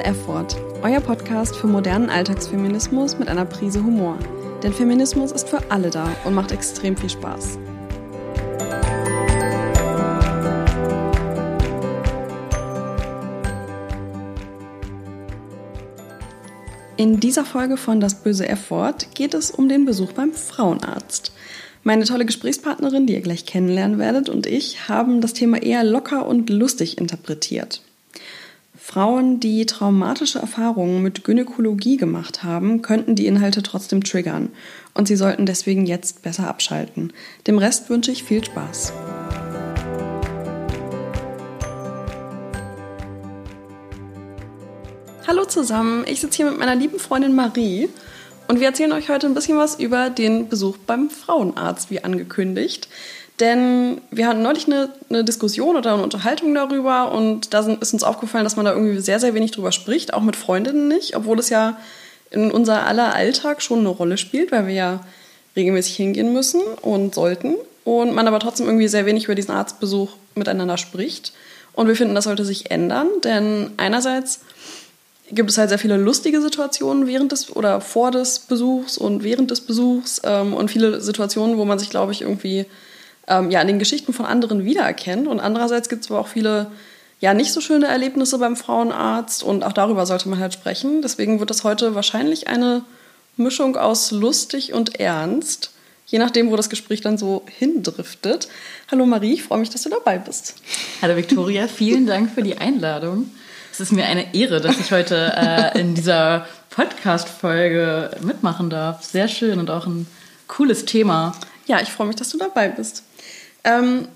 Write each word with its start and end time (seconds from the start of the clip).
Böse 0.00 0.12
F-Wort, 0.12 0.56
euer 0.82 1.00
Podcast 1.00 1.54
für 1.56 1.66
modernen 1.66 2.08
Alltagsfeminismus 2.08 3.18
mit 3.18 3.28
einer 3.28 3.44
Prise 3.44 3.84
Humor. 3.84 4.18
Denn 4.62 4.72
Feminismus 4.72 5.30
ist 5.30 5.50
für 5.50 5.70
alle 5.70 5.90
da 5.90 6.08
und 6.24 6.34
macht 6.34 6.52
extrem 6.52 6.96
viel 6.96 7.10
Spaß. 7.10 7.58
In 16.96 17.20
dieser 17.20 17.44
Folge 17.44 17.76
von 17.76 18.00
Das 18.00 18.22
böse 18.22 18.48
F-Wort 18.48 19.14
geht 19.14 19.34
es 19.34 19.50
um 19.50 19.68
den 19.68 19.84
Besuch 19.84 20.12
beim 20.12 20.32
Frauenarzt. 20.32 21.32
Meine 21.82 22.04
tolle 22.04 22.24
Gesprächspartnerin, 22.24 23.06
die 23.06 23.14
ihr 23.14 23.20
gleich 23.20 23.44
kennenlernen 23.44 23.98
werdet, 23.98 24.30
und 24.30 24.46
ich 24.46 24.88
haben 24.88 25.20
das 25.20 25.34
Thema 25.34 25.62
eher 25.62 25.84
locker 25.84 26.26
und 26.26 26.48
lustig 26.48 26.96
interpretiert. 26.96 27.82
Frauen, 28.92 29.38
die 29.38 29.66
traumatische 29.66 30.40
Erfahrungen 30.40 31.00
mit 31.00 31.22
Gynäkologie 31.22 31.96
gemacht 31.96 32.42
haben, 32.42 32.82
könnten 32.82 33.14
die 33.14 33.26
Inhalte 33.26 33.62
trotzdem 33.62 34.02
triggern 34.02 34.50
und 34.94 35.06
sie 35.06 35.14
sollten 35.14 35.46
deswegen 35.46 35.86
jetzt 35.86 36.22
besser 36.22 36.48
abschalten. 36.48 37.12
Dem 37.46 37.58
Rest 37.58 37.88
wünsche 37.88 38.10
ich 38.10 38.24
viel 38.24 38.42
Spaß. 38.42 38.92
Hallo 45.24 45.44
zusammen, 45.44 46.04
ich 46.08 46.20
sitze 46.20 46.38
hier 46.38 46.50
mit 46.50 46.58
meiner 46.58 46.74
lieben 46.74 46.98
Freundin 46.98 47.36
Marie 47.36 47.90
und 48.48 48.58
wir 48.58 48.66
erzählen 48.66 48.90
euch 48.90 49.08
heute 49.08 49.28
ein 49.28 49.34
bisschen 49.34 49.56
was 49.56 49.78
über 49.78 50.10
den 50.10 50.48
Besuch 50.48 50.76
beim 50.78 51.10
Frauenarzt, 51.10 51.92
wie 51.92 52.02
angekündigt. 52.02 52.88
Denn 53.40 54.02
wir 54.10 54.26
hatten 54.26 54.42
neulich 54.42 54.66
eine, 54.66 54.90
eine, 55.08 55.24
Diskussion 55.24 55.76
oder 55.76 55.94
eine 55.94 56.02
Unterhaltung 56.02 56.54
darüber 56.54 57.12
und 57.12 57.54
da 57.54 57.62
sind, 57.62 57.80
ist 57.80 57.94
uns 57.94 58.04
aufgefallen, 58.04 58.44
dass 58.44 58.56
man 58.56 58.66
da 58.66 58.72
irgendwie 58.72 59.00
sehr, 59.00 59.18
sehr 59.18 59.32
wenig 59.32 59.52
drüber 59.52 59.72
spricht, 59.72 60.12
auch 60.12 60.20
mit 60.20 60.36
Freundinnen 60.36 60.88
nicht, 60.88 61.16
obwohl 61.16 61.38
es 61.38 61.48
ja 61.48 61.78
in 62.30 62.50
unser 62.50 62.86
aller 62.86 63.14
Alltag 63.14 63.62
schon 63.62 63.80
eine 63.80 63.88
Rolle 63.88 64.18
spielt, 64.18 64.52
weil 64.52 64.66
wir 64.66 64.74
ja 64.74 65.00
regelmäßig 65.56 65.96
hingehen 65.96 66.32
müssen 66.34 66.60
und 66.82 67.14
sollten 67.14 67.56
und 67.84 68.14
man 68.14 68.28
aber 68.28 68.40
trotzdem 68.40 68.66
irgendwie 68.66 68.88
sehr 68.88 69.06
wenig 69.06 69.24
über 69.24 69.34
diesen 69.34 69.52
Arztbesuch 69.52 70.10
miteinander 70.34 70.76
spricht. 70.76 71.32
Und 71.72 71.88
wir 71.88 71.96
finden, 71.96 72.14
das 72.14 72.24
sollte 72.24 72.44
sich 72.44 72.70
ändern, 72.70 73.08
denn 73.24 73.70
einerseits 73.78 74.40
gibt 75.32 75.50
es 75.50 75.58
halt 75.58 75.70
sehr 75.70 75.78
viele 75.78 75.96
lustige 75.96 76.42
Situationen 76.42 77.06
während 77.06 77.32
des 77.32 77.54
oder 77.56 77.80
vor 77.80 78.10
des 78.10 78.40
Besuchs 78.40 78.98
und 78.98 79.24
während 79.24 79.50
des 79.50 79.60
Besuchs 79.62 80.20
ähm, 80.24 80.52
und 80.52 80.70
viele 80.70 81.00
Situationen, 81.00 81.56
wo 81.56 81.64
man 81.64 81.78
sich, 81.78 81.88
glaube 81.88 82.12
ich, 82.12 82.22
irgendwie 82.22 82.66
ähm, 83.30 83.50
ja, 83.50 83.60
in 83.62 83.68
den 83.68 83.78
Geschichten 83.78 84.12
von 84.12 84.26
anderen 84.26 84.64
wiedererkennt. 84.64 85.26
Und 85.26 85.40
andererseits 85.40 85.88
gibt 85.88 86.04
es 86.04 86.10
aber 86.10 86.20
auch 86.20 86.28
viele 86.28 86.70
ja, 87.20 87.34
nicht 87.34 87.52
so 87.52 87.60
schöne 87.60 87.86
Erlebnisse 87.86 88.38
beim 88.38 88.56
Frauenarzt 88.56 89.42
und 89.42 89.62
auch 89.62 89.72
darüber 89.72 90.06
sollte 90.06 90.28
man 90.28 90.38
halt 90.38 90.54
sprechen. 90.54 91.02
Deswegen 91.02 91.38
wird 91.38 91.50
das 91.50 91.64
heute 91.64 91.94
wahrscheinlich 91.94 92.48
eine 92.48 92.82
Mischung 93.36 93.76
aus 93.76 94.10
lustig 94.10 94.72
und 94.72 94.98
ernst, 94.98 95.70
je 96.06 96.18
nachdem, 96.18 96.50
wo 96.50 96.56
das 96.56 96.70
Gespräch 96.70 97.02
dann 97.02 97.18
so 97.18 97.44
hindriftet. 97.58 98.48
Hallo 98.90 99.04
Marie, 99.04 99.34
ich 99.34 99.42
freue 99.42 99.58
mich, 99.58 99.70
dass 99.70 99.82
du 99.82 99.90
dabei 99.90 100.18
bist. 100.18 100.54
Hallo 101.02 101.14
Viktoria, 101.14 101.68
vielen 101.68 102.06
Dank 102.06 102.30
für 102.32 102.42
die 102.42 102.56
Einladung. 102.56 103.30
Es 103.70 103.80
ist 103.80 103.92
mir 103.92 104.06
eine 104.06 104.34
Ehre, 104.34 104.60
dass 104.60 104.80
ich 104.80 104.90
heute 104.90 105.32
äh, 105.36 105.78
in 105.78 105.94
dieser 105.94 106.46
Podcast-Folge 106.70 108.12
mitmachen 108.22 108.70
darf. 108.70 109.04
Sehr 109.04 109.28
schön 109.28 109.58
und 109.58 109.70
auch 109.70 109.86
ein 109.86 110.06
cooles 110.48 110.86
Thema. 110.86 111.34
Ja, 111.66 111.80
ich 111.80 111.90
freue 111.90 112.08
mich, 112.08 112.16
dass 112.16 112.30
du 112.30 112.38
dabei 112.38 112.68
bist. 112.68 113.04
Ähm, 113.64 114.08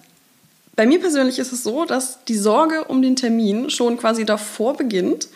bei 0.76 0.86
mir 0.86 1.00
persönlich 1.00 1.38
ist 1.38 1.52
es 1.52 1.62
so, 1.62 1.84
dass 1.84 2.24
die 2.24 2.36
Sorge 2.36 2.84
um 2.84 3.02
den 3.02 3.16
Termin 3.16 3.70
schon 3.70 3.96
quasi 3.96 4.24
davor 4.24 4.76
beginnt 4.76 5.28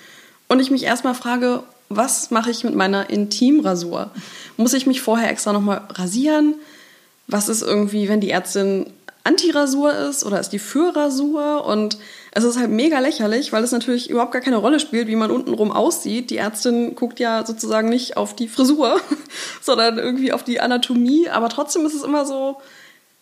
und 0.49 0.61
ich 0.61 0.71
mich 0.71 0.85
erstmal 0.85 1.15
frage, 1.15 1.63
was 1.89 2.31
mache 2.31 2.51
ich 2.51 2.65
mit 2.65 2.75
meiner 2.75 3.09
Intimrasur? 3.09 4.11
Muss 4.57 4.75
ich 4.75 4.87
mich 4.87 5.01
vorher 5.01 5.31
extra 5.31 5.53
nochmal 5.53 5.83
rasieren? 5.91 6.55
Was 7.29 7.49
ist 7.49 7.63
irgendwie, 7.63 8.09
wenn 8.09 8.21
die 8.21 8.31
Ärztin 8.31 8.87
Anti-Rasur 9.25 9.93
ist 9.95 10.25
oder 10.25 10.41
ist 10.41 10.51
die 10.51 10.59
für 10.59 10.95
Rasur? 10.95 11.65
Und 11.65 11.99
es 12.33 12.45
ist 12.45 12.59
halt 12.59 12.71
mega 12.71 12.99
lächerlich, 12.99 13.53
weil 13.53 13.63
es 13.63 13.73
natürlich 13.73 14.11
überhaupt 14.11 14.33
gar 14.33 14.43
keine 14.43 14.57
Rolle 14.57 14.81
spielt, 14.81 15.09
wie 15.09 15.17
man 15.17 15.31
untenrum 15.31 15.71
aussieht. 15.71 16.31
Die 16.31 16.39
Ärztin 16.39 16.95
guckt 16.95 17.21
ja 17.21 17.45
sozusagen 17.47 17.89
nicht 17.89 18.17
auf 18.17 18.35
die 18.35 18.49
Frisur, 18.49 19.01
sondern 19.63 19.99
irgendwie 19.99 20.33
auf 20.33 20.43
die 20.43 20.61
Anatomie. 20.61 21.29
Aber 21.29 21.49
trotzdem 21.49 21.87
ist 21.87 21.95
es 21.95 22.03
immer 22.03 22.27
so, 22.27 22.61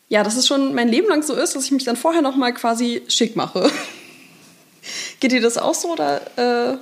ja, 0.09 0.23
dass 0.23 0.37
es 0.37 0.47
schon 0.47 0.75
mein 0.75 0.89
Leben 0.89 1.09
lang 1.09 1.23
so 1.23 1.35
ist, 1.35 1.57
dass 1.57 1.65
ich 1.65 1.73
mich 1.73 1.85
dann 1.85 1.97
vorher 1.97 2.23
noch 2.23 2.37
mal 2.37 2.53
quasi 2.53 3.03
schick 3.09 3.37
mache. 3.37 3.71
Geht 5.21 5.33
dir 5.33 5.41
das 5.41 5.59
auch 5.59 5.75
so 5.75 5.93
oder 5.93 6.21
äh, 6.37 6.77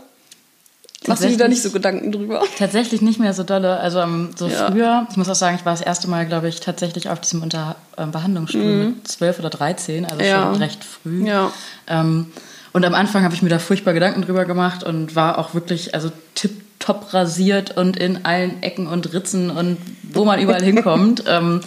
machst 1.07 1.25
du 1.25 1.29
dir 1.29 1.39
da 1.39 1.49
nicht 1.49 1.63
so 1.63 1.71
Gedanken 1.71 2.13
drüber? 2.13 2.43
Tatsächlich 2.59 3.01
nicht 3.01 3.19
mehr 3.19 3.33
so 3.33 3.43
dolle. 3.43 3.79
Also 3.79 4.03
um, 4.03 4.31
so 4.37 4.47
ja. 4.47 4.71
früher, 4.71 5.07
ich 5.11 5.17
muss 5.17 5.29
auch 5.31 5.35
sagen, 5.35 5.57
ich 5.57 5.65
war 5.65 5.73
das 5.73 5.81
erste 5.81 6.09
Mal, 6.09 6.27
glaube 6.27 6.49
ich, 6.49 6.61
tatsächlich 6.61 7.09
auf 7.09 7.21
diesem 7.21 7.43
Unter 7.43 7.77
äh, 7.97 8.05
Behandlungsstuhl 8.07 8.61
mhm. 8.61 8.85
mit 8.87 9.09
zwölf 9.09 9.39
oder 9.39 9.49
dreizehn, 9.51 10.05
also 10.05 10.23
ja. 10.23 10.43
schon 10.43 10.57
recht 10.57 10.85
früh. 10.85 11.27
Ja. 11.27 11.51
Ähm, 11.87 12.31
und 12.75 12.85
am 12.85 12.95
Anfang 12.95 13.23
habe 13.23 13.35
ich 13.35 13.41
mir 13.41 13.49
da 13.49 13.59
furchtbar 13.59 13.95
Gedanken 13.95 14.23
drüber 14.23 14.45
gemacht 14.45 14.83
und 14.83 15.15
war 15.15 15.39
auch 15.39 15.55
wirklich, 15.55 15.95
also 15.95 16.11
tipptopp 16.35 17.15
rasiert 17.15 17.77
und 17.77 17.97
in 17.97 18.27
allen 18.27 18.63
Ecken 18.63 18.87
und 18.87 19.13
Ritzen 19.15 19.51
und 19.51 19.79
wo 20.03 20.25
man 20.25 20.41
überall 20.41 20.63
hinkommt. 20.63 21.25
ähm, 21.29 21.61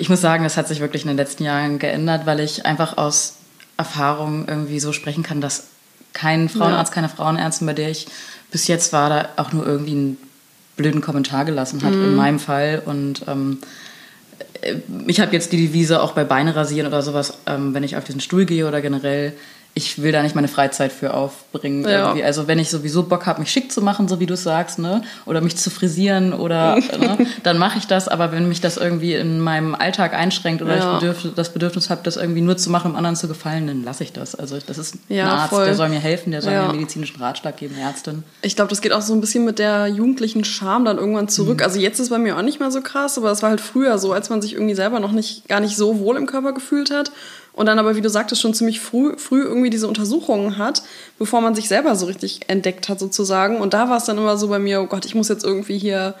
ich 0.00 0.08
muss 0.08 0.22
sagen, 0.22 0.44
das 0.44 0.56
hat 0.56 0.66
sich 0.66 0.80
wirklich 0.80 1.02
in 1.02 1.08
den 1.08 1.18
letzten 1.18 1.44
Jahren 1.44 1.78
geändert, 1.78 2.24
weil 2.24 2.40
ich 2.40 2.64
einfach 2.64 2.96
aus 2.96 3.34
Erfahrung 3.76 4.48
irgendwie 4.48 4.80
so 4.80 4.92
sprechen 4.92 5.22
kann, 5.22 5.42
dass 5.42 5.64
kein 6.14 6.48
Frauenarzt, 6.48 6.92
ja. 6.92 6.94
keine 6.94 7.10
Frauenärztin, 7.10 7.66
bei 7.66 7.74
der 7.74 7.90
ich 7.90 8.06
bis 8.50 8.66
jetzt 8.66 8.94
war, 8.94 9.10
da 9.10 9.28
auch 9.36 9.52
nur 9.52 9.66
irgendwie 9.66 9.92
einen 9.92 10.16
blöden 10.76 11.02
Kommentar 11.02 11.44
gelassen 11.44 11.82
hat, 11.82 11.92
mhm. 11.92 12.04
in 12.04 12.14
meinem 12.16 12.38
Fall. 12.38 12.82
Und 12.84 13.24
ähm, 13.28 13.58
ich 15.06 15.20
habe 15.20 15.32
jetzt 15.34 15.52
die 15.52 15.58
Devise 15.58 16.02
auch 16.02 16.12
bei 16.12 16.24
Beine 16.24 16.56
rasieren 16.56 16.86
oder 16.86 17.02
sowas, 17.02 17.34
ähm, 17.46 17.74
wenn 17.74 17.82
ich 17.82 17.96
auf 17.96 18.04
diesen 18.04 18.22
Stuhl 18.22 18.46
gehe 18.46 18.66
oder 18.66 18.80
generell 18.80 19.34
ich 19.74 20.02
will 20.02 20.10
da 20.10 20.22
nicht 20.22 20.34
meine 20.34 20.48
Freizeit 20.48 20.92
für 20.92 21.14
aufbringen. 21.14 21.88
Ja. 21.88 22.12
Also 22.24 22.48
wenn 22.48 22.58
ich 22.58 22.70
sowieso 22.70 23.04
Bock 23.04 23.26
habe, 23.26 23.40
mich 23.40 23.50
schick 23.50 23.70
zu 23.70 23.82
machen, 23.82 24.08
so 24.08 24.18
wie 24.18 24.26
du 24.26 24.36
sagst, 24.36 24.80
ne? 24.80 25.02
oder 25.26 25.40
mich 25.40 25.56
zu 25.56 25.70
frisieren 25.70 26.32
oder 26.32 26.76
ne? 26.98 27.26
dann 27.44 27.56
mache 27.56 27.78
ich 27.78 27.86
das. 27.86 28.08
Aber 28.08 28.32
wenn 28.32 28.48
mich 28.48 28.60
das 28.60 28.76
irgendwie 28.76 29.14
in 29.14 29.40
meinem 29.40 29.76
Alltag 29.76 30.12
einschränkt 30.12 30.60
oder 30.60 30.76
ja. 30.76 30.94
ich 30.94 31.00
bedürf, 31.00 31.34
das 31.36 31.52
Bedürfnis 31.52 31.88
habe, 31.88 32.00
das 32.02 32.16
irgendwie 32.16 32.40
nur 32.40 32.56
zu 32.56 32.68
machen, 32.68 32.90
um 32.90 32.96
anderen 32.96 33.14
zu 33.14 33.28
gefallen, 33.28 33.68
dann 33.68 33.84
lasse 33.84 34.02
ich 34.02 34.12
das. 34.12 34.34
Also 34.34 34.58
das 34.66 34.76
ist 34.76 34.96
ja, 35.08 35.24
ein 35.24 35.30
Arzt, 35.30 35.50
voll. 35.50 35.64
der 35.64 35.74
soll 35.76 35.88
mir 35.88 36.00
helfen, 36.00 36.32
der 36.32 36.42
soll 36.42 36.52
mir 36.52 36.72
medizinischen 36.72 37.20
Ratschlag 37.20 37.56
geben, 37.56 37.76
Ärztin. 37.80 38.24
Ich 38.42 38.56
glaube, 38.56 38.70
das 38.70 38.80
geht 38.80 38.92
auch 38.92 39.02
so 39.02 39.14
ein 39.14 39.20
bisschen 39.20 39.44
mit 39.44 39.60
der 39.60 39.86
jugendlichen 39.86 40.44
Scham 40.44 40.84
dann 40.84 40.98
irgendwann 40.98 41.28
zurück. 41.28 41.58
Mhm. 41.58 41.64
Also 41.64 41.78
jetzt 41.78 41.94
ist 41.94 42.06
es 42.06 42.10
bei 42.10 42.18
mir 42.18 42.36
auch 42.36 42.42
nicht 42.42 42.58
mehr 42.58 42.72
so 42.72 42.80
krass, 42.80 43.16
aber 43.18 43.30
es 43.30 43.42
war 43.42 43.50
halt 43.50 43.60
früher 43.60 43.98
so, 43.98 44.12
als 44.12 44.30
man 44.30 44.42
sich 44.42 44.54
irgendwie 44.54 44.74
selber 44.74 44.98
noch 44.98 45.12
nicht 45.12 45.48
gar 45.48 45.60
nicht 45.60 45.76
so 45.76 46.00
wohl 46.00 46.16
im 46.16 46.26
Körper 46.26 46.52
gefühlt 46.52 46.90
hat 46.90 47.12
und 47.52 47.66
dann 47.66 47.78
aber, 47.78 47.96
wie 47.96 48.00
du 48.00 48.08
sagtest, 48.08 48.40
schon 48.40 48.54
ziemlich 48.54 48.80
früh, 48.80 49.16
früh 49.16 49.42
irgendwie 49.42 49.70
diese 49.70 49.88
Untersuchungen 49.88 50.56
hat, 50.56 50.82
bevor 51.18 51.40
man 51.40 51.54
sich 51.54 51.68
selber 51.68 51.96
so 51.96 52.06
richtig 52.06 52.40
entdeckt 52.48 52.88
hat 52.88 53.00
sozusagen. 53.00 53.58
Und 53.58 53.74
da 53.74 53.88
war 53.88 53.96
es 53.96 54.04
dann 54.04 54.18
immer 54.18 54.36
so 54.36 54.48
bei 54.48 54.58
mir, 54.58 54.80
oh 54.80 54.86
Gott, 54.86 55.04
ich 55.04 55.14
muss 55.14 55.28
jetzt 55.28 55.44
irgendwie 55.44 55.78
hier 55.78 56.14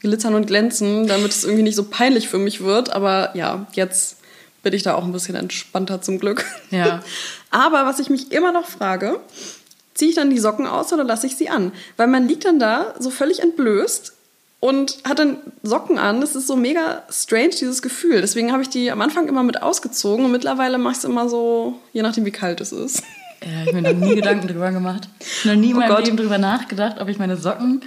glitzern 0.00 0.34
und 0.34 0.46
glänzen, 0.46 1.06
damit 1.06 1.32
es 1.32 1.44
irgendwie 1.44 1.62
nicht 1.62 1.76
so 1.76 1.84
peinlich 1.84 2.28
für 2.28 2.38
mich 2.38 2.62
wird. 2.62 2.90
Aber 2.90 3.30
ja, 3.34 3.66
jetzt 3.72 4.18
bin 4.62 4.74
ich 4.74 4.82
da 4.82 4.94
auch 4.94 5.04
ein 5.04 5.12
bisschen 5.12 5.34
entspannter 5.34 6.02
zum 6.02 6.18
Glück. 6.18 6.44
Ja. 6.70 7.02
aber 7.50 7.86
was 7.86 7.98
ich 7.98 8.10
mich 8.10 8.32
immer 8.32 8.52
noch 8.52 8.66
frage, 8.66 9.20
ziehe 9.94 10.10
ich 10.10 10.16
dann 10.16 10.30
die 10.30 10.38
Socken 10.38 10.66
aus 10.66 10.92
oder 10.92 11.04
lasse 11.04 11.26
ich 11.26 11.36
sie 11.36 11.48
an? 11.48 11.72
Weil 11.96 12.08
man 12.08 12.28
liegt 12.28 12.44
dann 12.44 12.58
da 12.58 12.94
so 12.98 13.10
völlig 13.10 13.40
entblößt 13.40 14.15
und 14.66 14.98
hat 15.04 15.20
dann 15.20 15.36
Socken 15.62 15.96
an. 15.96 16.20
Das 16.20 16.34
ist 16.34 16.48
so 16.48 16.56
mega 16.56 17.04
strange, 17.08 17.50
dieses 17.50 17.82
Gefühl. 17.82 18.20
Deswegen 18.20 18.50
habe 18.50 18.62
ich 18.62 18.68
die 18.68 18.90
am 18.90 19.00
Anfang 19.00 19.28
immer 19.28 19.44
mit 19.44 19.62
ausgezogen 19.62 20.24
und 20.24 20.32
mittlerweile 20.32 20.76
mache 20.76 20.94
ich 20.94 20.98
es 20.98 21.04
immer 21.04 21.28
so, 21.28 21.78
je 21.92 22.02
nachdem, 22.02 22.24
wie 22.24 22.32
kalt 22.32 22.60
es 22.60 22.72
ist. 22.72 23.04
Ja, 23.44 23.62
ich 23.62 23.68
habe 23.68 23.80
mir 23.80 23.94
noch 23.94 24.06
nie 24.06 24.16
Gedanken 24.16 24.48
drüber 24.48 24.72
gemacht. 24.72 25.08
Ich 25.20 25.44
habe 25.44 25.54
noch 25.54 25.60
nie 25.62 25.68
oh 25.68 25.80
in 25.80 25.88
meinem 25.88 26.04
Leben 26.04 26.16
drüber 26.16 26.38
nachgedacht, 26.38 27.00
ob 27.00 27.08
ich 27.08 27.18
meine 27.18 27.36
Socken 27.36 27.82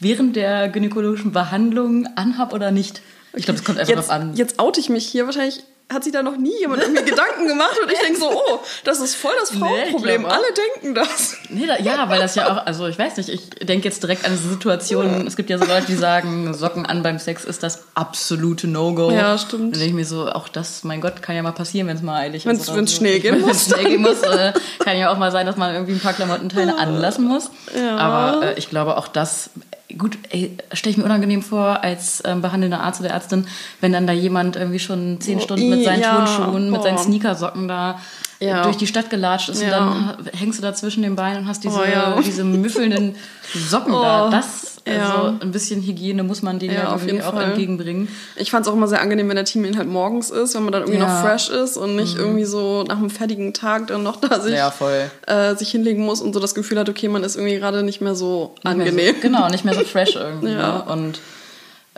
während 0.00 0.34
der 0.34 0.68
gynäkologischen 0.68 1.30
Behandlung 1.30 2.08
anhab 2.16 2.52
oder 2.54 2.72
nicht. 2.72 3.02
Ich 3.34 3.44
glaube, 3.44 3.60
es 3.60 3.64
kommt 3.64 3.78
einfach 3.78 3.94
jetzt, 3.94 4.08
drauf 4.08 4.10
an. 4.10 4.34
Jetzt 4.34 4.58
oute 4.58 4.80
ich 4.80 4.88
mich 4.88 5.06
hier. 5.06 5.26
Wahrscheinlich 5.26 5.62
hat 5.92 6.04
sich 6.04 6.12
da 6.12 6.22
noch 6.22 6.36
nie 6.36 6.56
jemand 6.60 6.82
irgendwie 6.82 7.04
Gedanken 7.04 7.48
gemacht 7.48 7.76
und 7.82 7.90
ich 7.90 7.98
denke 7.98 8.18
so, 8.18 8.30
oh, 8.30 8.60
das 8.84 9.00
ist 9.00 9.16
voll 9.16 9.32
das 9.40 9.50
Frauenproblem. 9.50 10.22
Nee, 10.22 10.28
Alle 10.28 10.44
denken 10.52 10.94
das. 10.94 11.36
Nee, 11.48 11.66
da, 11.66 11.78
ja, 11.78 12.08
weil 12.08 12.20
das 12.20 12.36
ja 12.36 12.50
auch, 12.50 12.66
also 12.66 12.86
ich 12.86 12.98
weiß 12.98 13.16
nicht, 13.16 13.28
ich 13.28 13.50
denke 13.50 13.88
jetzt 13.88 14.02
direkt 14.02 14.24
an 14.24 14.32
diese 14.32 14.48
Situation. 14.48 15.26
Es 15.26 15.34
gibt 15.36 15.50
ja 15.50 15.58
so 15.58 15.64
Leute, 15.64 15.86
die 15.86 15.96
sagen, 15.96 16.54
Socken 16.54 16.86
an 16.86 17.02
beim 17.02 17.18
Sex 17.18 17.44
ist 17.44 17.62
das 17.62 17.86
absolute 17.94 18.68
No-Go. 18.68 19.10
Ja, 19.10 19.36
stimmt. 19.36 19.74
Dann 19.74 19.80
denke 19.80 19.86
ich 19.86 19.94
mir 19.94 20.04
so, 20.04 20.30
auch 20.30 20.48
das, 20.48 20.84
mein 20.84 21.00
Gott, 21.00 21.22
kann 21.22 21.34
ja 21.34 21.42
mal 21.42 21.52
passieren, 21.52 21.88
wenn 21.88 21.96
es 21.96 22.02
mal 22.02 22.20
eilig 22.20 22.46
wenn's, 22.46 22.62
ist. 22.62 22.76
Wenn 22.76 22.84
es 22.84 22.94
schnell 22.94 23.18
gehen 23.18 23.40
muss. 23.40 23.46
Wenn 23.46 23.56
es 23.56 23.64
schnell 23.66 23.84
gehen 23.84 24.02
muss, 24.02 24.22
äh, 24.22 24.52
kann 24.78 24.96
ja 24.96 25.12
auch 25.12 25.18
mal 25.18 25.32
sein, 25.32 25.46
dass 25.46 25.56
man 25.56 25.74
irgendwie 25.74 25.94
ein 25.94 26.00
paar 26.00 26.12
Klamottenteile 26.12 26.78
anlassen 26.78 27.26
muss. 27.26 27.50
Ja. 27.76 27.96
Aber 27.96 28.46
äh, 28.46 28.58
ich 28.58 28.70
glaube, 28.70 28.96
auch 28.96 29.08
das 29.08 29.50
gut, 29.98 30.18
stelle 30.72 30.92
ich 30.92 30.96
mir 30.96 31.04
unangenehm 31.04 31.42
vor 31.42 31.82
als 31.82 32.22
ähm, 32.24 32.42
behandelnder 32.42 32.80
Arzt 32.80 33.00
oder 33.00 33.10
Ärztin, 33.10 33.46
wenn 33.80 33.92
dann 33.92 34.06
da 34.06 34.12
jemand 34.12 34.56
irgendwie 34.56 34.78
schon 34.78 35.20
zehn 35.20 35.38
oh, 35.38 35.42
Stunden 35.42 35.68
mit 35.70 35.84
seinen 35.84 36.02
ja, 36.02 36.16
Turnschuhen, 36.16 36.70
mit 36.70 36.82
seinen 36.82 36.98
Sneakersocken 36.98 37.68
da 37.68 38.00
ja. 38.40 38.62
durch 38.62 38.76
die 38.76 38.86
Stadt 38.86 39.10
gelatscht 39.10 39.50
ist 39.50 39.62
ja. 39.62 39.78
und 39.78 40.06
dann 40.16 40.30
hängst 40.32 40.58
du 40.58 40.62
da 40.62 40.74
zwischen 40.74 41.02
den 41.02 41.16
Beinen 41.16 41.42
und 41.42 41.48
hast 41.48 41.62
diese, 41.64 41.80
oh, 42.16 42.20
diese 42.20 42.44
müffelnden 42.44 43.14
Socken 43.54 43.94
oh, 43.94 44.02
da. 44.02 44.30
Das, 44.30 44.69
also 44.86 45.38
ein 45.40 45.50
bisschen 45.52 45.82
Hygiene 45.82 46.22
muss 46.22 46.42
man 46.42 46.58
denen 46.58 46.74
ja, 46.74 46.92
auf 46.92 47.04
jeden 47.04 47.22
auch 47.22 47.34
Fall. 47.34 47.50
entgegenbringen. 47.50 48.08
Ich 48.36 48.50
fand 48.50 48.66
es 48.66 48.72
auch 48.72 48.76
immer 48.76 48.88
sehr 48.88 49.00
angenehm, 49.00 49.28
wenn 49.28 49.36
der 49.36 49.44
Team 49.44 49.64
halt 49.76 49.88
morgens 49.88 50.30
ist, 50.30 50.54
wenn 50.54 50.62
man 50.62 50.72
dann 50.72 50.82
irgendwie 50.82 51.00
noch 51.00 51.20
fresh 51.20 51.48
ist 51.48 51.76
und 51.76 51.96
nicht 51.96 52.14
mhm. 52.14 52.20
irgendwie 52.20 52.44
so 52.44 52.84
nach 52.84 52.98
einem 52.98 53.10
fertigen 53.10 53.52
Tag 53.52 53.88
dann 53.88 54.02
noch 54.02 54.16
da 54.16 54.40
sich, 54.40 54.54
äh, 55.26 55.54
sich 55.56 55.70
hinlegen 55.70 56.04
muss 56.04 56.20
und 56.20 56.32
so 56.32 56.40
das 56.40 56.54
Gefühl 56.54 56.78
hat, 56.78 56.88
okay, 56.88 57.08
man 57.08 57.22
ist 57.24 57.36
irgendwie 57.36 57.56
gerade 57.56 57.82
nicht 57.82 58.00
mehr 58.00 58.14
so 58.14 58.54
nicht 58.56 58.66
angenehm. 58.66 58.94
Mehr 58.94 59.14
so, 59.14 59.20
genau, 59.20 59.48
nicht 59.48 59.64
mehr 59.64 59.74
so 59.74 59.80
fresh 59.84 60.16
irgendwie. 60.16 60.52
ja. 60.52 60.78
Ne? 60.78 60.92
Und 60.92 61.20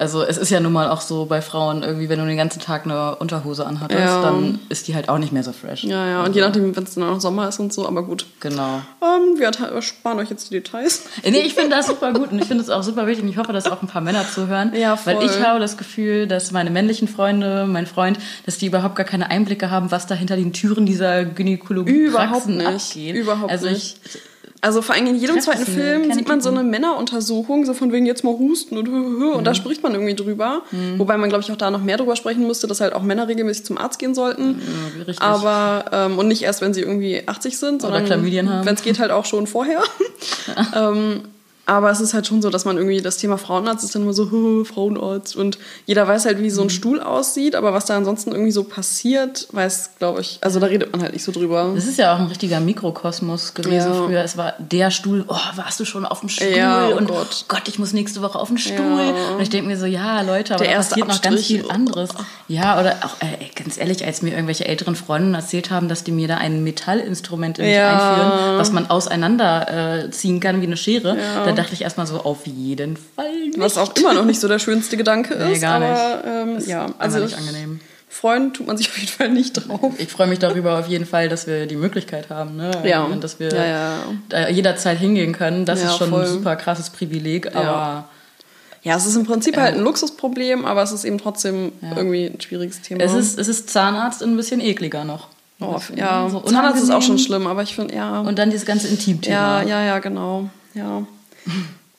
also 0.02 0.24
es 0.24 0.36
ist 0.36 0.50
ja 0.50 0.58
nun 0.58 0.72
mal 0.72 0.90
auch 0.90 1.00
so 1.00 1.26
bei 1.26 1.40
Frauen, 1.40 1.84
irgendwie, 1.84 2.08
wenn 2.08 2.18
du 2.18 2.26
den 2.26 2.36
ganzen 2.36 2.60
Tag 2.60 2.84
eine 2.84 3.14
Unterhose 3.16 3.64
anhattest, 3.64 4.00
ja. 4.00 4.20
dann 4.20 4.58
ist 4.68 4.88
die 4.88 4.96
halt 4.96 5.08
auch 5.08 5.18
nicht 5.18 5.32
mehr 5.32 5.44
so 5.44 5.52
fresh. 5.52 5.84
Ja, 5.84 6.08
ja, 6.08 6.18
und 6.18 6.26
also. 6.26 6.38
je 6.40 6.44
nachdem, 6.44 6.74
wenn 6.74 6.82
es 6.82 6.94
dann 6.94 7.04
auch 7.04 7.20
Sommer 7.20 7.48
ist 7.48 7.60
und 7.60 7.72
so, 7.72 7.86
aber 7.86 8.02
gut. 8.02 8.26
Genau. 8.40 8.82
Ähm, 9.00 9.38
wir 9.38 9.52
sparen 9.80 10.18
euch 10.18 10.28
jetzt 10.28 10.50
die 10.50 10.54
Details. 10.54 11.04
Äh, 11.22 11.30
nee, 11.30 11.42
ich 11.42 11.54
finde 11.54 11.70
das 11.76 11.86
super 11.86 12.12
gut 12.12 12.32
und 12.32 12.40
ich 12.40 12.46
finde 12.46 12.64
es 12.64 12.68
auch 12.70 12.82
super 12.82 13.06
wichtig 13.06 13.22
und 13.22 13.30
ich 13.30 13.38
hoffe, 13.38 13.52
dass 13.52 13.70
auch 13.70 13.80
ein 13.80 13.86
paar 13.86 14.02
Männer 14.02 14.24
zuhören. 14.28 14.72
Ja, 14.74 14.96
voll. 14.96 15.14
Weil 15.14 15.26
ich 15.26 15.40
habe 15.40 15.60
das 15.60 15.76
Gefühl, 15.76 16.26
dass 16.26 16.50
meine 16.50 16.70
männlichen 16.70 17.06
Freunde, 17.06 17.66
mein 17.68 17.86
Freund, 17.86 18.18
dass 18.44 18.58
die 18.58 18.66
überhaupt 18.66 18.96
gar 18.96 19.06
keine 19.06 19.30
Einblicke 19.30 19.70
haben, 19.70 19.92
was 19.92 20.08
da 20.08 20.16
hinter 20.16 20.34
den 20.34 20.52
Türen 20.52 20.84
dieser 20.84 21.24
Gynäkologie 21.24 21.92
Überhaupt 21.92 22.48
nicht. 22.48 22.66
abgeht. 22.66 23.14
Überhaupt 23.14 23.52
also 23.52 23.66
ich, 23.66 23.94
nicht. 24.02 24.18
Also 24.64 24.80
vor 24.80 24.94
allem 24.94 25.08
in 25.08 25.16
jedem 25.16 25.40
zweiten 25.40 25.66
Film 25.66 26.12
sieht 26.12 26.28
man 26.28 26.40
so 26.40 26.48
eine 26.48 26.62
Männeruntersuchung, 26.62 27.66
so 27.66 27.74
von 27.74 27.90
wegen 27.90 28.06
jetzt 28.06 28.22
mal 28.22 28.38
husten 28.38 28.78
und 28.78 28.88
und 28.88 29.40
mhm. 29.40 29.44
da 29.44 29.54
spricht 29.54 29.82
man 29.82 29.92
irgendwie 29.92 30.14
drüber. 30.14 30.62
Mhm. 30.70 31.00
Wobei 31.00 31.16
man, 31.16 31.28
glaube 31.28 31.42
ich, 31.42 31.50
auch 31.50 31.56
da 31.56 31.72
noch 31.72 31.82
mehr 31.82 31.96
drüber 31.96 32.14
sprechen 32.14 32.46
müsste, 32.46 32.68
dass 32.68 32.80
halt 32.80 32.92
auch 32.92 33.02
Männer 33.02 33.26
regelmäßig 33.26 33.64
zum 33.64 33.76
Arzt 33.76 33.98
gehen 33.98 34.14
sollten. 34.14 34.60
Ja, 34.60 34.98
richtig. 34.98 35.20
Aber, 35.20 35.86
ähm, 35.90 36.16
und 36.16 36.28
nicht 36.28 36.42
erst, 36.42 36.60
wenn 36.60 36.72
sie 36.74 36.80
irgendwie 36.80 37.26
80 37.26 37.58
sind, 37.58 37.82
sondern 37.82 38.08
wenn 38.08 38.74
es 38.74 38.82
geht 38.82 39.00
halt 39.00 39.10
auch 39.10 39.24
schon 39.24 39.48
vorher. 39.48 39.82
Ja. 40.74 40.90
ähm, 40.90 41.22
aber 41.72 41.90
es 41.90 42.00
ist 42.00 42.14
halt 42.14 42.26
schon 42.26 42.42
so, 42.42 42.50
dass 42.50 42.64
man 42.64 42.76
irgendwie 42.76 43.00
das 43.00 43.16
Thema 43.16 43.38
Frauenarzt 43.38 43.84
ist 43.84 43.94
dann 43.94 44.02
immer 44.02 44.12
so, 44.12 44.26
Frauenarzt. 44.64 45.36
Und 45.36 45.58
jeder 45.86 46.06
weiß 46.06 46.26
halt, 46.26 46.40
wie 46.40 46.50
so 46.50 46.62
ein 46.62 46.66
mhm. 46.66 46.70
Stuhl 46.70 47.00
aussieht, 47.00 47.54
aber 47.54 47.72
was 47.72 47.86
da 47.86 47.96
ansonsten 47.96 48.32
irgendwie 48.32 48.52
so 48.52 48.64
passiert, 48.64 49.48
weiß, 49.52 49.92
glaube 49.98 50.20
ich, 50.20 50.38
also 50.42 50.60
da 50.60 50.66
redet 50.66 50.92
man 50.92 51.02
halt 51.02 51.12
nicht 51.12 51.24
so 51.24 51.32
drüber. 51.32 51.72
Das 51.74 51.86
ist 51.86 51.98
ja 51.98 52.14
auch 52.14 52.18
ein 52.18 52.26
richtiger 52.26 52.60
Mikrokosmos 52.60 53.54
gewesen 53.54 53.92
ja. 53.92 53.94
früher. 53.94 54.22
Es 54.22 54.36
war 54.36 54.54
der 54.58 54.90
Stuhl, 54.90 55.24
oh, 55.28 55.36
warst 55.56 55.80
du 55.80 55.84
schon 55.84 56.04
auf 56.04 56.20
dem 56.20 56.28
Stuhl? 56.28 56.48
Ja, 56.48 56.88
oh 56.88 56.96
und 56.96 57.08
Gott. 57.08 57.46
Gott, 57.48 57.68
ich 57.68 57.78
muss 57.78 57.92
nächste 57.92 58.22
Woche 58.22 58.38
auf 58.38 58.48
den 58.48 58.58
Stuhl. 58.58 58.76
Ja. 58.76 59.34
Und 59.36 59.42
ich 59.42 59.50
denke 59.50 59.68
mir 59.68 59.78
so, 59.78 59.86
ja, 59.86 60.20
Leute, 60.22 60.54
aber 60.54 60.64
da 60.64 60.72
passiert 60.72 61.08
noch 61.08 61.22
ganz 61.22 61.46
viel 61.46 61.70
anderes. 61.70 62.10
Ja, 62.48 62.78
oder 62.78 62.96
auch, 63.02 63.20
äh, 63.20 63.48
ganz 63.54 63.78
ehrlich, 63.78 64.04
als 64.04 64.22
mir 64.22 64.30
irgendwelche 64.30 64.66
älteren 64.66 64.94
Freundinnen 64.94 65.34
erzählt 65.34 65.70
haben, 65.70 65.88
dass 65.88 66.04
die 66.04 66.12
mir 66.12 66.28
da 66.28 66.36
ein 66.36 66.62
Metallinstrument 66.62 67.58
in 67.58 67.66
mich 67.66 67.78
einführen, 67.78 68.58
was 68.58 68.72
man 68.72 68.90
auseinanderziehen 68.90 70.36
äh, 70.36 70.40
kann 70.40 70.60
wie 70.60 70.66
eine 70.66 70.76
Schere, 70.76 71.16
da 71.44 71.52
dachte 71.62 71.74
ich 71.74 71.82
erstmal 71.82 72.06
so, 72.06 72.18
auf 72.18 72.46
jeden 72.46 72.96
Fall 72.96 73.46
nicht. 73.46 73.58
Was 73.58 73.78
auch 73.78 73.94
immer 73.96 74.14
noch 74.14 74.24
nicht 74.24 74.40
so 74.40 74.48
der 74.48 74.58
schönste 74.58 74.96
Gedanke 74.96 75.34
ist. 75.34 75.48
Nee, 75.48 75.58
gar 75.58 75.80
aber, 75.80 76.52
nicht. 76.56 76.66
Ähm, 76.66 76.68
ja, 76.68 76.86
also 76.98 77.18
nicht 77.18 77.36
angenehm. 77.36 77.80
Freuen 78.08 78.52
tut 78.52 78.66
man 78.66 78.76
sich 78.76 78.88
auf 78.90 78.98
jeden 78.98 79.08
Fall 79.08 79.30
nicht 79.30 79.52
drauf. 79.52 79.94
Ich 79.98 80.08
freue 80.08 80.26
mich 80.26 80.38
darüber 80.38 80.78
auf 80.78 80.88
jeden 80.88 81.06
Fall, 81.06 81.28
dass 81.28 81.46
wir 81.46 81.66
die 81.66 81.76
Möglichkeit 81.76 82.30
haben, 82.30 82.56
ne? 82.56 82.70
Ja. 82.84 83.04
Und 83.04 83.24
dass 83.24 83.40
wir 83.40 83.48
ja, 83.52 83.98
ja. 84.30 84.48
Jederzeit 84.48 84.98
hingehen 84.98 85.32
können. 85.32 85.64
Das 85.64 85.82
ist 85.82 85.96
schon 85.96 86.10
voll. 86.10 86.24
ein 86.24 86.28
super 86.28 86.56
krasses 86.56 86.90
Privileg, 86.90 87.54
aber. 87.54 88.08
Ja, 88.84 88.96
es 88.96 89.06
ist 89.06 89.14
im 89.14 89.24
Prinzip 89.24 89.56
halt 89.56 89.76
ein 89.76 89.82
Luxusproblem, 89.82 90.64
aber 90.64 90.82
es 90.82 90.90
ist 90.90 91.04
eben 91.04 91.18
trotzdem 91.18 91.72
irgendwie 91.96 92.26
ein 92.26 92.40
schwieriges 92.40 92.80
Thema. 92.80 93.04
Es 93.04 93.12
ist, 93.12 93.38
es 93.38 93.46
ist 93.46 93.70
Zahnarzt 93.70 94.24
ein 94.24 94.36
bisschen 94.36 94.60
ekliger 94.60 95.04
noch. 95.04 95.28
Oh, 95.60 95.78
ja, 95.94 96.28
so 96.28 96.40
Zahnarzt 96.40 96.82
ist 96.82 96.90
auch 96.90 97.02
schon 97.02 97.18
schlimm, 97.18 97.46
aber 97.46 97.62
ich 97.62 97.76
finde, 97.76 97.94
ja. 97.94 98.20
Und 98.20 98.38
dann 98.40 98.50
dieses 98.50 98.66
ganze 98.66 98.88
Intimthema. 98.88 99.62
Ja, 99.62 99.68
ja, 99.68 99.84
ja, 99.84 99.98
genau. 100.00 100.50
Ja. 100.74 101.06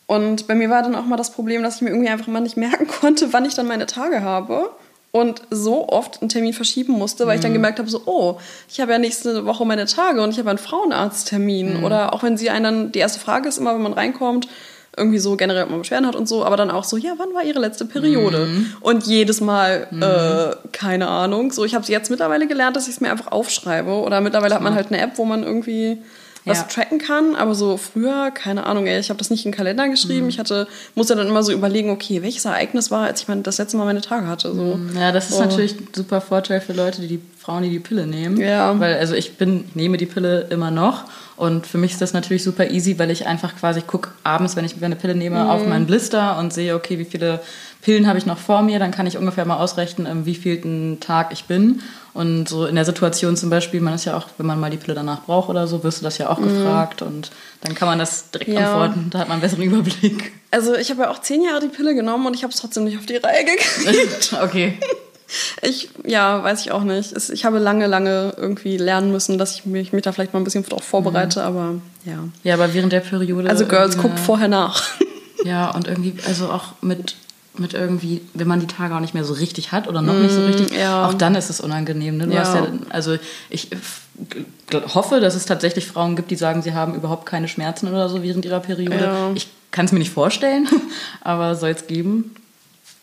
Und 0.08 0.48
bei 0.48 0.56
mir 0.56 0.70
war 0.70 0.84
dann 0.84 0.96
auch 0.96 1.06
mal 1.06 1.18
das 1.18 1.32
Problem, 1.32 1.64
dass 1.64 1.78
ich 1.78 1.82
mir 1.82 1.90
irgendwie 1.90 2.10
einfach 2.10 2.28
mal 2.28 2.42
nicht 2.42 2.58
merken 2.58 2.88
konnte, 2.88 3.34
wann 3.34 3.46
ich 3.46 3.56
dann 3.56 3.68
meine 3.68 3.86
Tage 3.86 4.22
habe. 4.22 4.70
Und 5.12 5.44
so 5.52 5.90
oft 5.90 6.22
einen 6.22 6.30
Termin 6.30 6.54
verschieben 6.54 6.94
musste, 6.94 7.28
weil 7.28 7.36
mhm. 7.36 7.40
ich 7.40 7.42
dann 7.42 7.52
mhm. 7.52 7.56
gemerkt 7.56 7.78
habe, 7.78 7.90
so, 7.90 8.02
oh, 8.06 8.40
ich 8.68 8.82
habe 8.82 8.92
ja 8.92 8.98
nächste 8.98 9.46
Woche 9.46 9.64
meine 9.64 9.86
Tage 9.86 10.24
und 10.24 10.32
ich 10.32 10.40
habe 10.40 10.50
einen 10.50 10.58
Frauenarzttermin. 10.58 11.78
Mhm. 11.78 11.84
Oder 11.84 12.14
auch 12.14 12.24
wenn 12.24 12.36
sie 12.36 12.50
einen 12.50 12.64
dann, 12.64 12.92
die 12.92 13.00
erste 13.00 13.20
Frage 13.20 13.48
ist 13.48 13.60
immer, 13.60 13.76
wenn 13.76 13.84
man 13.84 13.94
reinkommt, 13.94 14.48
irgendwie 14.96 15.20
so 15.20 15.36
generell, 15.36 15.64
ob 15.64 15.70
man 15.70 15.80
Beschwerden 15.80 16.08
hat 16.08 16.16
und 16.16 16.28
so, 16.28 16.46
aber 16.46 16.58
dann 16.58 16.72
auch 16.72 16.84
so, 16.84 16.98
ja, 16.98 17.14
wann 17.18 17.34
war 17.34 17.44
ihre 17.44 17.60
letzte 17.60 17.86
Periode? 17.86 18.46
Mhm. 18.46 18.74
Und 18.82 19.06
jedes 19.06 19.42
Mal, 19.42 19.88
mhm. 19.90 20.04
äh, 20.04 20.56
keine 20.72 21.08
Ahnung. 21.08 21.52
So, 21.52 21.66
ich 21.66 21.76
habe 21.76 21.86
jetzt 21.88 22.10
mittlerweile 22.10 22.48
gelernt, 22.48 22.76
dass 22.76 22.88
ich 22.88 22.96
es 22.96 23.02
mir 23.02 23.12
einfach 23.12 23.32
aufschreibe. 23.32 23.92
Oder 23.92 24.22
mittlerweile 24.22 24.56
hat 24.56 24.62
man 24.62 24.76
halt 24.76 24.88
eine 24.88 25.02
App, 25.02 25.18
wo 25.18 25.26
man 25.26 25.44
irgendwie 25.44 26.00
was 26.46 26.60
ja. 26.60 26.64
tracken 26.64 27.00
kann. 27.00 27.36
Aber 27.36 27.56
so 27.56 27.78
früher, 27.78 28.32
keine 28.32 28.66
Ahnung, 28.66 28.88
ey, 28.88 29.00
ich 29.00 29.10
habe 29.10 29.18
das 29.18 29.30
nicht 29.30 29.46
in 29.46 29.52
den 29.52 29.58
Kalender 29.58 29.88
geschrieben. 29.90 30.24
Mhm. 30.24 30.30
Ich 30.30 30.40
hatte, 30.40 30.68
musste 30.96 31.16
dann 31.16 31.28
immer 31.28 31.44
so 31.44 31.52
überlegen, 31.52 31.90
okay, 31.90 32.22
welches 32.22 32.46
Ereignis 32.46 32.92
war, 32.92 33.06
als 33.06 33.22
ich 33.22 33.28
mein, 33.28 33.44
das 33.44 33.58
letzte 33.58 33.78
Mal 33.78 33.86
meine 33.86 34.02
Tage 34.02 34.28
hatte. 34.28 34.54
So. 34.54 34.76
Mhm. 34.76 34.98
Ja, 34.98 35.12
das 35.12 35.30
ist 35.30 35.38
oh. 35.38 35.42
natürlich 35.42 35.80
ein 35.80 35.88
super 35.94 36.22
Vorteil 36.22 36.62
für 36.62 36.74
Leute, 36.74 37.02
die 37.02 37.08
die 37.08 37.22
Frauen, 37.38 37.64
die 37.64 37.70
die 37.70 37.80
Pille 37.80 38.08
nehmen. 38.08 38.38
Ja. 38.38 38.80
Weil, 38.80 38.98
also 38.98 39.16
ich 39.16 39.38
bin, 39.38 39.66
nehme 39.74 39.98
die 39.98 40.06
Pille 40.06 40.48
immer 40.50 40.72
noch. 40.72 41.06
Und 41.36 41.66
für 41.66 41.78
mich 41.78 41.92
ist 41.94 42.02
das 42.02 42.14
natürlich 42.14 42.44
super 42.44 42.70
easy, 42.70 43.00
weil 43.00 43.10
ich 43.10 43.26
einfach 43.26 43.56
quasi 43.58 43.82
gucke 43.82 44.12
abends, 44.24 44.56
wenn 44.56 44.66
ich 44.66 44.82
eine 44.82 44.96
Pille 44.96 45.16
nehme, 45.16 45.44
mhm. 45.44 45.50
auf 45.50 45.66
meinen 45.66 45.86
Blister 45.86 46.38
und 46.38 46.54
sehe, 46.54 46.76
okay, 46.76 47.00
wie 47.00 47.06
viele 47.06 47.42
Pillen 47.84 48.08
habe 48.08 48.18
ich 48.18 48.26
noch 48.26 48.38
vor 48.38 48.62
mir, 48.62 48.80
dann 48.80 48.92
kann 48.92 49.08
ich 49.08 49.18
ungefähr 49.18 49.44
mal 49.46 49.58
ausrechnen, 49.58 50.26
wie 50.26 50.36
vielten 50.36 51.00
Tag 51.02 51.34
ich 51.34 51.46
bin. 51.46 51.82
Und 52.14 52.48
so 52.48 52.66
in 52.66 52.76
der 52.76 52.86
Situation 52.86 53.36
zum 53.36 53.50
Beispiel, 53.50 53.82
man 53.82 53.94
ist 53.94 54.06
ja 54.06 54.16
auch, 54.16 54.28
wenn 54.38 54.46
man 54.46 54.60
mal 54.60 54.70
die 54.70 54.78
Pille 54.78 54.94
danach 54.94 55.24
braucht 55.24 55.50
oder 55.50 55.68
so, 55.68 55.84
wirst 55.84 56.00
du 56.00 56.04
das 56.06 56.18
ja 56.18 56.30
auch 56.30 56.40
mhm. 56.40 56.48
gefragt 56.48 57.02
und 57.02 57.32
dann 57.62 57.76
kann 57.76 57.88
man 57.90 58.00
das 58.00 58.32
direkt 58.32 58.52
ja. 58.52 58.72
antworten. 58.72 59.10
Da 59.10 59.20
hat 59.20 59.28
man 59.28 59.36
einen 59.36 59.42
besseren 59.42 59.64
Überblick. 59.64 60.32
Also 60.52 60.76
ich 60.76 60.92
habe 60.92 61.02
ja 61.02 61.10
auch 61.10 61.20
zehn 61.20 61.44
Jahre 61.44 61.60
die 61.60 61.68
Pille 61.68 61.94
genommen 61.94 62.26
und 62.26 62.36
ich 62.36 62.44
habe 62.44 62.54
es 62.54 62.60
trotzdem 62.60 62.86
nicht 62.86 62.98
auf 62.98 63.06
die 63.06 63.18
Reihe 63.18 63.44
gekriegt. 63.44 64.34
okay. 64.44 64.78
Ich, 65.62 65.90
ja, 66.06 66.42
weiß 66.44 66.62
ich 66.62 66.72
auch 66.72 66.84
nicht. 66.84 67.14
Ich 67.32 67.44
habe 67.44 67.60
lange, 67.60 67.88
lange 67.88 68.34
irgendwie 68.38 68.78
lernen 68.78 69.12
müssen, 69.12 69.38
dass 69.38 69.56
ich 69.56 69.66
mich, 69.66 69.92
mich 69.92 70.04
da 70.04 70.12
vielleicht 70.12 70.34
mal 70.34 70.40
ein 70.40 70.44
bisschen 70.44 70.64
darauf 70.64 70.84
vorbereite, 70.84 71.40
mhm. 71.40 71.46
aber 71.46 71.76
ja. 72.06 72.20
Ja, 72.44 72.54
aber 72.54 72.74
während 72.74 72.94
der 72.94 73.02
Periode. 73.02 73.50
Also 73.50 73.66
Girls, 73.66 73.98
guckt 73.98 74.20
vorher 74.20 74.48
nach. 74.48 74.84
Ja, 75.44 75.72
und 75.72 75.88
irgendwie, 75.88 76.16
also 76.26 76.50
auch 76.50 76.74
mit 76.82 77.16
mit 77.56 77.74
irgendwie, 77.74 78.22
wenn 78.34 78.48
man 78.48 78.60
die 78.60 78.68
Tage 78.68 78.96
auch 78.96 79.00
nicht 79.00 79.14
mehr 79.14 79.24
so 79.24 79.34
richtig 79.34 79.72
hat 79.72 79.88
oder 79.88 80.02
noch 80.02 80.14
mm, 80.14 80.22
nicht 80.22 80.34
so 80.34 80.42
mm, 80.42 80.46
richtig, 80.46 80.78
ja. 80.78 81.08
auch 81.08 81.14
dann 81.14 81.36
ist 81.36 81.50
es 81.50 81.62
unangenehm. 81.62 82.18
Ne? 82.18 82.28
Du 82.28 82.34
ja. 82.34 82.40
hast 82.40 82.56
ja, 82.56 82.68
also 82.90 83.18
ich 83.50 83.70
hoffe, 84.74 85.20
dass 85.20 85.36
es 85.36 85.46
tatsächlich 85.46 85.86
Frauen 85.86 86.16
gibt, 86.16 86.32
die 86.32 86.36
sagen, 86.36 86.62
sie 86.62 86.74
haben 86.74 86.96
überhaupt 86.96 87.26
keine 87.26 87.48
Schmerzen 87.48 87.88
oder 87.88 88.10
so 88.10 88.24
während 88.24 88.46
ihrer 88.46 88.60
Periode. 88.60 89.32
Ich 89.36 89.48
kann 89.72 89.86
es 89.86 89.92
mir 89.92 90.00
nicht 90.00 90.12
vorstellen, 90.12 90.68
aber 91.22 91.56
soll 91.56 91.72
es 91.72 91.88
geben. 91.88 92.36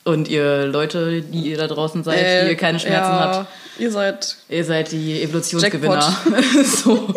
Und 0.02 0.28
ihr 0.28 0.66
Leute, 0.66 1.20
die 1.20 1.50
ihr 1.50 1.58
da 1.58 1.66
draußen 1.66 2.02
seid, 2.02 2.18
äh, 2.18 2.44
die 2.44 2.50
ihr 2.50 2.56
keine 2.56 2.80
Schmerzen 2.80 3.12
habt, 3.12 3.48
ihr 3.78 3.92
seid, 3.92 4.36
ihr 4.48 4.64
seid 4.64 4.92
die 4.92 5.22
Evolutionsgewinner. 5.22 6.16
so. 6.64 7.14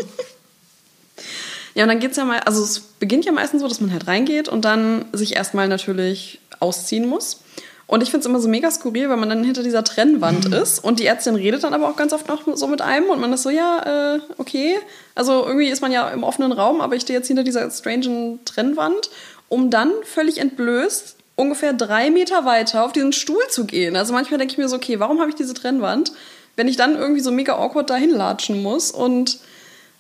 Ja, 1.76 1.84
und 1.84 1.90
dann 1.90 2.00
geht's 2.00 2.18
ja 2.18 2.26
mal, 2.26 2.40
also 2.42 2.64
es 2.64 2.80
beginnt 2.80 3.26
ja 3.26 3.32
meistens 3.32 3.62
so, 3.62 3.68
dass 3.68 3.82
man 3.82 3.92
halt 3.92 4.08
reingeht 4.08 4.48
und 4.48 4.64
dann 4.64 5.06
sich 5.12 5.36
erstmal 5.36 5.68
natürlich 5.68 6.40
ausziehen 6.60 7.08
muss. 7.08 7.42
Und 7.86 8.02
ich 8.02 8.12
finde 8.12 8.22
es 8.22 8.26
immer 8.28 8.40
so 8.40 8.48
mega 8.48 8.72
skurril, 8.72 9.10
weil 9.10 9.18
man 9.18 9.30
dann 9.30 9.44
hinter 9.44 9.62
dieser 9.62 9.84
Trennwand 9.84 10.48
mhm. 10.48 10.54
ist 10.54 10.80
und 10.84 11.00
die 11.00 11.06
Ärztin 11.06 11.36
redet 11.36 11.64
dann 11.64 11.74
aber 11.74 11.90
auch 11.90 11.96
ganz 11.96 12.14
oft 12.14 12.28
noch 12.28 12.42
so 12.56 12.68
mit 12.68 12.82
einem 12.82 13.10
und 13.10 13.20
man 13.20 13.34
ist 13.34 13.44
so, 13.44 13.50
ja, 13.50 14.16
äh, 14.16 14.20
okay. 14.38 14.78
Also 15.16 15.46
irgendwie 15.46 15.68
ist 15.68 15.82
man 15.82 15.92
ja 15.92 16.10
im 16.10 16.24
offenen 16.24 16.54
Raum, 16.54 16.80
aber 16.82 16.96
ich 16.96 17.02
stehe 17.02 17.20
jetzt 17.20 17.28
hinter 17.28 17.44
dieser 17.44 17.70
strangen 17.70 18.40
Trennwand, 18.46 19.10
um 19.50 19.70
dann 19.70 19.92
völlig 20.04 20.38
entblößt 20.40 21.18
ungefähr 21.36 21.74
drei 21.74 22.10
Meter 22.10 22.46
weiter 22.46 22.86
auf 22.86 22.94
diesen 22.94 23.14
Stuhl 23.14 23.42
zu 23.50 23.66
gehen. 23.66 23.96
Also 23.96 24.14
manchmal 24.14 24.38
denke 24.38 24.54
ich 24.54 24.58
mir 24.58 24.70
so, 24.70 24.76
okay, 24.76 25.00
warum 25.00 25.20
habe 25.20 25.30
ich 25.30 25.36
diese 25.36 25.54
Trennwand, 25.54 26.14
wenn 26.56 26.68
ich 26.68 26.78
dann 26.78 26.96
irgendwie 26.96 27.22
so 27.22 27.32
mega 27.32 27.58
awkward 27.58 27.90
dahin 27.90 28.12
latschen 28.12 28.62
muss 28.62 28.92
und 28.92 29.40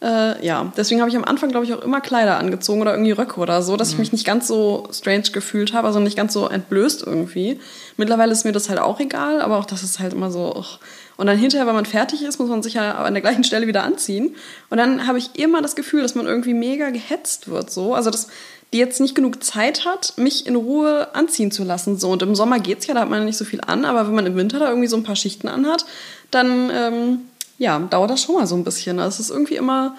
äh, 0.03 0.45
ja, 0.45 0.72
deswegen 0.75 1.00
habe 1.00 1.10
ich 1.10 1.15
am 1.15 1.24
Anfang, 1.24 1.50
glaube 1.50 1.65
ich, 1.65 1.74
auch 1.74 1.81
immer 1.81 2.01
Kleider 2.01 2.38
angezogen 2.38 2.81
oder 2.81 2.91
irgendwie 2.91 3.12
Röcke 3.12 3.39
oder 3.39 3.62
so, 3.62 3.77
dass 3.77 3.89
mhm. 3.89 3.93
ich 3.93 4.00
mich 4.00 4.12
nicht 4.12 4.25
ganz 4.25 4.48
so 4.48 4.88
strange 4.91 5.31
gefühlt 5.31 5.74
habe, 5.74 5.88
also 5.88 6.00
nicht 6.00 6.17
ganz 6.17 6.33
so 6.33 6.50
entblößt 6.50 7.03
irgendwie. 7.05 7.60
Mittlerweile 7.95 8.33
ist 8.33 8.43
mir 8.43 8.51
das 8.51 8.67
halt 8.67 8.79
auch 8.79 9.00
egal, 9.00 9.41
aber 9.41 9.57
auch 9.57 9.65
das 9.65 9.81
ist 9.81 10.00
halt 10.00 10.12
immer 10.12 10.29
so. 10.29 10.53
Och. 10.55 10.79
Und 11.15 11.27
dann 11.27 11.38
hinterher, 11.38 11.67
wenn 11.67 11.75
man 11.75 11.86
fertig 11.86 12.22
ist, 12.22 12.38
muss 12.39 12.50
man 12.50 12.62
sich 12.62 12.74
ja 12.74 12.95
an 12.95 13.13
der 13.13 13.22
gleichen 13.22 13.45
Stelle 13.45 13.65
wieder 13.65 13.83
anziehen. 13.83 14.36
Und 14.69 14.77
dann 14.77 15.07
habe 15.07 15.19
ich 15.19 15.39
immer 15.39 15.62
das 15.62 15.75
Gefühl, 15.75 16.01
dass 16.01 16.15
man 16.15 16.25
irgendwie 16.25 16.53
mega 16.53 16.89
gehetzt 16.89 17.48
wird, 17.48 17.72
so. 17.72 17.93
Also, 17.93 18.10
dass 18.10 18.27
die 18.74 18.79
jetzt 18.79 19.00
nicht 19.00 19.15
genug 19.15 19.43
Zeit 19.43 19.86
hat, 19.86 20.13
mich 20.17 20.48
in 20.48 20.55
Ruhe 20.55 21.13
anziehen 21.15 21.51
zu 21.51 21.63
lassen. 21.63 21.98
So. 21.98 22.10
Und 22.10 22.24
im 22.24 22.36
Sommer 22.36 22.60
geht's 22.60 22.88
ja, 22.88 22.95
da 22.95 23.01
hat 23.01 23.10
man 23.10 23.24
nicht 23.24 23.38
so 23.38 23.45
viel 23.45 23.62
an, 23.62 23.86
aber 23.86 24.07
wenn 24.07 24.15
man 24.15 24.25
im 24.25 24.36
Winter 24.36 24.60
da 24.60 24.67
irgendwie 24.67 24.88
so 24.88 24.98
ein 24.98 25.03
paar 25.03 25.15
Schichten 25.15 25.48
anhat, 25.48 25.86
dann 26.31 26.72
ähm, 26.74 27.19
ja, 27.57 27.79
dauert 27.79 28.12
das 28.12 28.22
schon 28.22 28.36
mal 28.36 28.48
so 28.48 28.55
ein 28.55 28.63
bisschen. 28.63 29.00
Also 29.00 29.15
es 29.15 29.19
ist 29.19 29.29
irgendwie 29.29 29.55
immer, 29.55 29.95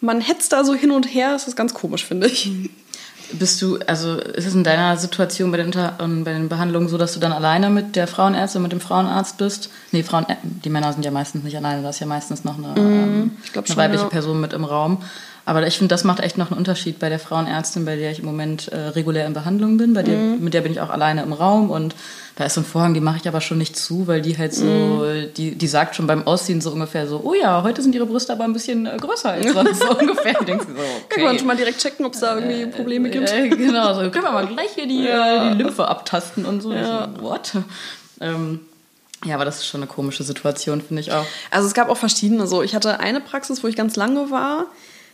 man 0.00 0.20
hetzt 0.20 0.52
da 0.52 0.64
so 0.64 0.74
hin 0.74 0.90
und 0.90 1.04
her, 1.04 1.32
das 1.32 1.48
ist 1.48 1.56
ganz 1.56 1.74
komisch, 1.74 2.04
finde 2.04 2.26
ich. 2.26 2.50
bist 3.32 3.60
du, 3.62 3.78
also 3.86 4.16
ist 4.16 4.46
es 4.46 4.54
in 4.54 4.64
deiner 4.64 4.96
Situation 4.96 5.50
bei 5.50 5.58
den, 5.58 5.70
bei 6.24 6.32
den 6.32 6.48
Behandlungen 6.48 6.88
so, 6.88 6.98
dass 6.98 7.14
du 7.14 7.20
dann 7.20 7.32
alleine 7.32 7.70
mit 7.70 7.96
der 7.96 8.06
Frauenärztin, 8.06 8.62
mit 8.62 8.72
dem 8.72 8.80
Frauenarzt 8.80 9.38
bist? 9.38 9.70
Nee, 9.92 10.02
Frauen, 10.02 10.28
äh, 10.28 10.36
die 10.42 10.70
Männer 10.70 10.92
sind 10.92 11.04
ja 11.04 11.10
meistens 11.10 11.44
nicht 11.44 11.56
alleine, 11.56 11.82
da 11.82 11.90
ist 11.90 12.00
ja 12.00 12.06
meistens 12.06 12.44
noch 12.44 12.58
eine, 12.58 12.68
mm, 12.68 12.76
ähm, 12.76 13.30
eine 13.54 13.66
schon, 13.66 13.76
weibliche 13.76 14.04
ja. 14.04 14.10
Person 14.10 14.40
mit 14.40 14.52
im 14.52 14.64
Raum. 14.64 15.02
Aber 15.50 15.66
ich 15.66 15.78
finde, 15.78 15.92
das 15.92 16.04
macht 16.04 16.20
echt 16.20 16.38
noch 16.38 16.52
einen 16.52 16.58
Unterschied 16.58 17.00
bei 17.00 17.08
der 17.08 17.18
Frauenärztin, 17.18 17.84
bei 17.84 17.96
der 17.96 18.12
ich 18.12 18.20
im 18.20 18.24
Moment 18.24 18.68
äh, 18.68 18.76
regulär 18.90 19.26
in 19.26 19.32
Behandlung 19.32 19.78
bin. 19.78 19.94
Bei 19.94 20.04
der, 20.04 20.16
mm. 20.16 20.44
Mit 20.44 20.54
der 20.54 20.60
bin 20.60 20.70
ich 20.70 20.80
auch 20.80 20.90
alleine 20.90 21.24
im 21.24 21.32
Raum 21.32 21.70
und 21.70 21.96
da 22.36 22.44
ist 22.44 22.54
so 22.54 22.60
ein 22.60 22.64
Vorhang, 22.64 22.94
die 22.94 23.00
mache 23.00 23.16
ich 23.20 23.26
aber 23.26 23.40
schon 23.40 23.58
nicht 23.58 23.76
zu, 23.76 24.06
weil 24.06 24.22
die 24.22 24.38
halt 24.38 24.54
so, 24.54 24.64
mm. 24.64 25.34
die, 25.36 25.56
die 25.56 25.66
sagt 25.66 25.96
schon 25.96 26.06
beim 26.06 26.24
Ausziehen 26.24 26.60
so 26.60 26.70
ungefähr 26.70 27.08
so, 27.08 27.22
oh 27.24 27.34
ja, 27.34 27.64
heute 27.64 27.82
sind 27.82 27.96
ihre 27.96 28.06
Brüste 28.06 28.32
aber 28.32 28.44
ein 28.44 28.52
bisschen 28.52 28.86
äh, 28.86 28.96
größer 28.96 29.30
als 29.30 29.52
sonst 29.52 29.82
so 29.82 29.90
ungefähr. 29.98 30.34
Du 30.34 30.44
denkst 30.44 30.66
so, 30.68 30.72
okay. 30.72 31.04
Kann 31.08 31.24
man 31.24 31.36
schon 31.36 31.48
mal 31.48 31.56
direkt 31.56 31.80
checken, 31.80 32.06
ob 32.06 32.14
es 32.14 32.20
da 32.20 32.38
irgendwie 32.38 32.66
Probleme 32.66 33.10
gibt. 33.10 33.28
Äh, 33.28 33.48
genau, 33.48 33.92
so 33.94 34.08
können 34.08 34.22
wir 34.22 34.30
mal 34.30 34.46
gleich 34.46 34.70
hier 34.76 34.86
die, 34.86 35.02
ja. 35.02 35.52
die 35.52 35.60
Lymphe 35.60 35.88
abtasten 35.88 36.44
und 36.44 36.60
so. 36.60 36.72
Ja. 36.72 37.08
So, 37.16 37.24
what? 37.24 37.54
Ähm, 38.20 38.60
ja, 39.24 39.34
aber 39.34 39.44
das 39.44 39.56
ist 39.56 39.66
schon 39.66 39.80
eine 39.80 39.88
komische 39.88 40.22
Situation, 40.22 40.80
finde 40.80 41.00
ich 41.00 41.10
auch. 41.10 41.26
Also 41.50 41.66
es 41.66 41.74
gab 41.74 41.88
auch 41.88 41.96
verschiedene 41.96 42.46
so. 42.46 42.62
Ich 42.62 42.76
hatte 42.76 43.00
eine 43.00 43.20
Praxis, 43.20 43.64
wo 43.64 43.66
ich 43.66 43.74
ganz 43.74 43.96
lange 43.96 44.30
war. 44.30 44.66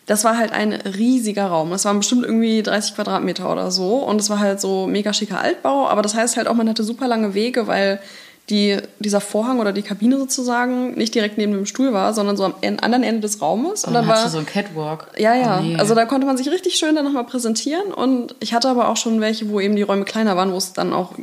Das 0.07 0.23
war 0.23 0.39
halt 0.39 0.53
ein 0.53 0.73
riesiger 0.73 1.47
Raum. 1.47 1.71
Das 1.71 1.85
waren 1.85 1.99
bestimmt 1.99 2.25
irgendwie 2.25 2.63
30 2.63 2.95
Quadratmeter 2.95 3.51
oder 3.51 3.73
so. 3.73 3.97
Und 3.97 4.21
es 4.21 4.31
war 4.31 4.39
halt 4.39 4.61
so 4.61 4.87
mega 4.87 5.13
schicker 5.13 5.41
Altbau. 5.41 5.89
Aber 5.89 6.01
das 6.01 6.15
heißt 6.15 6.37
halt 6.37 6.47
auch, 6.47 6.55
man 6.55 6.69
hatte 6.69 6.85
super 6.85 7.09
lange 7.09 7.35
Wege, 7.35 7.67
weil 7.67 8.01
die, 8.49 8.77
dieser 9.01 9.21
Vorhang 9.21 9.59
oder 9.59 9.73
die 9.73 9.83
Kabine 9.83 10.19
sozusagen 10.19 10.95
nicht 10.95 11.15
direkt 11.15 11.37
neben 11.37 11.53
dem 11.53 11.67
Stuhl 11.67 11.93
war, 11.93 12.15
sondern 12.15 12.37
so 12.37 12.45
am 12.45 12.55
anderen 12.63 13.03
Ende 13.03 13.23
des 13.23 13.43
Raumes. 13.43 13.83
Und, 13.83 13.89
und 13.89 13.95
dann, 13.95 14.07
dann 14.07 14.17
war 14.17 14.29
so 14.29 14.39
ein 14.39 14.47
Catwalk. 14.47 15.09
Ja, 15.19 15.35
ja. 15.35 15.59
Oh, 15.59 15.63
nee. 15.63 15.77
Also 15.77 15.97
da 15.97 16.05
konnte 16.05 16.27
man 16.27 16.37
sich 16.37 16.49
richtig 16.51 16.75
schön 16.75 16.95
dann 16.95 17.05
nochmal 17.05 17.25
präsentieren. 17.25 17.93
Und 17.93 18.37
ich 18.39 18.55
hatte 18.55 18.69
aber 18.69 18.89
auch 18.89 18.97
schon 18.97 19.21
welche, 19.21 19.51
wo 19.51 19.59
eben 19.59 19.75
die 19.75 19.83
Räume 19.83 20.05
kleiner 20.05 20.37
waren, 20.37 20.53
wo 20.53 20.57
es 20.57 20.73
dann 20.73 20.93
auch 20.93 21.15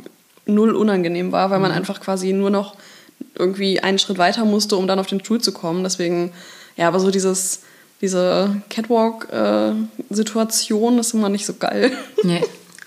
null 0.44 0.76
unangenehm 0.76 1.32
war, 1.32 1.50
weil 1.50 1.60
man 1.60 1.70
mhm. 1.70 1.78
einfach 1.78 2.00
quasi 2.02 2.34
nur 2.34 2.50
noch 2.50 2.74
irgendwie 3.34 3.80
einen 3.80 3.98
Schritt 3.98 4.18
weiter 4.18 4.44
musste, 4.44 4.76
um 4.76 4.86
dann 4.86 4.98
auf 4.98 5.06
den 5.06 5.20
Stuhl 5.20 5.40
zu 5.40 5.52
kommen. 5.52 5.82
Deswegen, 5.82 6.32
ja, 6.76 6.88
aber 6.88 7.00
so 7.00 7.10
dieses, 7.10 7.62
diese 8.00 8.62
Catwalk-Situation 8.70 10.98
ist 10.98 11.14
immer 11.14 11.28
nicht 11.28 11.46
so 11.46 11.54
geil. 11.54 11.92
Nee, 12.22 12.42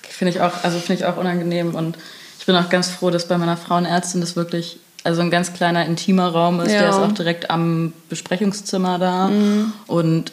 finde 0.09 0.31
ich 0.31 0.41
auch, 0.41 0.63
also 0.63 0.79
finde 0.79 1.01
ich 1.01 1.05
auch 1.05 1.17
unangenehm 1.17 1.75
und 1.75 1.97
ich 2.39 2.47
bin 2.47 2.55
auch 2.55 2.69
ganz 2.69 2.89
froh, 2.89 3.11
dass 3.11 3.27
bei 3.27 3.37
meiner 3.37 3.57
Frauenärztin 3.57 4.21
das 4.21 4.35
wirklich 4.35 4.79
also 5.03 5.21
ein 5.21 5.29
ganz 5.29 5.53
kleiner 5.53 5.85
intimer 5.85 6.29
Raum 6.29 6.59
ist, 6.59 6.71
ja. 6.71 6.79
der 6.79 6.89
ist 6.89 6.95
auch 6.95 7.11
direkt 7.11 7.51
am 7.51 7.93
Besprechungszimmer 8.09 8.97
da 8.99 9.27
mhm. 9.27 9.73
und 9.85 10.31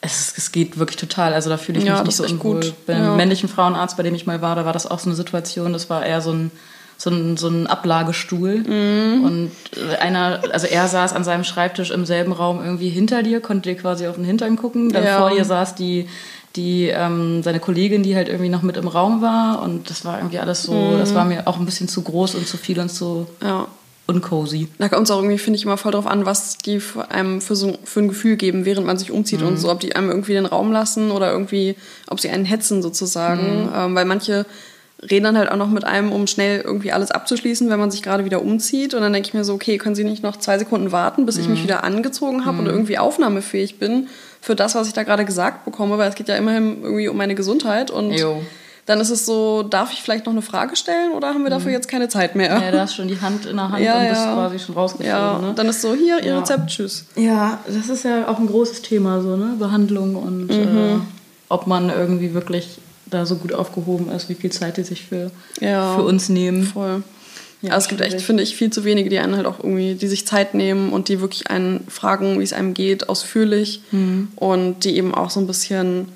es, 0.00 0.32
es 0.36 0.52
geht 0.52 0.78
wirklich 0.78 0.96
total, 0.96 1.34
also 1.34 1.50
da 1.50 1.58
fühle 1.58 1.78
ich 1.78 1.84
mich 1.84 1.92
ja, 1.92 2.02
nicht 2.02 2.16
so 2.16 2.24
unwohl. 2.24 2.60
Gut. 2.60 2.86
Beim 2.86 3.02
ja. 3.02 3.14
männlichen 3.14 3.48
Frauenarzt, 3.48 3.96
bei 3.96 4.02
dem 4.02 4.14
ich 4.14 4.26
mal 4.26 4.40
war, 4.40 4.56
da 4.56 4.64
war 4.64 4.72
das 4.72 4.86
auch 4.86 4.98
so 4.98 5.10
eine 5.10 5.16
Situation, 5.16 5.72
das 5.72 5.90
war 5.90 6.04
eher 6.04 6.20
so 6.20 6.32
ein 6.32 6.50
so 7.00 7.08
ein, 7.08 7.38
so 7.38 7.48
ein 7.48 7.66
Ablagestuhl. 7.66 8.58
Mhm. 8.58 9.24
Und 9.24 9.50
einer, 10.00 10.42
also 10.52 10.66
er 10.66 10.86
saß 10.86 11.14
an 11.14 11.24
seinem 11.24 11.44
Schreibtisch 11.44 11.90
im 11.90 12.04
selben 12.04 12.32
Raum 12.32 12.62
irgendwie 12.62 12.90
hinter 12.90 13.22
dir, 13.22 13.40
konnte 13.40 13.70
dir 13.70 13.76
quasi 13.76 14.06
auf 14.06 14.16
den 14.16 14.24
Hintern 14.24 14.56
gucken. 14.56 14.92
Dann 14.92 15.04
ja. 15.04 15.18
vor 15.18 15.30
dir 15.30 15.46
saß 15.46 15.74
die, 15.74 16.08
die 16.56 16.88
ähm, 16.88 17.42
seine 17.42 17.58
Kollegin, 17.58 18.02
die 18.02 18.16
halt 18.16 18.28
irgendwie 18.28 18.50
noch 18.50 18.60
mit 18.60 18.76
im 18.76 18.86
Raum 18.86 19.22
war. 19.22 19.62
Und 19.62 19.88
das 19.88 20.04
war 20.04 20.18
irgendwie 20.18 20.40
alles 20.40 20.62
so, 20.62 20.74
mhm. 20.74 20.98
das 20.98 21.14
war 21.14 21.24
mir 21.24 21.46
auch 21.46 21.58
ein 21.58 21.64
bisschen 21.64 21.88
zu 21.88 22.02
groß 22.02 22.34
und 22.34 22.46
zu 22.46 22.58
viel 22.58 22.78
und 22.78 22.90
zu. 22.90 23.26
Ja 23.42 23.66
uncozy. 24.10 24.68
Da 24.78 24.88
kommt 24.88 25.04
es 25.04 25.10
auch 25.10 25.18
irgendwie, 25.18 25.38
finde 25.38 25.56
ich, 25.56 25.64
immer 25.64 25.76
voll 25.76 25.92
drauf 25.92 26.06
an, 26.06 26.26
was 26.26 26.58
die 26.58 26.80
für 26.80 27.10
einem 27.10 27.40
für, 27.40 27.54
so, 27.54 27.78
für 27.84 28.00
ein 28.00 28.08
Gefühl 28.08 28.36
geben, 28.36 28.64
während 28.64 28.84
man 28.84 28.98
sich 28.98 29.12
umzieht 29.12 29.40
mhm. 29.40 29.48
und 29.48 29.56
so. 29.56 29.70
Ob 29.70 29.78
die 29.80 29.94
einem 29.94 30.10
irgendwie 30.10 30.32
den 30.32 30.46
Raum 30.46 30.72
lassen 30.72 31.12
oder 31.12 31.30
irgendwie, 31.30 31.76
ob 32.08 32.18
sie 32.18 32.28
einen 32.28 32.44
hetzen 32.44 32.82
sozusagen. 32.82 33.66
Mhm. 33.66 33.72
Ähm, 33.72 33.94
weil 33.94 34.04
manche 34.04 34.46
reden 35.08 35.24
dann 35.24 35.38
halt 35.38 35.50
auch 35.50 35.56
noch 35.56 35.70
mit 35.70 35.84
einem, 35.84 36.12
um 36.12 36.26
schnell 36.26 36.60
irgendwie 36.60 36.92
alles 36.92 37.10
abzuschließen, 37.10 37.70
wenn 37.70 37.78
man 37.78 37.90
sich 37.90 38.02
gerade 38.02 38.24
wieder 38.24 38.42
umzieht. 38.42 38.94
Und 38.94 39.00
dann 39.00 39.12
denke 39.12 39.28
ich 39.28 39.34
mir 39.34 39.44
so, 39.44 39.54
okay, 39.54 39.78
können 39.78 39.94
Sie 39.94 40.04
nicht 40.04 40.22
noch 40.22 40.36
zwei 40.36 40.58
Sekunden 40.58 40.92
warten, 40.92 41.26
bis 41.26 41.38
ich 41.38 41.48
mich 41.48 41.60
mhm. 41.60 41.64
wieder 41.64 41.84
angezogen 41.84 42.44
habe 42.44 42.58
mhm. 42.58 42.60
und 42.60 42.66
irgendwie 42.66 42.98
aufnahmefähig 42.98 43.78
bin 43.78 44.08
für 44.40 44.54
das, 44.54 44.74
was 44.74 44.88
ich 44.88 44.92
da 44.92 45.02
gerade 45.02 45.24
gesagt 45.24 45.64
bekomme, 45.64 45.98
weil 45.98 46.08
es 46.08 46.14
geht 46.14 46.28
ja 46.28 46.36
immerhin 46.36 46.82
irgendwie 46.82 47.08
um 47.08 47.16
meine 47.16 47.34
Gesundheit 47.34 47.90
und 47.90 48.12
jo. 48.12 48.42
dann 48.86 49.00
ist 49.00 49.10
es 49.10 49.26
so, 49.26 49.62
darf 49.62 49.92
ich 49.92 50.02
vielleicht 50.02 50.24
noch 50.26 50.32
eine 50.32 50.42
Frage 50.42 50.76
stellen 50.76 51.12
oder 51.12 51.28
haben 51.28 51.42
wir 51.42 51.50
dafür 51.50 51.68
mhm. 51.68 51.74
jetzt 51.74 51.88
keine 51.88 52.08
Zeit 52.08 52.36
mehr? 52.36 52.60
Ja, 52.60 52.70
da 52.70 52.80
hast 52.80 52.94
schon 52.94 53.08
die 53.08 53.20
Hand 53.20 53.46
in 53.46 53.56
der 53.56 53.70
Hand 53.70 53.84
ja, 53.84 53.98
und 53.98 54.08
bist 54.08 54.20
ja. 54.22 54.34
quasi 54.34 54.58
schon 54.58 54.74
rausgeflogen. 54.74 55.12
Ja, 55.12 55.38
ne? 55.38 55.52
dann 55.54 55.68
ist 55.68 55.82
so, 55.82 55.94
hier, 55.94 56.18
Ihr 56.20 56.32
ja. 56.32 56.38
Rezept, 56.38 56.68
tschüss. 56.68 57.06
Ja, 57.16 57.58
das 57.66 57.88
ist 57.88 58.04
ja 58.04 58.28
auch 58.28 58.38
ein 58.38 58.46
großes 58.46 58.82
Thema, 58.82 59.20
so, 59.20 59.36
ne? 59.36 59.56
Behandlung 59.58 60.16
und 60.16 60.46
mhm. 60.46 60.78
äh, 60.78 60.96
ob 61.48 61.66
man 61.66 61.90
irgendwie 61.90 62.32
wirklich 62.32 62.78
da 63.10 63.26
so 63.26 63.36
gut 63.36 63.52
aufgehoben 63.52 64.10
ist, 64.10 64.28
wie 64.28 64.34
viel 64.34 64.50
Zeit 64.50 64.76
die 64.76 64.84
sich 64.84 65.04
für, 65.06 65.30
ja, 65.60 65.94
für 65.96 66.02
uns 66.02 66.28
nehmen. 66.28 66.64
Voll. 66.64 67.02
Ja, 67.62 67.72
also 67.72 67.84
es 67.84 67.88
gibt 67.88 68.00
echt, 68.00 68.22
finde 68.22 68.42
ich, 68.42 68.56
viel 68.56 68.70
zu 68.70 68.84
wenige, 68.84 69.10
die 69.10 69.18
einen 69.18 69.36
halt 69.36 69.46
auch 69.46 69.58
irgendwie, 69.58 69.94
die 69.94 70.06
sich 70.06 70.26
Zeit 70.26 70.54
nehmen 70.54 70.92
und 70.92 71.08
die 71.08 71.20
wirklich 71.20 71.50
einen 71.50 71.86
fragen, 71.88 72.38
wie 72.38 72.44
es 72.44 72.54
einem 72.54 72.72
geht, 72.72 73.08
ausführlich 73.08 73.82
mhm. 73.90 74.28
und 74.36 74.84
die 74.84 74.96
eben 74.96 75.14
auch 75.14 75.28
so 75.28 75.40
ein 75.40 75.46
bisschen, 75.46 76.08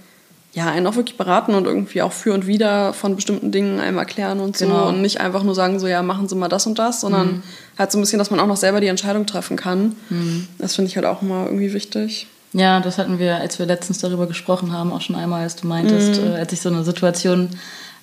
ja, 0.55 0.71
einen 0.71 0.87
auch 0.87 0.97
wirklich 0.97 1.19
beraten 1.19 1.55
und 1.55 1.67
irgendwie 1.67 2.01
auch 2.01 2.13
für 2.13 2.33
und 2.33 2.47
wieder 2.47 2.95
von 2.95 3.15
bestimmten 3.15 3.53
Dingen 3.53 3.79
einem 3.79 3.99
erklären 3.99 4.41
und 4.41 4.57
so 4.57 4.67
genau. 4.67 4.89
und 4.89 5.03
nicht 5.03 5.21
einfach 5.21 5.43
nur 5.43 5.55
sagen 5.55 5.79
so, 5.79 5.87
ja, 5.87 6.03
machen 6.03 6.29
Sie 6.29 6.35
mal 6.35 6.49
das 6.49 6.67
und 6.67 6.79
das, 6.79 7.03
sondern 7.03 7.27
mhm. 7.27 7.43
halt 7.77 7.93
so 7.93 7.99
ein 7.99 8.01
bisschen, 8.01 8.19
dass 8.19 8.31
man 8.31 8.41
auch 8.41 8.47
noch 8.47 8.57
selber 8.57 8.81
die 8.81 8.87
Entscheidung 8.87 9.27
treffen 9.27 9.59
kann. 9.59 9.97
Mhm. 10.09 10.49
Das 10.59 10.75
finde 10.77 10.89
ich 10.89 10.97
halt 10.97 11.05
auch 11.05 11.21
immer 11.21 11.45
irgendwie 11.45 11.75
wichtig. 11.75 12.27
Ja, 12.55 12.79
das 12.79 12.99
hatten 12.99 13.19
wir, 13.19 13.37
als 13.37 13.59
wir 13.59 13.67
letztens 13.67 13.99
darüber 13.99 14.27
gesprochen 14.27 14.73
haben, 14.73 14.93
auch 14.93 15.01
schon 15.01 15.17
einmal, 15.17 15.43
als 15.43 15.57
du 15.57 15.67
meintest, 15.67 16.21
mhm. 16.21 16.35
äh, 16.35 16.37
als 16.37 16.53
ich 16.53 16.61
so 16.61 16.69
eine 16.69 16.85
Situation 16.85 17.51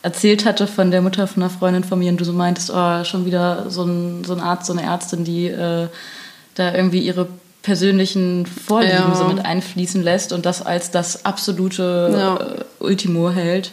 erzählt 0.04 0.46
hatte 0.46 0.68
von 0.68 0.92
der 0.92 1.02
Mutter 1.02 1.26
von 1.26 1.42
einer 1.42 1.50
Freundin 1.50 1.86
von 1.86 2.00
mir 2.00 2.12
und 2.12 2.20
du 2.20 2.26
so 2.26 2.34
meintest, 2.34 2.70
oh, 2.70 3.04
schon 3.06 3.26
wieder 3.26 3.70
so 3.70 3.84
ein, 3.84 4.24
so 4.26 4.34
ein 4.34 4.42
Arzt, 4.42 4.66
so 4.66 4.74
eine 4.74 4.84
Ärztin, 4.84 5.24
die 5.24 5.48
äh, 5.48 5.88
da 6.56 6.74
irgendwie 6.74 7.00
ihre 7.00 7.28
persönlichen 7.62 8.46
Vorlieben 8.46 9.10
ja. 9.10 9.16
so 9.16 9.24
mit 9.26 9.46
einfließen 9.46 10.04
lässt 10.04 10.34
und 10.34 10.46
das 10.46 10.66
als 10.66 10.92
das 10.92 11.24
absolute 11.26 12.10
ja. 12.12 12.36
äh, 12.36 12.64
Ultimo 12.80 13.30
hält. 13.30 13.72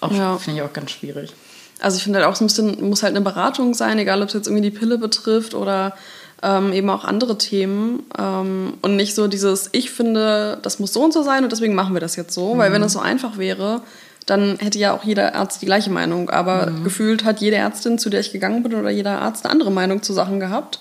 Auch 0.00 0.12
ja. 0.12 0.38
finde 0.38 0.60
ich 0.60 0.66
auch 0.66 0.72
ganz 0.72 0.92
schwierig. 0.92 1.32
Also 1.80 1.96
ich 1.96 2.04
finde 2.04 2.20
halt 2.20 2.28
auch 2.28 2.36
so 2.36 2.44
ein 2.44 2.46
bisschen, 2.46 2.88
muss 2.88 3.02
halt 3.02 3.16
eine 3.16 3.24
Beratung 3.24 3.74
sein, 3.74 3.98
egal 3.98 4.22
ob 4.22 4.28
es 4.28 4.34
jetzt 4.34 4.46
irgendwie 4.46 4.70
die 4.70 4.76
Pille 4.76 4.98
betrifft 4.98 5.54
oder 5.54 5.94
ähm, 6.42 6.72
eben 6.72 6.90
auch 6.90 7.04
andere 7.04 7.38
Themen 7.38 8.02
ähm, 8.18 8.74
und 8.82 8.96
nicht 8.96 9.14
so 9.14 9.28
dieses, 9.28 9.70
ich 9.72 9.90
finde, 9.90 10.58
das 10.62 10.78
muss 10.78 10.92
so 10.92 11.02
und 11.02 11.12
so 11.12 11.22
sein 11.22 11.44
und 11.44 11.52
deswegen 11.52 11.74
machen 11.74 11.94
wir 11.94 12.00
das 12.00 12.16
jetzt 12.16 12.34
so, 12.34 12.54
mhm. 12.54 12.58
weil 12.58 12.72
wenn 12.72 12.82
es 12.82 12.92
so 12.92 12.98
einfach 12.98 13.38
wäre, 13.38 13.82
dann 14.26 14.58
hätte 14.58 14.78
ja 14.78 14.92
auch 14.92 15.04
jeder 15.04 15.34
Arzt 15.34 15.62
die 15.62 15.66
gleiche 15.66 15.90
Meinung, 15.90 16.30
aber 16.30 16.66
mhm. 16.66 16.84
gefühlt 16.84 17.24
hat 17.24 17.40
jede 17.40 17.56
Ärztin, 17.56 17.98
zu 17.98 18.10
der 18.10 18.20
ich 18.20 18.32
gegangen 18.32 18.62
bin 18.62 18.74
oder 18.74 18.90
jeder 18.90 19.20
Arzt 19.20 19.44
eine 19.44 19.52
andere 19.52 19.70
Meinung 19.70 20.02
zu 20.02 20.12
Sachen 20.12 20.40
gehabt. 20.40 20.80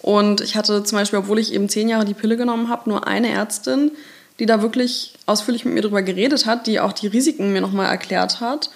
Und 0.00 0.42
ich 0.42 0.54
hatte 0.54 0.84
zum 0.84 0.98
Beispiel, 0.98 1.18
obwohl 1.18 1.38
ich 1.38 1.54
eben 1.54 1.68
zehn 1.68 1.88
Jahre 1.88 2.04
die 2.04 2.12
Pille 2.12 2.36
genommen 2.36 2.68
habe, 2.68 2.90
nur 2.90 3.06
eine 3.06 3.30
Ärztin, 3.30 3.90
die 4.38 4.44
da 4.44 4.60
wirklich 4.60 5.14
ausführlich 5.24 5.64
mit 5.64 5.74
mir 5.74 5.80
drüber 5.80 6.02
geredet 6.02 6.44
hat, 6.44 6.66
die 6.66 6.80
auch 6.80 6.92
die 6.92 7.06
Risiken 7.06 7.52
mir 7.52 7.62
nochmal 7.62 7.86
erklärt 7.86 8.40
hat 8.40 8.68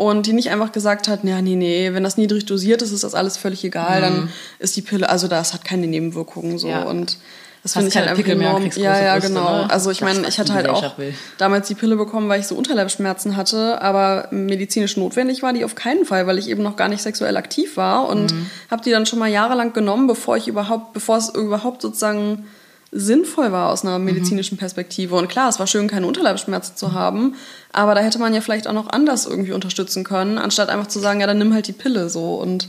und 0.00 0.24
die 0.24 0.32
nicht 0.32 0.48
einfach 0.48 0.72
gesagt 0.72 1.08
hat, 1.08 1.24
ja, 1.24 1.42
nee, 1.42 1.56
nee, 1.56 1.92
wenn 1.92 2.02
das 2.02 2.16
niedrig 2.16 2.46
dosiert 2.46 2.80
ist, 2.80 2.90
ist 2.90 3.04
das 3.04 3.14
alles 3.14 3.36
völlig 3.36 3.62
egal, 3.64 3.98
mhm. 3.98 4.02
dann 4.02 4.32
ist 4.58 4.74
die 4.74 4.80
Pille, 4.80 5.10
also 5.10 5.28
das 5.28 5.52
hat 5.52 5.62
keine 5.62 5.86
Nebenwirkungen 5.86 6.58
so 6.58 6.68
ja. 6.68 6.84
und 6.84 7.18
das 7.62 7.74
finde 7.74 7.88
ich 7.88 7.96
halt 7.98 8.08
einfach 8.08 8.26
enorm. 8.26 8.70
Ja, 8.76 8.98
ja, 8.98 9.18
genau. 9.18 9.58
Ne? 9.58 9.70
Also 9.70 9.90
ich 9.90 10.00
meine, 10.00 10.26
ich 10.26 10.38
hatte 10.38 10.54
halt 10.54 10.70
auch 10.70 10.94
damals 11.36 11.68
die 11.68 11.74
Pille 11.74 11.96
bekommen, 11.96 12.30
weil 12.30 12.40
ich 12.40 12.46
so 12.46 12.54
Unterleibsschmerzen 12.54 13.36
hatte, 13.36 13.82
aber 13.82 14.28
medizinisch 14.30 14.96
notwendig 14.96 15.42
war 15.42 15.52
die 15.52 15.66
auf 15.66 15.74
keinen 15.74 16.06
Fall, 16.06 16.26
weil 16.26 16.38
ich 16.38 16.48
eben 16.48 16.62
noch 16.62 16.76
gar 16.76 16.88
nicht 16.88 17.02
sexuell 17.02 17.36
aktiv 17.36 17.76
war 17.76 18.08
und 18.08 18.32
mhm. 18.32 18.50
habe 18.70 18.82
die 18.82 18.90
dann 18.92 19.04
schon 19.04 19.18
mal 19.18 19.28
jahrelang 19.28 19.74
genommen, 19.74 20.06
bevor 20.06 20.38
ich 20.38 20.48
überhaupt, 20.48 20.94
bevor 20.94 21.18
es 21.18 21.28
überhaupt 21.28 21.82
sozusagen 21.82 22.46
sinnvoll 22.92 23.52
war 23.52 23.70
aus 23.70 23.84
einer 23.84 23.98
mhm. 23.98 24.06
medizinischen 24.06 24.58
Perspektive. 24.58 25.14
Und 25.14 25.28
klar, 25.28 25.48
es 25.48 25.58
war 25.58 25.66
schön, 25.66 25.88
keine 25.88 26.06
Unterleibsschmerzen 26.06 26.76
zu 26.76 26.92
haben, 26.92 27.36
aber 27.72 27.94
da 27.94 28.00
hätte 28.00 28.18
man 28.18 28.34
ja 28.34 28.40
vielleicht 28.40 28.66
auch 28.66 28.72
noch 28.72 28.88
anders 28.88 29.26
irgendwie 29.26 29.52
unterstützen 29.52 30.04
können, 30.04 30.38
anstatt 30.38 30.68
einfach 30.68 30.88
zu 30.88 30.98
sagen, 30.98 31.20
ja, 31.20 31.26
dann 31.26 31.38
nimm 31.38 31.54
halt 31.54 31.68
die 31.68 31.72
Pille 31.72 32.08
so. 32.08 32.34
Und 32.34 32.68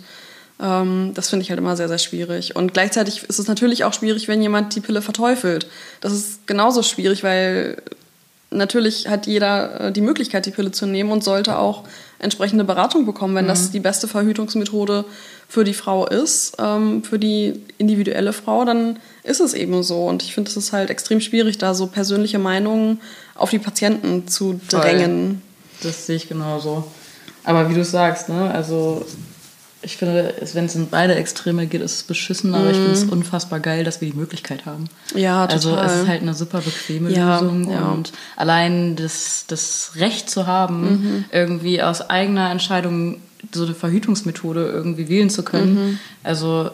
ähm, 0.62 1.12
das 1.16 1.30
finde 1.30 1.44
ich 1.44 1.50
halt 1.50 1.60
immer 1.60 1.76
sehr, 1.76 1.88
sehr 1.88 1.98
schwierig. 1.98 2.56
Und 2.56 2.74
gleichzeitig 2.74 3.24
ist 3.24 3.40
es 3.40 3.48
natürlich 3.48 3.84
auch 3.84 3.94
schwierig, 3.94 4.28
wenn 4.28 4.42
jemand 4.42 4.76
die 4.76 4.82
Pille 4.82 5.02
verteufelt. 5.02 5.68
Das 6.02 6.14
ist 6.14 6.46
genauso 6.46 6.84
schwierig, 6.84 7.24
weil 7.24 7.78
natürlich 8.52 9.08
hat 9.08 9.26
jeder 9.26 9.88
äh, 9.88 9.92
die 9.92 10.02
Möglichkeit, 10.02 10.46
die 10.46 10.52
Pille 10.52 10.72
zu 10.72 10.86
nehmen 10.86 11.12
und 11.12 11.24
sollte 11.24 11.58
auch 11.58 11.84
entsprechende 12.20 12.64
Beratung 12.64 13.06
bekommen, 13.06 13.34
wenn 13.34 13.46
mhm. 13.46 13.50
das 13.50 13.72
die 13.72 13.80
beste 13.80 14.08
Verhütungsmethode 14.08 15.06
für 15.52 15.66
die 15.66 15.74
Frau 15.74 16.08
ist, 16.08 16.56
ähm, 16.60 17.04
für 17.04 17.20
die 17.20 17.60
individuelle 17.78 18.32
Frau, 18.32 18.64
dann 18.64 19.00
ist 19.24 19.42
es 19.42 19.54
eben 19.54 19.84
so. 19.84 20.06
Und 20.06 20.24
ich 20.24 20.34
finde, 20.34 20.50
es 20.50 20.56
ist 20.56 20.72
halt 20.72 20.90
extrem 20.90 21.20
schwierig, 21.20 21.58
da 21.58 21.74
so 21.74 21.88
persönliche 21.88 22.40
Meinungen 22.40 23.02
auf 23.36 23.50
die 23.50 23.60
Patienten 23.60 24.30
zu 24.30 24.62
drängen. 24.70 25.42
Voll. 25.82 25.90
Das 25.90 26.06
sehe 26.06 26.16
ich 26.16 26.30
genauso. 26.30 26.86
Aber 27.44 27.70
wie 27.70 27.74
du 27.74 27.84
sagst, 27.84 28.30
ne, 28.30 28.50
also 28.50 29.06
ich 29.82 29.98
finde, 29.98 30.34
wenn 30.54 30.68
es 30.68 30.76
in 30.76 30.88
beide 30.88 31.16
Extreme 31.16 31.68
geht, 31.68 31.82
ist 31.82 31.96
es 31.96 32.04
beschissen, 32.04 32.56
aber 32.56 32.68
mm. 32.68 32.70
ich 32.70 32.78
finde 32.78 32.92
es 32.92 33.06
mhm. 33.08 33.12
unfassbar 33.12 33.60
geil, 33.60 33.84
dass 33.84 34.00
wir 34.00 34.10
die 34.10 34.18
Möglichkeit 34.18 34.66
haben. 34.66 34.86
Ja, 35.16 35.48
total. 35.48 35.80
Also 35.80 35.94
es 35.94 36.02
ist 36.04 36.08
halt 36.08 36.22
eine 36.22 36.34
super 36.34 36.62
bequeme 36.62 37.12
ja, 37.12 37.40
Lösung 37.40 37.70
ja. 37.70 37.90
und 37.90 38.14
allein 38.38 38.96
das, 38.96 39.46
das 39.48 39.94
Recht 39.96 40.30
zu 40.30 40.48
haben, 40.48 40.82
mhm. 40.82 41.26
irgendwie 41.34 41.82
aus 41.82 42.10
eigener 42.10 42.52
Entscheidung 42.52 43.18
so 43.52 43.66
eine 43.66 43.74
Verhütungsmethode 43.74 44.66
irgendwie 44.66 45.10
wählen 45.10 45.30
zu 45.30 45.44
können. 45.44 45.74
Mhm. 45.74 46.00
Also 46.24 46.72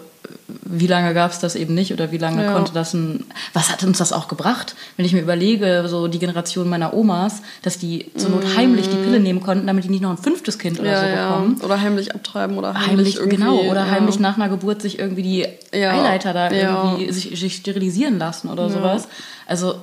wie 0.63 0.88
lange 0.88 1.13
gab 1.13 1.31
es 1.31 1.39
das 1.39 1.55
eben 1.55 1.74
nicht 1.74 1.93
oder 1.93 2.12
wie 2.12 2.17
lange 2.17 2.43
ja. 2.43 2.53
konnte 2.53 2.74
das 2.74 2.93
ein. 2.93 3.25
Was 3.53 3.71
hat 3.71 3.83
uns 3.83 3.97
das 3.97 4.13
auch 4.13 4.27
gebracht? 4.27 4.75
Wenn 4.95 5.05
ich 5.05 5.13
mir 5.13 5.21
überlege, 5.21 5.86
so 5.88 6.07
die 6.07 6.19
Generation 6.19 6.69
meiner 6.69 6.93
Omas, 6.93 7.41
dass 7.62 7.77
die 7.77 8.12
zur 8.15 8.29
Not 8.31 8.43
mm. 8.43 8.57
heimlich 8.57 8.89
die 8.89 8.97
Pille 8.97 9.19
nehmen 9.19 9.41
konnten, 9.41 9.67
damit 9.67 9.86
die 9.86 9.89
nicht 9.89 10.01
noch 10.01 10.12
ein 10.12 10.17
fünftes 10.17 10.57
Kind 10.57 10.79
oder 10.79 10.91
ja, 10.91 11.01
so 11.01 11.07
bekommen. 11.07 11.57
Ja. 11.59 11.65
Oder 11.65 11.81
heimlich 11.81 12.15
abtreiben 12.15 12.57
oder 12.57 12.74
heimlich. 12.74 13.17
heimlich 13.17 13.29
genau, 13.29 13.59
oder 13.62 13.89
heimlich 13.89 14.19
nach 14.19 14.38
einer 14.38 14.50
Geburt 14.50 14.81
sich 14.81 15.00
irgendwie 15.00 15.24
die 15.24 15.45
Eileiter 15.74 16.33
da 16.33 16.51
irgendwie 16.51 17.12
sich, 17.12 17.39
sich, 17.39 17.55
sterilisieren 17.55 18.17
lassen 18.17 18.50
oder 18.50 18.69
sowas. 18.69 19.07
Also 19.45 19.75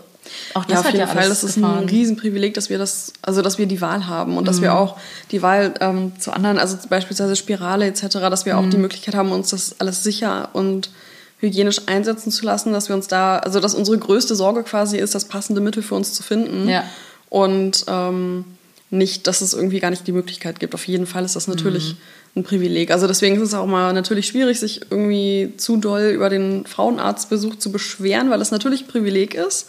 auch 0.54 0.64
das 0.64 0.73
ja, 0.73 0.81
auf 0.81 0.87
jeden 0.87 0.99
ja 0.99 1.07
Fall. 1.07 1.28
Das 1.28 1.45
ist 1.45 1.57
gefahren. 1.57 1.83
ein 1.83 1.88
Riesenprivileg, 1.88 2.54
dass 2.54 2.71
wir 2.71 2.78
das, 2.78 3.12
also 3.23 3.43
dass 3.43 3.59
wir 3.59 3.66
die 3.66 3.81
Wahl 3.81 4.07
haben 4.07 4.37
und 4.37 4.45
mhm. 4.45 4.47
dass 4.47 4.61
wir 4.62 4.71
mhm. 4.71 4.76
auch 4.76 4.97
die 5.31 5.43
Wahl 5.43 5.75
ähm, 5.81 6.12
zu 6.19 6.33
anderen, 6.33 6.59
also 6.59 6.76
beispielsweise 6.88 7.37
Spirale 7.37 7.87
etc., 7.87 8.07
dass 8.31 8.47
wir 8.47 8.54
mhm. 8.54 8.59
auch 8.59 8.71
die 8.71 8.76
mhm. 8.76 8.83
Möglichkeit 8.83 9.14
haben, 9.14 9.33
uns 9.33 9.50
das 9.50 9.81
alles 9.81 10.02
sicher 10.02 10.50
und 10.52 10.90
hygienisch 11.38 11.83
einsetzen 11.87 12.31
zu 12.31 12.45
lassen, 12.45 12.73
dass 12.73 12.88
wir 12.88 12.97
uns 12.97 13.09
da, 13.09 13.38
also 13.38 13.61
dass 13.61 13.75
unsere 13.75 13.99
größte 13.99 14.35
Sorge 14.35 14.62
quasi 14.62 14.97
ist, 14.97 15.14
das 15.14 15.26
passende 15.26 15.61
Mittel 15.61 15.83
für 15.83 15.95
uns 15.95 16.14
zu 16.14 16.23
finden. 16.23 16.69
Ja. 16.69 16.85
Und 17.28 17.85
ähm, 17.88 18.45
nicht, 18.90 19.26
dass 19.26 19.40
es 19.40 19.54
irgendwie 19.54 19.81
gar 19.81 19.90
nicht 19.90 20.07
die 20.07 20.12
Möglichkeit 20.12 20.61
gibt. 20.61 20.75
Auf 20.75 20.87
jeden 20.87 21.07
Fall 21.07 21.25
ist 21.25 21.37
das 21.37 21.49
natürlich 21.49 21.95
mhm. 21.95 22.40
ein 22.40 22.45
Privileg. 22.45 22.93
Also 22.93 23.07
deswegen 23.07 23.37
ist 23.37 23.43
es 23.43 23.54
auch 23.54 23.66
mal 23.66 23.93
natürlich 23.93 24.26
schwierig, 24.26 24.61
sich 24.61 24.83
irgendwie 24.90 25.52
zu 25.57 25.76
doll 25.76 26.12
über 26.14 26.31
den 26.31 26.64
Frauenarztbesuch 26.64 27.57
zu 27.57 27.73
beschweren, 27.73 28.31
weil 28.31 28.40
es 28.40 28.52
natürlich 28.52 28.83
ein 28.83 28.88
Privileg 28.88 29.35
ist 29.35 29.66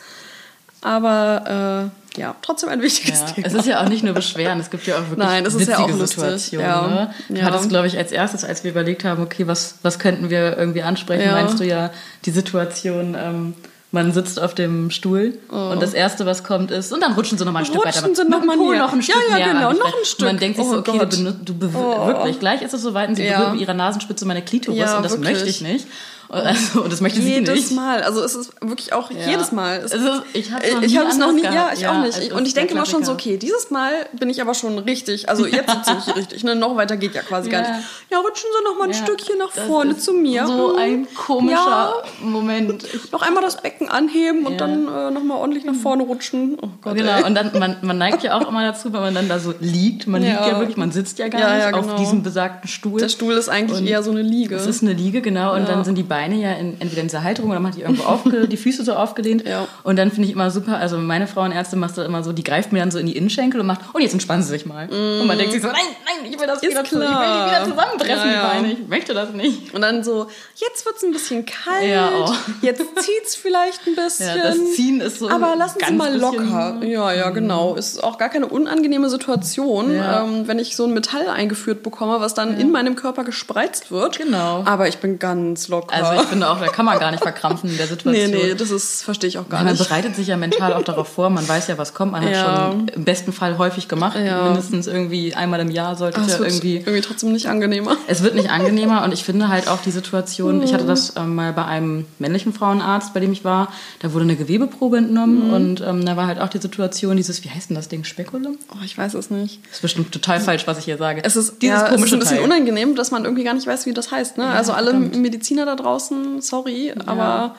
aber 0.81 1.91
äh, 2.15 2.19
ja, 2.19 2.35
trotzdem 2.41 2.69
ein 2.69 2.81
wichtiges 2.81 3.21
ja, 3.21 3.25
Thema. 3.27 3.47
Es 3.47 3.53
ist 3.53 3.65
ja 3.65 3.83
auch 3.83 3.89
nicht 3.89 4.03
nur 4.03 4.13
Beschweren, 4.13 4.59
es 4.59 4.69
gibt 4.69 4.87
ja 4.87 4.95
auch 4.95 5.01
wirklich 5.01 5.17
Nein, 5.17 5.43
das 5.43 5.55
ist 5.55 5.67
ja 5.67 5.79
auch 5.79 5.89
Situationen. 5.89 6.65
Ja. 6.65 6.87
Ne? 6.87 7.13
Du 7.29 7.35
ja. 7.35 7.43
hattest, 7.43 7.69
glaube 7.69 7.87
ich, 7.87 7.97
als 7.97 8.11
erstes, 8.11 8.43
als 8.45 8.63
wir 8.63 8.71
überlegt 8.71 9.03
haben, 9.03 9.21
okay, 9.21 9.47
was, 9.47 9.79
was 9.81 9.99
könnten 9.99 10.29
wir 10.29 10.57
irgendwie 10.57 10.81
ansprechen, 10.81 11.25
ja. 11.25 11.33
meinst 11.33 11.59
du 11.59 11.65
ja 11.65 11.91
die 12.25 12.31
Situation, 12.31 13.15
ähm, 13.19 13.53
man 13.91 14.11
sitzt 14.11 14.41
auf 14.41 14.53
dem 14.53 14.91
Stuhl 14.91 15.37
oh. 15.49 15.71
und 15.71 15.81
das 15.81 15.93
Erste, 15.93 16.25
was 16.25 16.43
kommt, 16.43 16.69
ist, 16.69 16.91
und 16.91 17.01
dann 17.01 17.13
rutschen 17.13 17.37
sie 17.37 17.45
noch 17.45 17.53
mal 17.53 17.59
ein 17.59 17.65
rutschen 17.65 17.81
Stück 17.81 18.03
weiter. 18.03 18.15
Sie 18.15 18.29
noch, 18.29 18.43
mal 18.43 18.57
noch 18.57 18.93
ein 18.93 19.01
Stück 19.01 19.15
ja, 19.29 19.37
ja, 19.37 19.53
genau, 19.53 19.71
noch 19.71 19.85
ein 19.85 20.05
Stück. 20.05 20.19
Und 20.19 20.25
man 20.33 20.37
denkt 20.37 20.57
sich 20.57 20.65
so, 20.65 20.75
oh 20.75 20.79
okay, 20.79 20.99
du, 21.43 21.53
du 21.53 21.69
oh. 21.73 22.07
wirklich, 22.07 22.39
gleich 22.39 22.61
ist 22.61 22.73
es 22.73 22.81
soweit 22.81 23.09
und 23.09 23.15
sie 23.15 23.23
ja. 23.23 23.37
berührt 23.37 23.53
mit 23.53 23.61
ihrer 23.61 23.73
Nasenspitze 23.73 24.25
meine 24.25 24.41
Klitoris 24.41 24.93
und 24.93 25.03
das 25.03 25.13
wirklich. 25.13 25.31
möchte 25.31 25.49
ich 25.49 25.61
nicht. 25.61 25.87
Also, 26.35 26.83
und 26.83 26.91
das 26.91 27.01
möchte 27.01 27.19
jedes 27.19 27.33
sie 27.33 27.39
nicht. 27.39 27.55
Jedes 27.55 27.71
Mal. 27.71 28.01
Also 28.03 28.23
es 28.23 28.35
ist 28.35 28.53
wirklich 28.61 28.93
auch 28.93 29.11
ja. 29.11 29.27
jedes 29.27 29.51
Mal. 29.51 29.77
Es, 29.77 29.93
ist, 29.93 30.21
ich 30.33 30.51
habe 30.51 30.65
es 30.65 30.93
noch, 30.93 31.05
hab 31.05 31.17
noch 31.17 31.31
nie. 31.33 31.43
Ja, 31.43 31.71
ich 31.73 31.81
ja, 31.81 31.91
auch 31.91 32.03
nicht. 32.03 32.17
Also 32.17 32.35
und 32.35 32.47
ich 32.47 32.53
denke 32.53 32.73
immer 32.73 32.85
schon 32.85 33.03
so, 33.03 33.13
okay, 33.13 33.37
dieses 33.37 33.71
Mal 33.71 33.91
bin 34.13 34.29
ich 34.29 34.41
aber 34.41 34.53
schon 34.53 34.77
richtig. 34.79 35.29
Also 35.29 35.45
jetzt 35.45 35.69
sitze 35.69 35.97
ich 36.07 36.15
richtig. 36.15 36.43
Ne? 36.43 36.55
Noch 36.55 36.75
weiter 36.75 36.97
geht 36.97 37.15
ja 37.15 37.21
quasi 37.21 37.49
gar 37.49 37.61
nicht. 37.61 37.85
Ja, 38.11 38.19
rutschen 38.19 38.49
Sie 38.57 38.63
noch 38.63 38.77
mal 38.77 38.87
ein 38.87 38.93
Stückchen 38.93 39.37
nach 39.37 39.51
vorne 39.51 39.97
zu 39.97 40.13
mir. 40.13 40.47
So 40.47 40.73
hm. 40.73 40.79
ein 40.79 41.07
komischer 41.15 42.03
Moment. 42.21 42.85
noch 43.11 43.21
einmal 43.21 43.43
das 43.43 43.61
Becken 43.61 43.89
anheben 43.89 44.45
und 44.45 44.59
dann 44.59 44.87
äh, 44.87 45.11
noch 45.11 45.23
mal 45.23 45.37
ordentlich 45.37 45.65
nach 45.65 45.75
vorne 45.75 46.03
rutschen. 46.03 46.57
Oh 46.61 46.69
Gott, 46.81 46.95
genau. 46.95 47.17
Ey. 47.17 47.23
Und 47.23 47.35
dann 47.35 47.51
man, 47.59 47.77
man 47.81 47.97
neigt 47.97 48.23
ja 48.23 48.37
auch 48.37 48.47
immer 48.47 48.63
dazu, 48.63 48.91
wenn 48.93 49.01
man 49.01 49.13
dann 49.13 49.29
da 49.29 49.39
so 49.39 49.53
liegt. 49.59 50.07
Man 50.07 50.21
liegt 50.21 50.45
ja 50.45 50.59
wirklich, 50.59 50.77
man 50.77 50.91
sitzt 50.91 51.19
ja 51.19 51.27
gar 51.27 51.55
nicht 51.55 51.65
genau. 51.65 51.79
auf 51.79 51.95
diesem 51.95 52.23
besagten 52.23 52.67
Stuhl. 52.67 52.99
Der 52.99 53.09
Stuhl 53.09 53.33
ist 53.33 53.49
eigentlich 53.49 53.81
und 53.81 53.87
eher 53.87 54.03
so 54.03 54.11
eine 54.11 54.21
Liege. 54.21 54.55
Es 54.55 54.67
ist 54.67 54.83
eine 54.83 54.93
Liege, 54.93 55.21
genau. 55.21 55.55
Und 55.55 55.67
dann 55.67 55.83
sind 55.83 55.97
die 55.97 56.03
Beine 56.03 56.24
ja 56.33 56.53
in, 56.53 56.79
entweder 56.79 57.01
in 57.01 57.07
dieser 57.07 57.23
Halterung 57.23 57.51
oder 57.51 57.59
man 57.59 57.71
hat 57.71 57.77
die 57.77 57.83
irgendwo 57.83 58.03
aufge, 58.03 58.47
die 58.47 58.57
Füße 58.57 58.83
so 58.83 58.93
aufgelehnt. 58.93 59.47
Ja. 59.47 59.67
Und 59.83 59.97
dann 59.97 60.11
finde 60.11 60.27
ich 60.27 60.33
immer 60.33 60.51
super, 60.51 60.77
also 60.77 60.97
meine 60.97 61.27
Frauenärztin 61.27 61.79
macht 61.79 61.97
das 61.97 62.05
immer 62.05 62.23
so, 62.23 62.33
die 62.33 62.43
greift 62.43 62.71
mir 62.71 62.79
dann 62.79 62.91
so 62.91 62.99
in 62.99 63.05
die 63.05 63.17
Innenschenkel 63.17 63.59
und 63.59 63.67
macht, 63.67 63.81
und 63.93 64.01
jetzt 64.01 64.13
entspannen 64.13 64.43
sie 64.43 64.49
sich 64.49 64.65
mal. 64.65 64.87
Mm. 64.87 65.21
Und 65.21 65.27
man 65.27 65.37
denkt 65.37 65.53
sich 65.53 65.61
so, 65.61 65.67
nein, 65.67 65.81
nein, 66.05 66.31
ich 66.31 66.39
will 66.39 66.47
das 66.47 66.61
wieder, 66.61 66.83
zu, 66.83 66.95
ich 66.95 67.01
will 67.01 67.07
die 67.07 67.51
wieder 67.51 67.63
zusammenpressen, 67.63 68.29
ja, 68.29 68.53
die 68.53 68.61
Beine. 68.61 68.73
Ich 68.73 68.87
möchte 68.87 69.13
das 69.13 69.31
nicht. 69.33 69.73
Und 69.73 69.81
dann 69.81 70.03
so, 70.03 70.27
jetzt 70.55 70.85
wird 70.85 70.97
es 70.97 71.03
ein 71.03 71.11
bisschen 71.11 71.45
kalt, 71.45 71.87
ja, 71.87 72.09
oh. 72.25 72.33
jetzt 72.61 72.81
zieht 72.99 73.25
es 73.25 73.35
vielleicht 73.35 73.85
ein 73.87 73.95
bisschen. 73.95 74.25
Ja, 74.35 74.43
das 74.43 74.57
Ziehen 74.75 75.01
ist 75.01 75.19
so 75.19 75.29
Aber 75.29 75.55
lassen 75.55 75.79
Sie 75.85 75.93
mal 75.93 76.15
locker. 76.17 76.81
Ja, 76.83 77.13
ja, 77.13 77.29
genau. 77.29 77.75
Ist 77.75 78.03
auch 78.03 78.17
gar 78.17 78.29
keine 78.29 78.47
unangenehme 78.47 79.09
Situation, 79.09 79.91
ähm, 79.91 80.47
wenn 80.47 80.59
ich 80.59 80.75
so 80.75 80.85
ein 80.85 80.93
Metall 80.93 81.27
eingeführt 81.27 81.83
bekomme, 81.83 82.19
was 82.21 82.33
dann 82.33 82.59
in 82.59 82.71
meinem 82.71 82.95
Körper 82.95 83.23
gespreizt 83.23 83.91
wird. 83.91 84.17
Genau. 84.17 84.63
Aber 84.65 84.87
ich 84.87 84.97
bin 84.97 85.19
ganz 85.19 85.67
locker. 85.67 85.93
Also 85.93 86.04
ich 86.13 86.21
finde 86.27 86.49
auch, 86.49 86.59
da 86.59 86.67
kann 86.67 86.85
man 86.85 86.99
gar 86.99 87.11
nicht 87.11 87.23
verkrampfen 87.23 87.69
in 87.69 87.77
der 87.77 87.87
Situation. 87.95 88.31
Nee, 88.31 88.47
nee, 88.47 88.53
das 88.55 88.71
ist, 88.71 89.03
verstehe 89.03 89.27
ich 89.27 89.37
auch 89.37 89.47
gar 89.49 89.63
ja, 89.63 89.71
nicht. 89.71 89.79
Man 89.79 89.87
bereitet 89.87 90.15
sich 90.15 90.27
ja 90.27 90.37
mental 90.37 90.73
auch 90.73 90.83
darauf 90.83 91.07
vor, 91.07 91.29
man 91.29 91.47
weiß 91.47 91.67
ja, 91.67 91.77
was 91.77 91.93
kommt. 91.93 92.11
Man 92.11 92.27
ja. 92.27 92.39
hat 92.39 92.71
schon 92.71 92.87
im 92.89 93.03
besten 93.03 93.33
Fall 93.33 93.57
häufig 93.57 93.87
gemacht. 93.87 94.17
Ja. 94.17 94.43
Mindestens 94.43 94.87
irgendwie 94.87 95.35
einmal 95.35 95.59
im 95.59 95.71
Jahr 95.71 95.95
sollte 95.95 96.21
es 96.21 96.33
ja 96.33 96.39
irgendwie. 96.39 96.77
Irgendwie 96.77 97.01
trotzdem 97.01 97.31
nicht 97.31 97.47
angenehmer. 97.47 97.97
Es 98.07 98.23
wird 98.23 98.35
nicht 98.35 98.49
angenehmer 98.49 99.03
und 99.03 99.13
ich 99.13 99.23
finde 99.23 99.47
halt 99.47 99.67
auch 99.67 99.81
die 99.81 99.91
Situation, 99.91 100.61
ich 100.63 100.73
hatte 100.73 100.85
das 100.85 101.13
ähm, 101.15 101.35
mal 101.35 101.53
bei 101.53 101.65
einem 101.65 102.05
männlichen 102.19 102.53
Frauenarzt, 102.53 103.13
bei 103.13 103.19
dem 103.19 103.31
ich 103.31 103.43
war, 103.43 103.71
da 103.99 104.13
wurde 104.13 104.23
eine 104.23 104.35
Gewebeprobe 104.35 104.97
entnommen 104.97 105.47
mhm. 105.47 105.53
und 105.53 105.81
ähm, 105.81 106.05
da 106.05 106.17
war 106.17 106.27
halt 106.27 106.39
auch 106.39 106.49
die 106.49 106.59
Situation, 106.59 107.17
dieses, 107.17 107.43
wie 107.43 107.49
heißt 107.49 107.69
denn 107.69 107.75
das 107.75 107.87
Ding, 107.87 108.03
Spekulum? 108.03 108.57
Oh, 108.71 108.83
ich 108.83 108.97
weiß 108.97 109.13
es 109.15 109.29
nicht. 109.29 109.59
Das 109.65 109.75
ist 109.75 109.81
bestimmt 109.81 110.11
total 110.11 110.39
falsch, 110.39 110.67
was 110.67 110.77
ich 110.79 110.85
hier 110.85 110.97
sage. 110.97 111.23
Es 111.23 111.35
ist, 111.35 111.61
dieses 111.61 111.81
ja, 111.81 111.89
komische 111.89 112.03
es 112.03 112.05
ist 112.05 112.13
ein 112.13 112.19
bisschen 112.19 112.37
Teil. 112.37 112.45
unangenehm, 112.45 112.95
dass 112.95 113.11
man 113.11 113.23
irgendwie 113.23 113.43
gar 113.43 113.53
nicht 113.53 113.67
weiß, 113.67 113.85
wie 113.85 113.93
das 113.93 114.11
heißt. 114.11 114.37
Ne? 114.37 114.45
also 114.47 114.73
alle. 114.73 114.93
Mediziner 114.93 115.65
da 115.65 115.75
draußen, 115.75 115.94
sorry, 115.99 116.93
aber 117.05 117.55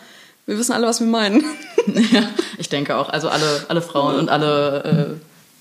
wir 0.47 0.59
wissen 0.59 0.73
alle, 0.73 0.87
was 0.87 1.01
wir 1.01 1.07
meinen. 1.07 1.45
ja, 2.13 2.23
ich 2.59 2.69
denke 2.69 2.97
auch. 2.97 3.09
Also 3.09 3.29
alle, 3.29 3.67
alle 3.69 3.83
Frauen 3.83 4.17
und 4.17 4.29
alle, 4.29 5.19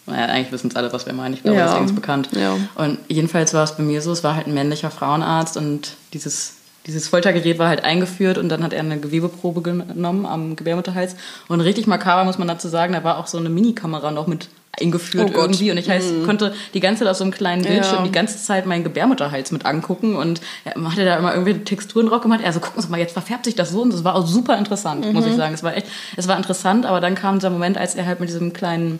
äh, 0.08 0.12
naja, 0.12 0.26
eigentlich 0.26 0.52
wissen 0.52 0.70
es 0.70 0.76
alle, 0.76 0.94
was 0.94 1.06
wir 1.06 1.14
meinen. 1.14 1.34
Ich 1.34 1.44
glaube, 1.44 1.58
ja. 1.58 1.66
das 1.66 1.74
ist 1.74 1.80
längst 1.80 1.96
bekannt. 1.96 2.30
Ja. 2.34 2.56
Und 2.76 3.00
jedenfalls 3.08 3.54
war 3.54 3.64
es 3.64 3.76
bei 3.78 3.84
mir 3.84 4.02
so, 4.02 4.12
es 4.12 4.24
war 4.24 4.36
halt 4.36 4.48
ein 4.48 4.54
männlicher 4.54 4.92
Frauenarzt 4.92 5.58
und 5.58 5.96
dieses 6.14 6.56
dieses 6.86 7.08
Foltergerät 7.08 7.58
war 7.58 7.68
halt 7.68 7.84
eingeführt 7.84 8.38
und 8.38 8.50
dann 8.50 8.64
hat 8.64 8.72
er 8.72 8.82
eine 8.82 9.00
Gewebeprobe 9.00 9.62
genommen 9.64 10.26
am 10.26 10.56
Gebärmutterhals. 10.56 11.16
Und 11.48 11.62
richtig 11.62 11.88
makaber 11.88 12.26
muss 12.26 12.38
man 12.38 12.48
dazu 12.48 12.68
sagen, 12.68 12.94
da 12.94 13.04
war 13.04 13.18
auch 13.18 13.28
so 13.28 13.40
eine 13.40 13.50
Minikamera 13.50 14.12
noch 14.12 14.28
mit 14.28 14.50
eingeführt 14.80 15.32
oh 15.34 15.38
irgendwie. 15.38 15.72
Und 15.72 15.78
ich 15.78 15.90
heißt, 15.90 16.14
mhm. 16.14 16.26
konnte 16.26 16.54
die 16.74 16.80
ganze 16.80 17.04
Zeit 17.04 17.12
auf 17.12 17.18
so 17.18 17.24
einem 17.24 17.34
kleinen 17.34 17.64
Bildschirm 17.64 18.00
ja. 18.00 18.04
die 18.04 18.12
ganze 18.12 18.38
Zeit 18.38 18.66
meinen 18.66 18.84
Gebärmutterhals 18.84 19.52
mit 19.52 19.66
angucken 19.66 20.16
und 20.16 20.42
er 20.64 20.74
hatte 20.92 21.06
da 21.06 21.18
immer 21.18 21.34
irgendwie 21.34 21.54
Texturen 21.64 22.08
drauf 22.08 22.22
gemacht. 22.22 22.42
Also 22.44 22.60
gucken 22.60 22.82
Sie 22.82 22.90
mal, 22.90 23.00
jetzt 23.00 23.14
verfärbt 23.14 23.46
sich 23.46 23.56
das 23.56 23.72
so 23.72 23.82
und 23.82 23.94
das 23.94 24.04
war 24.04 24.16
auch 24.16 24.28
super 24.28 24.58
interessant, 24.58 25.06
mhm. 25.06 25.14
muss 25.14 25.26
ich 25.26 25.36
sagen. 25.36 25.54
Es 25.54 25.64
war 25.64 25.76
echt, 25.76 25.88
es 26.16 26.28
war 26.28 26.38
interessant, 26.38 26.86
aber 26.86 27.02
dann 27.02 27.16
kam 27.16 27.40
dieser 27.40 27.50
Moment, 27.50 27.78
als 27.78 27.96
er 27.96 28.06
halt 28.06 28.20
mit 28.20 28.30
diesem 28.30 28.54
kleinen 28.54 29.00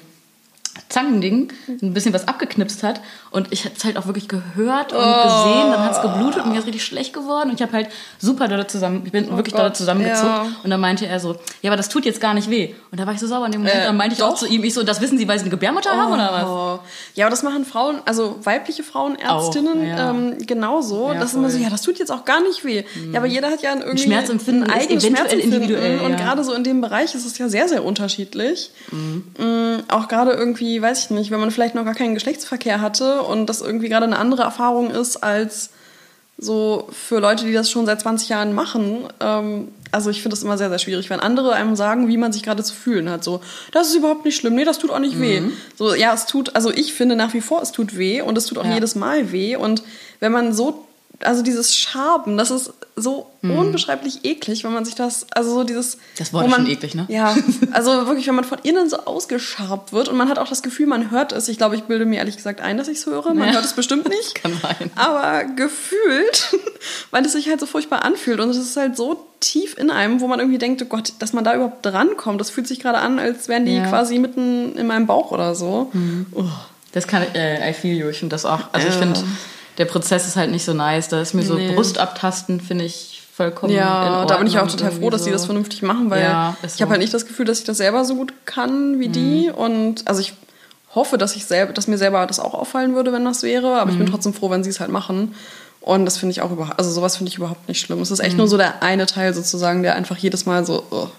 Zangending 0.90 1.52
ein 1.68 1.94
bisschen 1.94 2.14
was 2.14 2.28
abgeknipst 2.28 2.84
hat 2.84 3.02
und 3.32 3.52
ich 3.52 3.64
habe 3.66 3.76
es 3.76 3.84
halt 3.86 3.98
auch 3.98 4.08
wirklich 4.08 4.28
gehört 4.28 4.92
und 4.92 5.00
oh. 5.00 5.24
gesehen, 5.24 5.72
dann 5.72 5.84
hat 5.84 5.94
es 5.94 6.02
geblutet 6.02 6.44
und 6.44 6.52
mir 6.52 6.60
ist 6.60 6.66
richtig 6.66 6.84
schlecht 6.84 7.14
geworden 7.14 7.50
und 7.50 7.56
ich 7.56 7.62
habe 7.62 7.72
halt 7.72 7.88
super 8.20 8.48
dort 8.48 8.70
zusammen, 8.70 9.02
ich 9.06 9.12
bin 9.12 9.30
oh 9.30 9.38
wirklich 9.38 9.56
dort 9.56 9.78
zusammengezuckt 9.78 10.26
ja. 10.26 10.48
und 10.64 10.70
dann 10.70 10.82
meinte 10.82 11.08
er 11.08 11.20
so, 11.20 11.38
ja, 11.62 11.70
aber 11.70 11.78
das 11.78 11.88
tut 11.88 12.06
jetzt 12.06 12.20
gar 12.20 12.34
nicht 12.34 12.50
weh 12.50 12.76
und 12.92 13.00
da 13.00 13.08
war 13.08 13.14
ich 13.14 13.20
so 13.20 13.28
sauer 13.28 13.46
in 13.46 13.54
dem 13.54 13.62
Moment, 13.62 13.78
äh, 13.78 13.86
dann 13.86 13.96
meinte 13.96 14.16
ich 14.16 14.20
doch. 14.20 14.32
auch 14.32 14.36
zu 14.36 14.48
ihm, 14.48 14.64
ich 14.64 14.74
so, 14.74 14.84
das 14.84 15.00
wissen 15.00 15.18
Sie, 15.18 15.28
weil 15.28 15.40
Sie 15.40 15.44
eine 15.44 15.52
Gebärmutter 15.52 15.92
oh. 15.94 15.98
haben 15.98 16.14
oder 16.14 16.32
was? 16.32 16.80
Ja, 17.16 17.26
aber 17.26 17.32
das 17.32 17.42
machen 17.44 17.64
Frauen, 17.64 18.02
also 18.06 18.40
weibliche 18.44 18.84
Frauenärztinnen 18.84 19.88
ja. 19.88 20.10
ähm, 20.10 20.38
genauso, 20.46 21.14
ja, 21.14 21.20
das 21.20 21.32
ist 21.32 21.36
immer 21.36 21.50
so, 21.50 21.58
ja, 21.58 21.70
das 21.70 21.84
tut 21.84 22.00
jetzt 22.00 22.12
auch 22.12 22.26
gar 22.26 22.42
nicht 22.42 22.66
weh. 22.66 22.84
Mhm. 22.96 23.14
Ja, 23.14 23.20
aber 23.20 23.28
jeder 23.28 23.50
hat 23.50 23.62
ja 23.62 23.72
ein 23.72 23.82
irgendwie 23.82 24.04
Schmerzempfinden 24.04 24.64
ein 24.64 24.72
eigenes 24.72 25.06
Schmerzempfinden 25.06 25.54
individuell 25.54 26.00
und 26.02 26.18
gerade 26.18 26.44
so 26.44 26.54
in 26.54 26.66
dem 26.66 26.82
Bereich 26.82 27.16
ist 27.16 27.26
es 27.26 27.38
ja 27.38 27.48
sehr, 27.48 27.70
sehr 27.70 27.86
unterschiedlich. 27.86 28.72
Mhm. 28.92 29.24
Mhm, 29.38 29.84
auch 29.88 30.08
gerade 30.08 30.32
irgendwie 30.32 30.65
irgendwie, 30.66 30.82
weiß 30.82 31.06
ich 31.06 31.10
nicht, 31.12 31.32
wenn 31.32 31.40
man 31.40 31.52
vielleicht 31.52 31.76
noch 31.76 31.86
gar 31.86 31.94
keinen 31.94 32.16
Geschlechtsverkehr 32.16 32.82
hatte 32.82 33.22
und 33.22 33.48
das 33.48 33.62
irgendwie 33.62 33.90
gerade 33.90 34.06
eine 34.06 34.18
andere 34.18 34.44
Erfahrung 34.44 34.92
ist 34.92 35.18
als 35.18 35.70
so 36.38 36.90
für 36.92 37.20
Leute, 37.20 37.46
die 37.46 37.54
das 37.54 37.72
schon 37.72 37.86
seit 37.86 38.02
20 38.02 38.28
Jahren 38.28 38.54
machen. 38.54 39.08
Ähm, 39.22 39.70
also 39.92 40.10
ich 40.10 40.22
finde 40.22 40.36
das 40.36 40.44
immer 40.44 40.58
sehr, 40.58 40.70
sehr 40.70 40.80
schwierig, 40.80 41.10
wenn 41.10 41.22
andere 41.22 41.54
einem 41.54 41.78
sagen, 41.78 42.10
wie 42.10 42.18
man 42.18 42.34
sich 42.34 42.44
gerade 42.44 42.62
zu 42.62 42.74
fühlen 42.74 43.10
hat. 43.10 43.24
So, 43.24 43.40
das 43.72 43.88
ist 43.88 43.96
überhaupt 43.96 44.26
nicht 44.26 44.36
schlimm, 44.36 44.56
nee, 44.56 44.66
das 44.66 44.80
tut 44.80 44.92
auch 44.92 45.00
nicht 45.00 45.16
mhm. 45.16 45.22
weh. 45.22 45.42
So, 45.78 45.94
ja, 45.96 46.14
es 46.14 46.26
tut, 46.26 46.56
also 46.56 46.72
ich 46.72 46.94
finde 46.94 47.16
nach 47.16 47.34
wie 47.34 47.42
vor, 47.42 47.62
es 47.62 47.72
tut 47.72 47.98
weh 47.98 48.22
und 48.22 48.38
es 48.38 48.48
tut 48.48 48.58
auch 48.58 48.66
ja. 48.66 48.74
jedes 48.74 48.96
Mal 48.96 49.32
weh. 49.32 49.56
Und 49.56 49.84
wenn 50.20 50.34
man 50.34 50.54
so 50.54 50.85
also 51.22 51.42
dieses 51.42 51.76
Schaben, 51.76 52.38
das 52.38 52.52
ist 52.52 52.74
so 52.96 53.32
mm. 53.42 53.52
unbeschreiblich 53.52 54.24
eklig, 54.24 54.64
wenn 54.64 54.74
man 54.74 54.86
sich 54.86 54.96
das, 54.96 55.28
also 55.32 55.52
so 55.54 55.64
dieses. 55.64 55.98
Das 56.18 56.34
Wort 56.34 56.48
ist 56.48 56.56
schon 56.56 56.68
eklig, 56.68 56.96
ne? 56.96 57.06
Ja, 57.10 57.36
also 57.72 58.08
wirklich, 58.08 58.28
wenn 58.28 58.36
man 58.36 58.44
von 58.44 58.60
innen 58.64 58.90
so 58.90 58.98
ausgeschabt 58.98 59.94
wird 59.94 60.08
und 60.08 60.18
man 60.18 60.30
hat 60.30 60.40
auch 60.40 60.48
das 60.48 60.64
Gefühl, 60.64 60.88
man 60.88 61.12
hört 61.12 61.32
es. 61.32 61.48
Ich 61.48 61.58
glaube, 61.58 61.76
ich 61.76 61.84
bilde 61.84 62.06
mir 62.06 62.18
ehrlich 62.18 62.38
gesagt 62.38 62.62
ein, 62.62 62.78
dass 62.78 62.88
ich 62.88 63.00
es 63.00 63.06
höre. 63.06 63.34
Man 63.34 63.48
ja. 63.48 63.56
hört 63.56 63.66
es 63.66 63.74
bestimmt 63.74 64.08
nicht. 64.08 64.36
Kann 64.42 64.54
sein. 64.62 64.90
Aber 64.96 65.44
gefühlt, 65.44 66.56
weil 67.12 67.26
es 67.26 67.34
sich 67.34 67.50
halt 67.50 67.60
so 67.60 67.66
furchtbar 67.66 68.04
anfühlt 68.04 68.40
und 68.40 68.50
es 68.50 68.58
ist 68.58 68.78
halt 68.78 68.96
so 68.96 69.28
tief 69.40 69.78
in 69.78 69.92
einem, 69.92 70.22
wo 70.22 70.28
man 70.28 70.40
irgendwie 70.40 70.60
denkt, 70.60 70.82
oh 70.82 70.86
Gott, 70.86 71.14
dass 71.20 71.34
man 71.34 71.44
da 71.44 71.56
überhaupt 71.56 71.86
drankommt. 71.86 72.40
Das 72.40 72.50
fühlt 72.50 72.68
sich 72.68 72.80
gerade 72.80 73.00
an, 73.00 73.20
als 73.20 73.48
wären 73.48 73.66
die 73.66 73.76
ja. 73.76 73.88
quasi 73.88 74.20
mitten 74.20 74.76
in 74.76 74.88
meinem 74.88 75.06
Bauch 75.06 75.32
oder 75.32 75.56
so. 75.56 75.90
Mhm. 75.94 76.28
Oh. 76.32 76.46
Das 76.94 77.08
kann, 77.08 77.24
äh, 77.36 77.70
I 77.70 77.74
feel 77.74 77.98
you. 77.98 78.08
Ich 78.08 78.20
finde 78.20 78.34
das 78.34 78.46
auch, 78.46 78.62
also 78.72 78.88
ja. 78.88 78.94
ich 78.94 79.00
finde 79.00 79.22
der 79.78 79.86
Prozess 79.86 80.28
ist 80.28 80.36
halt 80.36 80.52
nicht 80.52 80.66
so 80.66 80.74
nice. 80.74 81.10
Da 81.10 81.22
ist 81.22 81.34
mir 81.34 81.44
so 81.44 81.56
nee. 81.56 81.74
Brust 81.74 81.98
abtasten, 81.98 82.62
finde 82.62 82.86
ich 82.86 83.22
vollkommen. 83.36 83.74
Ja, 83.74 84.26
da 84.26 84.38
bin 84.38 84.48
ich 84.48 84.58
auch 84.58 84.68
total 84.68 84.92
froh, 84.92 85.10
dass 85.10 85.22
so. 85.22 85.26
die 85.28 85.34
das 85.34 85.46
vernünftig 85.46 85.82
machen, 85.82 86.10
weil 86.10 86.22
ja, 86.24 86.56
ich 86.64 86.74
so. 86.74 86.82
habe 86.82 86.92
halt 86.92 87.02
nicht 87.02 87.14
das 87.14 87.26
Gefühl, 87.26 87.46
dass 87.46 87.60
ich 87.60 87.66
das 87.66 87.78
selber 87.78 88.06
so 88.06 88.16
gut 88.16 88.34
kann 88.46 89.00
wie 89.00 89.10
mhm. 89.10 89.14
die. 89.14 89.52
Und 89.54 90.08
also 90.08 90.22
ich 90.22 90.34
hoffe, 90.94 91.18
dass 91.18 91.36
ich 91.36 91.46
selber, 91.46 91.74
dass 91.74 91.88
mir 91.88 91.98
selber 91.98 92.26
das 92.26 92.40
auch 92.40 92.54
auffallen 92.54 92.96
würde, 92.96 93.12
wenn 93.12 93.26
das 93.26 93.44
wäre. 93.44 93.80
Aber 93.80 93.86
mhm. 93.86 93.92
ich 93.92 93.98
bin 93.98 94.08
mhm. 94.08 94.12
trotzdem 94.12 94.34
froh, 94.34 94.50
wenn 94.50 94.64
sie 94.64 94.70
es 94.70 94.80
halt 94.80 94.92
machen. 94.92 95.36
Und 95.82 96.06
das 96.06 96.18
finde 96.18 96.32
ich 96.32 96.42
auch 96.42 96.52
überhaupt, 96.52 96.80
also 96.80 96.90
sowas 96.90 97.18
finde 97.18 97.30
ich 97.30 97.38
überhaupt 97.38 97.68
nicht 97.68 97.80
schlimm. 97.80 98.02
Es 98.02 98.10
ist 98.10 98.20
echt 98.20 98.32
mhm. 98.32 98.38
nur 98.38 98.48
so 98.48 98.58
der 98.58 98.82
eine 98.82 99.06
Teil 99.06 99.34
sozusagen, 99.34 99.84
der 99.84 99.96
einfach 99.96 100.18
jedes 100.18 100.46
Mal 100.46 100.66
so. 100.66 100.84
Oh. 100.90 101.10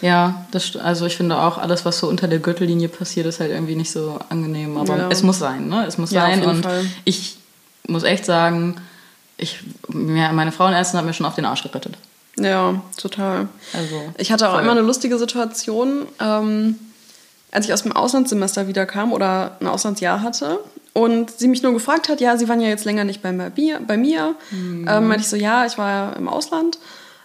Ja, 0.00 0.46
das, 0.52 0.76
also 0.76 1.04
ich 1.04 1.16
finde 1.16 1.36
auch, 1.36 1.58
alles, 1.58 1.84
was 1.84 1.98
so 1.98 2.08
unter 2.08 2.26
der 2.26 2.38
Gürtellinie 2.38 2.88
passiert, 2.88 3.26
ist 3.26 3.40
halt 3.40 3.50
irgendwie 3.50 3.74
nicht 3.74 3.90
so 3.90 4.18
angenehm. 4.30 4.78
Aber 4.78 4.96
ja. 4.96 5.08
es 5.10 5.22
muss 5.22 5.38
sein, 5.38 5.68
ne? 5.68 5.84
Es 5.86 5.98
muss 5.98 6.12
ja, 6.12 6.22
sein. 6.22 6.42
und 6.44 6.62
Fall. 6.62 6.86
ich 7.04 7.36
muss 7.90 8.02
echt 8.02 8.24
sagen, 8.24 8.76
ich, 9.36 9.60
meine 9.88 10.52
Frauenärztin 10.52 10.98
hat 10.98 11.06
mir 11.06 11.14
schon 11.14 11.26
auf 11.26 11.34
den 11.34 11.44
Arsch 11.44 11.62
gerettet. 11.62 11.96
Ja, 12.38 12.80
total. 12.96 13.48
Also, 13.72 14.14
ich 14.18 14.32
hatte 14.32 14.48
auch 14.48 14.54
voll. 14.54 14.62
immer 14.62 14.72
eine 14.72 14.80
lustige 14.80 15.18
Situation, 15.18 16.06
ähm, 16.20 16.78
als 17.50 17.66
ich 17.66 17.72
aus 17.72 17.82
dem 17.82 17.92
Auslandssemester 17.92 18.68
wiederkam 18.68 19.12
oder 19.12 19.56
ein 19.60 19.66
Auslandsjahr 19.66 20.22
hatte 20.22 20.60
und 20.92 21.30
sie 21.30 21.48
mich 21.48 21.62
nur 21.62 21.72
gefragt 21.72 22.08
hat, 22.08 22.20
ja, 22.20 22.36
sie 22.36 22.48
waren 22.48 22.60
ja 22.60 22.68
jetzt 22.68 22.84
länger 22.84 23.04
nicht 23.04 23.22
bei 23.22 23.32
mir, 23.32 23.80
bei 23.86 23.96
mir. 23.96 24.34
Mhm. 24.50 24.86
Ähm, 24.88 25.08
meinte 25.08 25.22
ich 25.22 25.28
so, 25.28 25.36
ja, 25.36 25.66
ich 25.66 25.78
war 25.78 26.16
im 26.16 26.28
Ausland. 26.28 26.78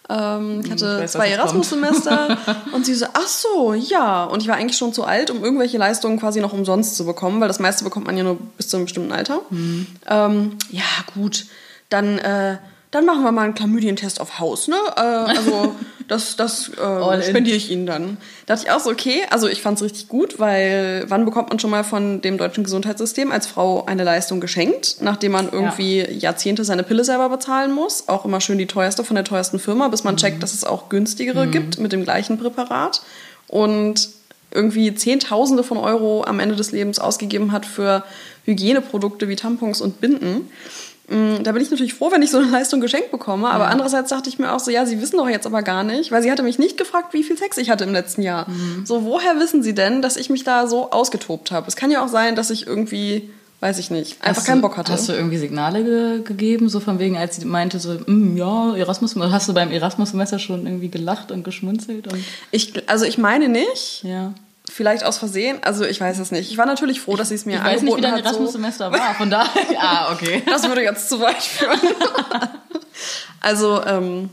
Ähm, 0.09 0.59
ich 0.61 0.65
hm, 0.65 0.71
hatte 0.71 0.85
ich 0.97 1.03
weiß, 1.03 1.11
zwei 1.13 1.29
Erasmus-Semester 1.29 2.37
und 2.73 2.85
sie 2.85 2.93
so, 2.93 3.05
ach 3.13 3.27
so, 3.27 3.73
ja. 3.73 4.25
Und 4.25 4.41
ich 4.41 4.47
war 4.47 4.55
eigentlich 4.55 4.77
schon 4.77 4.93
zu 4.93 5.03
alt, 5.03 5.31
um 5.31 5.43
irgendwelche 5.43 5.77
Leistungen 5.77 6.19
quasi 6.19 6.41
noch 6.41 6.53
umsonst 6.53 6.95
zu 6.95 7.05
bekommen, 7.05 7.41
weil 7.41 7.47
das 7.47 7.59
meiste 7.59 7.83
bekommt 7.83 8.05
man 8.05 8.17
ja 8.17 8.23
nur 8.23 8.37
bis 8.57 8.67
zu 8.67 8.77
einem 8.77 8.85
bestimmten 8.85 9.11
Alter. 9.11 9.41
Mhm. 9.49 9.87
Ähm, 10.07 10.57
ja, 10.69 10.83
gut, 11.13 11.45
dann, 11.89 12.19
äh, 12.19 12.57
dann 12.91 13.05
machen 13.05 13.23
wir 13.23 13.31
mal 13.31 13.43
einen 13.43 13.55
Chlamydientest 13.55 14.21
auf 14.21 14.39
Haus, 14.39 14.67
ne? 14.67 14.77
Äh, 14.95 15.01
also 15.01 15.75
das, 16.07 16.35
das 16.35 16.69
äh, 16.69 17.21
spendiere 17.23 17.57
ich 17.57 17.71
Ihnen 17.71 17.85
dann. 17.85 18.17
Da 18.45 18.55
dachte 18.55 18.67
ich 18.67 18.71
auch 18.71 18.79
so, 18.79 18.89
okay, 18.91 19.23
also 19.29 19.47
ich 19.47 19.61
fand 19.61 19.77
es 19.77 19.83
richtig 19.83 20.07
gut, 20.07 20.39
weil 20.39 21.05
wann 21.07 21.25
bekommt 21.25 21.49
man 21.49 21.59
schon 21.59 21.69
mal 21.69 21.83
von 21.83 22.21
dem 22.21 22.37
deutschen 22.37 22.63
Gesundheitssystem 22.63 23.31
als 23.31 23.47
Frau 23.47 23.85
eine 23.85 24.03
Leistung 24.03 24.39
geschenkt, 24.39 24.97
nachdem 25.01 25.31
man 25.31 25.49
irgendwie 25.51 25.99
ja. 25.99 26.09
Jahrzehnte 26.09 26.63
seine 26.63 26.83
Pille 26.83 27.03
selber 27.03 27.29
bezahlen 27.29 27.73
muss? 27.73 28.07
Auch 28.07 28.25
immer 28.25 28.41
schön 28.41 28.57
die 28.57 28.67
teuerste 28.67 29.03
von 29.03 29.15
der 29.15 29.25
teuersten 29.25 29.59
Firma, 29.59 29.87
bis 29.87 30.03
man 30.03 30.15
mhm. 30.15 30.19
checkt, 30.19 30.43
dass 30.43 30.53
es 30.53 30.63
auch 30.63 30.89
günstigere 30.89 31.47
mhm. 31.47 31.51
gibt 31.51 31.79
mit 31.79 31.91
dem 31.91 32.03
gleichen 32.03 32.37
Präparat. 32.37 33.01
Und 33.47 34.09
irgendwie 34.51 34.95
Zehntausende 34.95 35.63
von 35.63 35.77
Euro 35.77 36.23
am 36.23 36.39
Ende 36.39 36.55
des 36.55 36.71
Lebens 36.71 36.99
ausgegeben 36.99 37.51
hat 37.51 37.65
für 37.65 38.03
Hygieneprodukte 38.45 39.27
wie 39.27 39.35
Tampons 39.35 39.81
und 39.81 39.99
Binden. 40.01 40.49
Mm, 41.07 41.43
da 41.43 41.51
bin 41.51 41.61
ich 41.61 41.69
natürlich 41.69 41.93
froh, 41.93 42.11
wenn 42.11 42.21
ich 42.21 42.31
so 42.31 42.39
eine 42.39 42.47
Leistung 42.51 42.81
geschenkt 42.81 43.11
bekomme. 43.11 43.49
Aber 43.49 43.65
ja. 43.65 43.69
andererseits 43.69 44.09
dachte 44.09 44.29
ich 44.29 44.39
mir 44.39 44.53
auch 44.53 44.59
so, 44.59 44.71
ja, 44.71 44.85
Sie 44.85 45.01
wissen 45.01 45.17
doch 45.17 45.29
jetzt 45.29 45.45
aber 45.45 45.61
gar 45.61 45.83
nicht, 45.83 46.11
weil 46.11 46.23
sie 46.23 46.31
hatte 46.31 46.43
mich 46.43 46.59
nicht 46.59 46.77
gefragt, 46.77 47.13
wie 47.13 47.23
viel 47.23 47.37
Sex 47.37 47.57
ich 47.57 47.69
hatte 47.69 47.83
im 47.83 47.93
letzten 47.93 48.21
Jahr. 48.21 48.49
Mhm. 48.49 48.85
So, 48.85 49.05
woher 49.05 49.39
wissen 49.39 49.63
Sie 49.63 49.73
denn, 49.73 50.01
dass 50.01 50.17
ich 50.17 50.29
mich 50.29 50.43
da 50.43 50.67
so 50.67 50.91
ausgetobt 50.91 51.51
habe? 51.51 51.67
Es 51.67 51.75
kann 51.75 51.91
ja 51.91 52.03
auch 52.03 52.07
sein, 52.07 52.35
dass 52.35 52.49
ich 52.49 52.65
irgendwie, 52.65 53.29
weiß 53.59 53.77
ich 53.77 53.91
nicht, 53.91 54.21
einfach 54.21 54.41
hast 54.41 54.47
keinen 54.47 54.61
Bock 54.61 54.77
hatte. 54.77 54.93
Hast 54.93 55.09
du 55.09 55.13
irgendwie 55.13 55.37
Signale 55.37 55.83
ge 55.83 56.21
gegeben, 56.23 56.69
so 56.69 56.79
von 56.79 56.99
wegen, 56.99 57.17
als 57.17 57.35
sie 57.37 57.45
meinte 57.45 57.79
so, 57.79 57.99
mm, 58.05 58.37
ja, 58.37 58.75
Erasmus, 58.75 59.15
hast 59.15 59.47
du 59.47 59.53
beim 59.53 59.71
Erasmus-Semester 59.71 60.39
schon 60.39 60.65
irgendwie 60.65 60.89
gelacht 60.89 61.31
und 61.31 61.43
geschmunzelt? 61.43 62.11
Und 62.11 62.23
ich, 62.51 62.73
also 62.89 63.05
ich 63.05 63.17
meine 63.17 63.49
nicht. 63.49 64.03
Ja 64.03 64.33
vielleicht 64.71 65.03
aus 65.03 65.17
Versehen. 65.17 65.59
Also 65.63 65.85
ich 65.85 65.99
weiß 66.01 66.19
es 66.19 66.31
nicht. 66.31 66.51
Ich 66.51 66.57
war 66.57 66.65
natürlich 66.65 67.01
froh, 67.01 67.15
dass 67.15 67.29
sie 67.29 67.35
es 67.35 67.45
mir 67.45 67.53
ich 67.53 67.59
angeboten 67.59 67.75
hat. 67.75 67.87
Ich 67.87 67.95
weiß 67.95 68.01
nicht, 68.03 68.15
wie 68.15 68.23
dein 68.23 68.25
Erasmus-Semester 68.25 68.91
so. 68.91 68.97
war. 68.97 69.15
Von 69.15 69.29
daher, 69.29 69.49
ah, 69.79 70.13
okay. 70.13 70.43
Das 70.45 70.67
würde 70.67 70.81
jetzt 70.81 71.09
zu 71.09 71.19
weit 71.19 71.41
führen. 71.41 71.79
also, 73.41 73.83
ähm, 73.85 74.29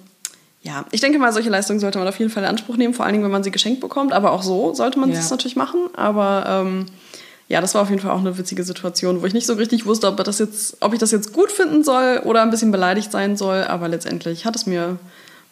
ja, 0.63 0.85
ich 0.91 1.01
denke 1.01 1.19
mal, 1.19 1.33
solche 1.33 1.51
Leistungen 1.51 1.81
sollte 1.81 1.99
man 1.99 2.07
auf 2.07 2.19
jeden 2.19 2.31
Fall 2.31 2.45
in 2.45 2.49
Anspruch 2.49 2.77
nehmen, 2.77 2.95
vor 2.95 3.05
allen 3.05 3.15
Dingen, 3.15 3.25
wenn 3.25 3.33
man 3.33 3.43
sie 3.43 3.51
geschenkt 3.51 3.81
bekommt. 3.81 4.13
Aber 4.13 4.33
auch 4.33 4.43
so 4.43 4.75
sollte 4.75 4.99
man 4.99 5.11
ja. 5.11 5.17
das 5.17 5.31
natürlich 5.31 5.57
machen. 5.57 5.89
Aber 5.95 6.45
ähm, 6.47 6.87
ja, 7.49 7.61
das 7.61 7.75
war 7.75 7.83
auf 7.83 7.91
jeden 7.91 8.01
Fall 8.01 8.13
auch 8.13 8.21
eine 8.21 8.39
witzige 8.39 8.65
Situation, 8.65 9.21
wo 9.21 9.27
ich 9.27 9.35
nicht 9.35 9.47
so 9.47 9.55
richtig 9.55 9.87
wusste, 9.87 10.07
ob, 10.07 10.23
das 10.23 10.39
jetzt, 10.39 10.77
ob 10.81 10.93
ich 10.93 11.01
das 11.01 11.11
jetzt 11.11 11.33
gut 11.33 11.51
finden 11.51 11.83
soll 11.83 12.23
oder 12.25 12.43
ein 12.43 12.51
bisschen 12.51 12.71
beleidigt 12.71 13.11
sein 13.13 13.37
soll. 13.37 13.65
Aber 13.65 13.89
letztendlich 13.89 14.47
hat 14.47 14.57
es 14.57 14.67
mir 14.67 14.99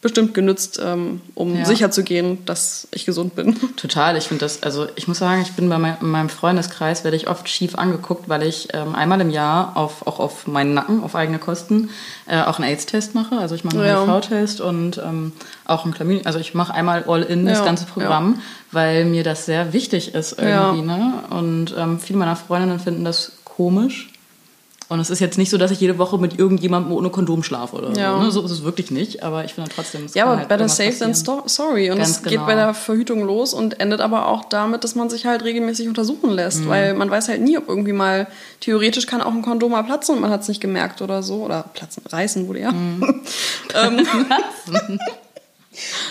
bestimmt 0.02 0.32
genützt, 0.32 0.80
ähm, 0.82 1.20
um 1.34 1.58
ja. 1.58 1.64
sicher 1.66 1.90
zu 1.90 2.02
gehen, 2.02 2.42
dass 2.46 2.88
ich 2.90 3.04
gesund 3.04 3.34
bin. 3.34 3.56
Total, 3.76 4.16
ich 4.16 4.28
finde 4.28 4.44
das, 4.44 4.62
also 4.62 4.86
ich 4.96 5.08
muss 5.08 5.18
sagen, 5.18 5.42
ich 5.42 5.52
bin 5.52 5.68
bei 5.68 5.78
mein, 5.78 5.96
meinem 6.00 6.30
Freundeskreis, 6.30 7.04
werde 7.04 7.18
ich 7.18 7.28
oft 7.28 7.48
schief 7.50 7.74
angeguckt, 7.74 8.28
weil 8.28 8.42
ich 8.42 8.68
ähm, 8.72 8.94
einmal 8.94 9.20
im 9.20 9.28
Jahr 9.28 9.76
auf, 9.76 10.06
auch 10.06 10.18
auf 10.18 10.46
meinen 10.46 10.72
Nacken, 10.72 11.02
auf 11.02 11.14
eigene 11.14 11.38
Kosten, 11.38 11.90
äh, 12.26 12.40
auch 12.40 12.58
einen 12.58 12.68
AIDS-Test 12.70 13.14
mache. 13.14 13.36
Also 13.36 13.54
ich 13.54 13.64
mache 13.64 13.76
einen 13.76 13.86
ja. 13.86 14.06
HIV-Test 14.06 14.62
und 14.62 14.96
ähm, 14.98 15.32
auch 15.66 15.84
einen 15.84 15.92
Chlamydien, 15.92 16.24
also 16.24 16.38
ich 16.38 16.54
mache 16.54 16.72
einmal 16.72 17.04
all 17.06 17.22
in 17.22 17.44
das 17.44 17.58
ja. 17.58 17.64
ganze 17.64 17.84
Programm, 17.84 18.40
weil 18.72 19.04
mir 19.04 19.22
das 19.22 19.44
sehr 19.44 19.74
wichtig 19.74 20.14
ist 20.14 20.38
irgendwie. 20.38 20.82
Ne? 20.82 21.24
Und 21.28 21.74
ähm, 21.76 21.98
viele 21.98 22.18
meiner 22.18 22.36
Freundinnen 22.36 22.80
finden 22.80 23.04
das 23.04 23.32
komisch 23.44 24.10
und 24.90 24.98
es 24.98 25.09
ist 25.09 25.20
jetzt 25.20 25.38
nicht 25.38 25.50
so, 25.50 25.57
dass 25.57 25.70
ich 25.70 25.79
jede 25.79 25.98
Woche 25.98 26.18
mit 26.18 26.37
irgendjemandem 26.37 26.92
ohne 26.92 27.11
Kondom 27.11 27.44
schlafe 27.44 27.76
oder 27.76 27.96
ja. 27.96 28.12
so. 28.12 28.24
Ne? 28.24 28.31
So 28.33 28.44
ist 28.44 28.50
es 28.50 28.64
wirklich 28.64 28.90
nicht. 28.90 29.22
Aber 29.22 29.44
ich 29.44 29.55
finde 29.55 29.70
trotzdem. 29.72 30.05
Es 30.05 30.14
ja, 30.14 30.24
aber 30.24 30.38
halt 30.38 30.48
better 30.48 30.68
safe 30.68 30.98
than 30.98 31.14
sorry. 31.14 31.92
Und 31.92 31.98
Ganz 31.98 32.11
es 32.11 32.22
geht 32.24 32.33
genau. 32.33 32.46
bei 32.46 32.57
der 32.57 32.74
Verhütung 32.74 33.22
los 33.22 33.55
und 33.55 33.79
endet 33.79 34.00
aber 34.00 34.26
auch 34.26 34.46
damit, 34.46 34.83
dass 34.83 34.96
man 34.96 35.09
sich 35.09 35.26
halt 35.26 35.44
regelmäßig 35.44 35.87
untersuchen 35.87 36.31
lässt. 36.31 36.62
Mhm. 36.62 36.68
Weil 36.68 36.94
man 36.94 37.09
weiß 37.09 37.29
halt 37.29 37.40
nie, 37.40 37.57
ob 37.57 37.68
irgendwie 37.68 37.92
mal 37.92 38.26
theoretisch 38.59 39.07
kann 39.07 39.22
auch 39.22 39.31
ein 39.33 39.42
Kondom 39.42 39.70
mal 39.70 39.85
platzen 39.85 40.16
und 40.16 40.22
man 40.22 40.31
hat 40.33 40.42
es 40.42 40.48
nicht 40.48 40.61
gemerkt 40.61 41.03
oder 41.03 41.22
so. 41.22 41.44
Oder 41.44 41.66
platzen, 41.72 42.03
reißen 42.11 42.48
wurde 42.48 42.59
ja. 42.59 42.72
Mhm. 42.72 43.22
ähm, 43.81 44.05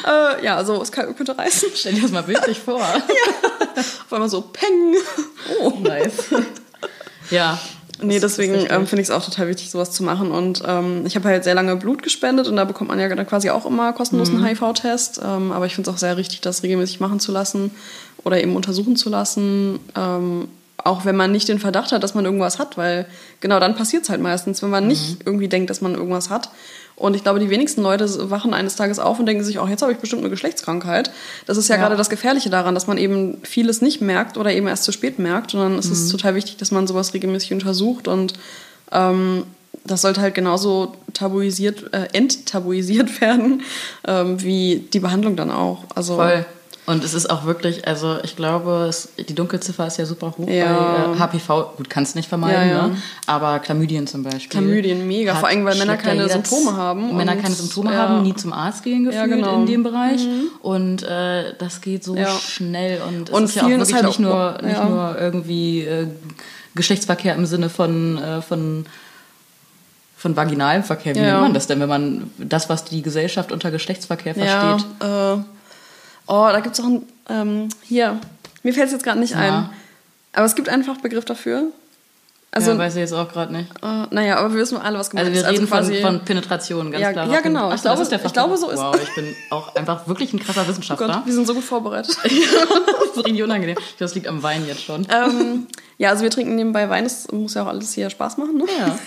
äh, 0.07 0.45
ja, 0.45 0.55
also 0.55 0.81
es 0.81 0.89
kann, 0.93 1.13
könnte 1.17 1.37
reißen. 1.37 1.67
Stell 1.75 1.95
dir 1.95 2.03
das 2.03 2.11
mal 2.11 2.23
bildlich 2.23 2.57
vor. 2.57 2.79
ja. 2.79 3.75
Auf 3.75 4.13
einmal 4.13 4.29
so 4.29 4.39
Peng. 4.39 4.95
Oh, 5.59 5.73
nice. 5.81 6.13
ja, 7.29 7.59
Nee, 8.01 8.19
deswegen 8.19 8.53
ähm, 8.69 8.87
finde 8.87 9.01
ich 9.01 9.09
es 9.09 9.11
auch 9.11 9.23
total 9.23 9.47
wichtig, 9.47 9.69
sowas 9.69 9.91
zu 9.91 10.03
machen. 10.03 10.31
Und 10.31 10.63
ähm, 10.65 11.05
ich 11.05 11.15
habe 11.15 11.27
halt 11.27 11.43
sehr 11.43 11.55
lange 11.55 11.75
Blut 11.75 12.03
gespendet 12.03 12.47
und 12.47 12.55
da 12.55 12.65
bekommt 12.65 12.89
man 12.89 12.99
ja 12.99 13.13
dann 13.13 13.27
quasi 13.27 13.49
auch 13.49 13.65
immer 13.65 13.93
kostenlosen 13.93 14.39
mhm. 14.39 14.45
HIV-Test. 14.45 15.21
Ähm, 15.23 15.51
aber 15.51 15.65
ich 15.65 15.75
finde 15.75 15.89
es 15.89 15.95
auch 15.95 15.99
sehr 15.99 16.17
richtig, 16.17 16.41
das 16.41 16.63
regelmäßig 16.63 16.99
machen 16.99 17.19
zu 17.19 17.31
lassen 17.31 17.71
oder 18.23 18.41
eben 18.41 18.55
untersuchen 18.55 18.95
zu 18.95 19.09
lassen. 19.09 19.79
Auch 20.83 21.05
wenn 21.05 21.15
man 21.15 21.31
nicht 21.31 21.47
den 21.47 21.59
Verdacht 21.59 21.91
hat, 21.91 22.03
dass 22.03 22.15
man 22.15 22.25
irgendwas 22.25 22.57
hat, 22.57 22.77
weil 22.77 23.05
genau 23.41 23.59
dann 23.59 23.75
passiert 23.75 24.03
es 24.03 24.09
halt 24.09 24.21
meistens, 24.21 24.61
wenn 24.61 24.69
man 24.69 24.83
mhm. 24.83 24.89
nicht 24.89 25.17
irgendwie 25.25 25.47
denkt, 25.47 25.69
dass 25.69 25.81
man 25.81 25.95
irgendwas 25.95 26.29
hat. 26.29 26.49
Und 26.95 27.15
ich 27.15 27.23
glaube, 27.23 27.39
die 27.39 27.49
wenigsten 27.49 27.81
Leute 27.81 28.29
wachen 28.29 28.53
eines 28.53 28.75
Tages 28.75 28.99
auf 28.99 29.19
und 29.19 29.25
denken 29.25 29.43
sich, 29.43 29.57
auch 29.57 29.67
oh, 29.67 29.69
jetzt 29.69 29.81
habe 29.81 29.93
ich 29.93 29.99
bestimmt 29.99 30.21
eine 30.21 30.29
Geschlechtskrankheit. 30.29 31.11
Das 31.45 31.55
ist 31.57 31.69
ja, 31.69 31.75
ja, 31.75 31.81
gerade 31.81 31.95
das 31.95 32.09
Gefährliche 32.09 32.49
daran, 32.49 32.75
dass 32.75 32.87
man 32.87 32.97
eben 32.97 33.37
vieles 33.43 33.81
nicht 33.81 34.01
merkt 34.01 34.37
oder 34.37 34.51
eben 34.51 34.67
erst 34.67 34.83
zu 34.83 34.91
spät 34.91 35.17
merkt. 35.17 35.53
Und 35.53 35.61
dann 35.61 35.79
ist 35.79 35.87
mhm. 35.87 35.93
es 35.93 36.09
total 36.09 36.35
wichtig, 36.35 36.57
dass 36.57 36.71
man 36.71 36.87
sowas 36.87 37.13
regelmäßig 37.13 37.53
untersucht 37.53 38.09
und 38.09 38.33
ähm, 38.91 39.43
das 39.85 40.01
sollte 40.01 40.21
halt 40.21 40.35
genauso 40.35 40.93
tabuisiert, 41.13 41.93
äh, 41.93 42.07
enttabuisiert 42.13 43.21
werden, 43.21 43.61
ähm, 44.05 44.41
wie 44.41 44.87
die 44.91 44.99
Behandlung 44.99 45.35
dann 45.35 45.51
auch. 45.51 45.85
Also, 45.95 46.15
Voll. 46.15 46.45
Und 46.89 47.03
es 47.03 47.13
ist 47.13 47.29
auch 47.29 47.45
wirklich, 47.45 47.87
also 47.87 48.17
ich 48.23 48.35
glaube, 48.35 48.87
es, 48.89 49.09
die 49.15 49.35
Dunkelziffer 49.35 49.85
ist 49.85 49.97
ja 49.97 50.07
super 50.07 50.33
hoch 50.35 50.49
ja. 50.49 51.05
bei 51.05 51.13
äh, 51.13 51.19
HPV. 51.19 51.73
Gut, 51.77 51.87
kannst 51.87 52.15
nicht 52.15 52.27
vermeiden, 52.27 52.67
ja, 52.67 52.77
ja. 52.77 52.87
Ne? 52.87 52.97
aber 53.27 53.59
Chlamydien 53.59 54.07
zum 54.07 54.23
Beispiel. 54.23 54.49
Chlamydien, 54.49 55.07
mega. 55.07 55.35
Vor 55.35 55.49
allem, 55.49 55.65
weil 55.65 55.77
Männer 55.77 55.97
keine 55.97 56.27
Symptome 56.27 56.75
haben. 56.75 57.15
Männer 57.15 57.35
keine 57.35 57.53
Symptome 57.53 57.95
haben, 57.95 58.23
nie 58.23 58.33
zum 58.33 58.53
Arzt 58.53 58.81
gehen 58.81 59.05
gefühlt 59.05 59.29
genau. 59.29 59.57
in 59.57 59.67
dem 59.67 59.83
Bereich. 59.83 60.25
Mhm. 60.25 60.47
Und 60.63 61.03
äh, 61.03 61.53
das 61.59 61.81
geht 61.81 62.03
so 62.03 62.17
schnell. 62.25 63.03
Und 63.07 63.29
es 63.29 63.35
und 63.35 63.43
ist 63.43 63.55
ja 63.55 63.65
auch 63.65 63.69
wirklich 63.69 63.93
halt 63.93 64.05
nicht, 64.07 64.19
nur, 64.19 64.57
nicht 64.63 64.83
nur 64.83 65.15
irgendwie 65.19 65.81
äh, 65.81 66.07
Geschlechtsverkehr 66.73 67.35
im 67.35 67.45
Sinne 67.45 67.69
von, 67.69 68.17
äh, 68.17 68.41
von 68.41 68.87
von 70.17 70.35
vaginalem 70.35 70.83
Verkehr. 70.83 71.13
Wie 71.15 71.19
nennt 71.19 71.39
man 71.39 71.53
das 71.53 71.67
denn, 71.67 71.79
wenn 71.79 71.87
man 71.87 72.31
das, 72.39 72.67
was 72.67 72.83
die 72.83 73.03
Gesellschaft 73.03 73.51
unter 73.51 73.69
Geschlechtsverkehr 73.69 74.33
versteht? 74.33 74.85
Ja, 75.01 75.35
äh 75.35 75.37
Oh, 76.29 76.47
da 76.51 76.59
gibt 76.59 76.77
es 76.77 76.79
auch 76.79 76.87
ein. 76.87 77.03
Ähm, 77.27 77.69
hier, 77.81 78.19
mir 78.61 78.73
fällt 78.73 78.85
es 78.85 78.93
jetzt 78.93 79.03
gerade 79.03 79.19
nicht 79.19 79.31
ja. 79.31 79.39
ein. 79.39 79.69
Aber 80.33 80.45
es 80.45 80.55
gibt 80.55 80.69
einen 80.69 80.83
Fachbegriff 80.83 81.25
dafür. 81.25 81.71
Also, 82.51 82.71
ja, 82.71 82.77
weiß 82.77 82.95
ich 82.95 83.01
jetzt 83.01 83.13
auch 83.13 83.31
gerade 83.31 83.51
nicht. 83.53 83.69
Uh, 83.83 84.05
naja, 84.11 84.37
aber 84.37 84.53
wir 84.53 84.61
wissen 84.61 84.77
alle, 84.77 84.97
was 84.97 85.09
gemeint 85.09 85.27
ist. 85.29 85.43
Also 85.43 85.61
wir 85.61 85.61
reden 85.61 85.73
also 85.73 85.93
von, 85.93 86.01
von, 86.01 86.25
Penetration, 86.25 86.91
ganz 86.91 87.01
ja, 87.01 87.11
klar. 87.11 87.27
Ja, 87.29 87.41
genau. 87.41 87.69
Ach, 87.69 87.75
ich, 87.75 87.81
glaube, 87.81 88.01
ich 88.03 88.33
glaube, 88.33 88.57
so 88.57 88.69
ist 88.69 88.79
Wow, 88.79 88.95
ich 89.01 89.13
bin 89.13 89.35
auch 89.51 89.75
einfach 89.75 90.07
wirklich 90.07 90.33
ein 90.33 90.39
krasser 90.39 90.67
Wissenschaftler. 90.67 91.07
Oh 91.07 91.13
Gott, 91.13 91.25
wir 91.25 91.33
sind 91.33 91.45
so 91.45 91.53
gut 91.53 91.63
vorbereitet. 91.63 92.17
das 92.23 92.31
ist 92.31 93.25
richtig 93.25 93.43
unangenehm. 93.43 93.77
Das 93.99 94.15
liegt 94.15 94.27
am 94.27 94.41
Wein 94.41 94.65
jetzt 94.67 94.83
schon. 94.83 95.07
Ähm, 95.11 95.67
ja, 95.97 96.09
also 96.09 96.23
wir 96.23 96.31
trinken 96.31 96.55
nebenbei 96.55 96.89
Wein. 96.89 97.03
Das 97.03 97.31
muss 97.31 97.53
ja 97.53 97.63
auch 97.63 97.67
alles 97.67 97.93
hier 97.93 98.09
Spaß 98.09 98.37
machen, 98.37 98.57
ne? 98.57 98.65
Ja. 98.79 98.97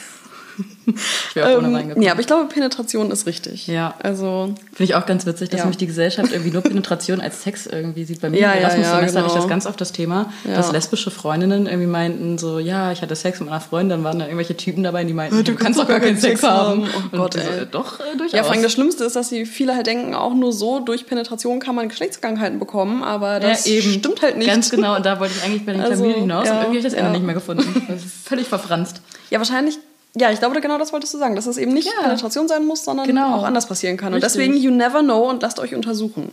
Ich 0.86 1.36
wäre 1.36 1.52
auch 1.52 1.58
ohne 1.58 1.68
ähm, 1.68 1.74
reingekommen. 1.74 2.04
Ja, 2.04 2.12
aber 2.12 2.20
ich 2.20 2.26
glaube, 2.26 2.48
Penetration 2.48 3.10
ist 3.10 3.26
richtig. 3.26 3.66
Ja. 3.66 3.94
Also. 4.02 4.54
Finde 4.72 4.84
ich 4.84 4.94
auch 4.94 5.06
ganz 5.06 5.26
witzig, 5.26 5.50
dass 5.50 5.58
ja. 5.58 5.64
nämlich 5.64 5.78
die 5.78 5.86
Gesellschaft 5.86 6.32
irgendwie 6.32 6.50
nur 6.50 6.62
Penetration 6.62 7.20
als 7.20 7.42
Sex 7.42 7.66
irgendwie 7.66 8.04
sieht. 8.04 8.20
Bei 8.20 8.30
mir 8.30 8.40
ja, 8.40 8.52
im 8.52 8.62
Erasmus-Semester 8.62 9.00
ja, 9.00 9.06
genau. 9.06 9.20
hatte 9.20 9.34
ich 9.34 9.40
das 9.40 9.48
ganz 9.48 9.66
oft 9.66 9.80
das 9.80 9.92
Thema, 9.92 10.32
dass 10.44 10.72
lesbische 10.72 11.10
Freundinnen 11.10 11.66
irgendwie 11.66 11.86
meinten, 11.86 12.38
so, 12.38 12.58
ja, 12.58 12.92
ich 12.92 13.02
hatte 13.02 13.14
Sex 13.14 13.40
mit 13.40 13.48
meiner 13.48 13.60
Freundin, 13.60 13.90
dann 13.90 14.04
waren 14.04 14.18
da 14.18 14.26
irgendwelche 14.26 14.56
Typen 14.56 14.82
dabei, 14.82 15.04
die 15.04 15.12
meinten, 15.12 15.36
du, 15.36 15.44
du 15.44 15.54
kannst 15.54 15.78
doch 15.78 15.88
gar 15.88 16.00
keinen 16.00 16.18
Sex 16.18 16.42
haben. 16.42 16.84
haben. 16.86 17.08
Oh 17.12 17.16
Gott, 17.16 17.36
ey. 17.36 17.66
doch, 17.70 18.00
äh, 18.00 18.16
durchaus. 18.16 18.32
Ja, 18.32 18.42
vor 18.42 18.52
allem 18.52 18.62
das 18.62 18.72
Schlimmste 18.72 19.04
ist, 19.04 19.16
dass 19.16 19.28
sie 19.28 19.46
viele 19.46 19.74
halt 19.74 19.86
denken, 19.86 20.14
auch 20.14 20.34
nur 20.34 20.52
so 20.52 20.80
durch 20.80 21.06
Penetration 21.06 21.60
kann 21.60 21.74
man 21.74 21.88
Geschlechtskrankheiten 21.88 22.58
bekommen, 22.58 23.02
aber 23.02 23.40
das 23.40 23.68
stimmt 23.68 24.22
halt 24.22 24.36
nicht. 24.38 24.48
Ganz 24.48 24.70
genau, 24.70 24.96
und 24.96 25.06
da 25.06 25.20
wollte 25.20 25.34
ich 25.36 25.44
eigentlich 25.44 25.64
bei 25.64 25.72
den 25.72 25.80
also, 25.82 25.94
Chlamydien 25.94 26.22
hinaus 26.22 26.48
und 26.48 26.56
irgendwie 26.56 26.66
habe 26.66 26.76
ich 26.78 26.84
das 26.84 26.94
Ende 26.94 27.10
nicht 27.12 27.24
mehr 27.24 27.34
gefunden. 27.34 27.86
Das 27.88 28.04
ist 28.04 28.28
völlig 28.28 28.48
verfranst. 28.48 29.00
Ja, 29.30 29.38
wahrscheinlich 29.38 29.78
ja, 30.14 30.30
ich 30.30 30.38
glaube, 30.38 30.60
genau 30.60 30.78
das 30.78 30.92
wolltest 30.92 31.14
du 31.14 31.18
sagen, 31.18 31.36
dass 31.36 31.46
es 31.46 31.56
eben 31.56 31.72
nicht 31.72 31.86
ja. 31.86 32.02
Penetration 32.02 32.46
sein 32.48 32.66
muss, 32.66 32.84
sondern 32.84 33.06
genau. 33.06 33.36
auch 33.36 33.44
anders 33.44 33.66
passieren 33.66 33.96
kann. 33.96 34.12
Richtig. 34.12 34.28
Und 34.28 34.34
deswegen, 34.34 34.56
you 34.56 34.70
never 34.70 35.00
know 35.00 35.28
und 35.28 35.42
lasst 35.42 35.58
euch 35.58 35.74
untersuchen. 35.74 36.32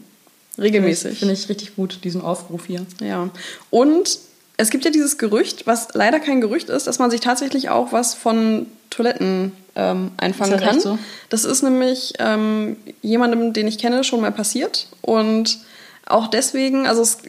Regelmäßig. 0.57 1.19
Finde 1.19 1.33
ich 1.33 1.47
richtig 1.47 1.75
gut, 1.75 1.99
diesen 2.03 2.21
Aufruf 2.21 2.65
hier. 2.65 2.85
Ja. 3.01 3.29
Und 3.69 4.19
es 4.57 4.69
gibt 4.69 4.83
ja 4.83 4.91
dieses 4.91 5.17
Gerücht, 5.17 5.67
was 5.67 5.93
leider 5.93 6.19
kein 6.19 6.41
Gerücht 6.41 6.69
ist, 6.69 6.87
dass 6.87 6.99
man 6.99 7.09
sich 7.09 7.21
tatsächlich 7.21 7.69
auch 7.69 7.93
was 7.93 8.13
von 8.13 8.65
Toiletten 8.89 9.53
ähm, 9.75 10.11
einfangen 10.17 10.51
das 10.51 10.61
kann. 10.61 10.79
So? 10.81 10.99
Das 11.29 11.45
ist 11.45 11.63
nämlich 11.63 12.13
ähm, 12.19 12.75
jemandem, 13.01 13.53
den 13.53 13.67
ich 13.67 13.77
kenne, 13.77 14.03
schon 14.03 14.19
mal 14.19 14.33
passiert. 14.33 14.87
Und 15.01 15.59
auch 16.05 16.27
deswegen, 16.27 16.87
also 16.87 17.01
es 17.01 17.19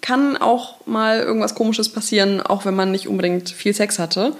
kann 0.00 0.38
auch 0.38 0.86
mal 0.86 1.20
irgendwas 1.20 1.54
Komisches 1.54 1.90
passieren, 1.90 2.40
auch 2.40 2.64
wenn 2.64 2.74
man 2.74 2.90
nicht 2.90 3.08
unbedingt 3.08 3.50
viel 3.50 3.74
Sex 3.74 3.98
hatte. 3.98 4.32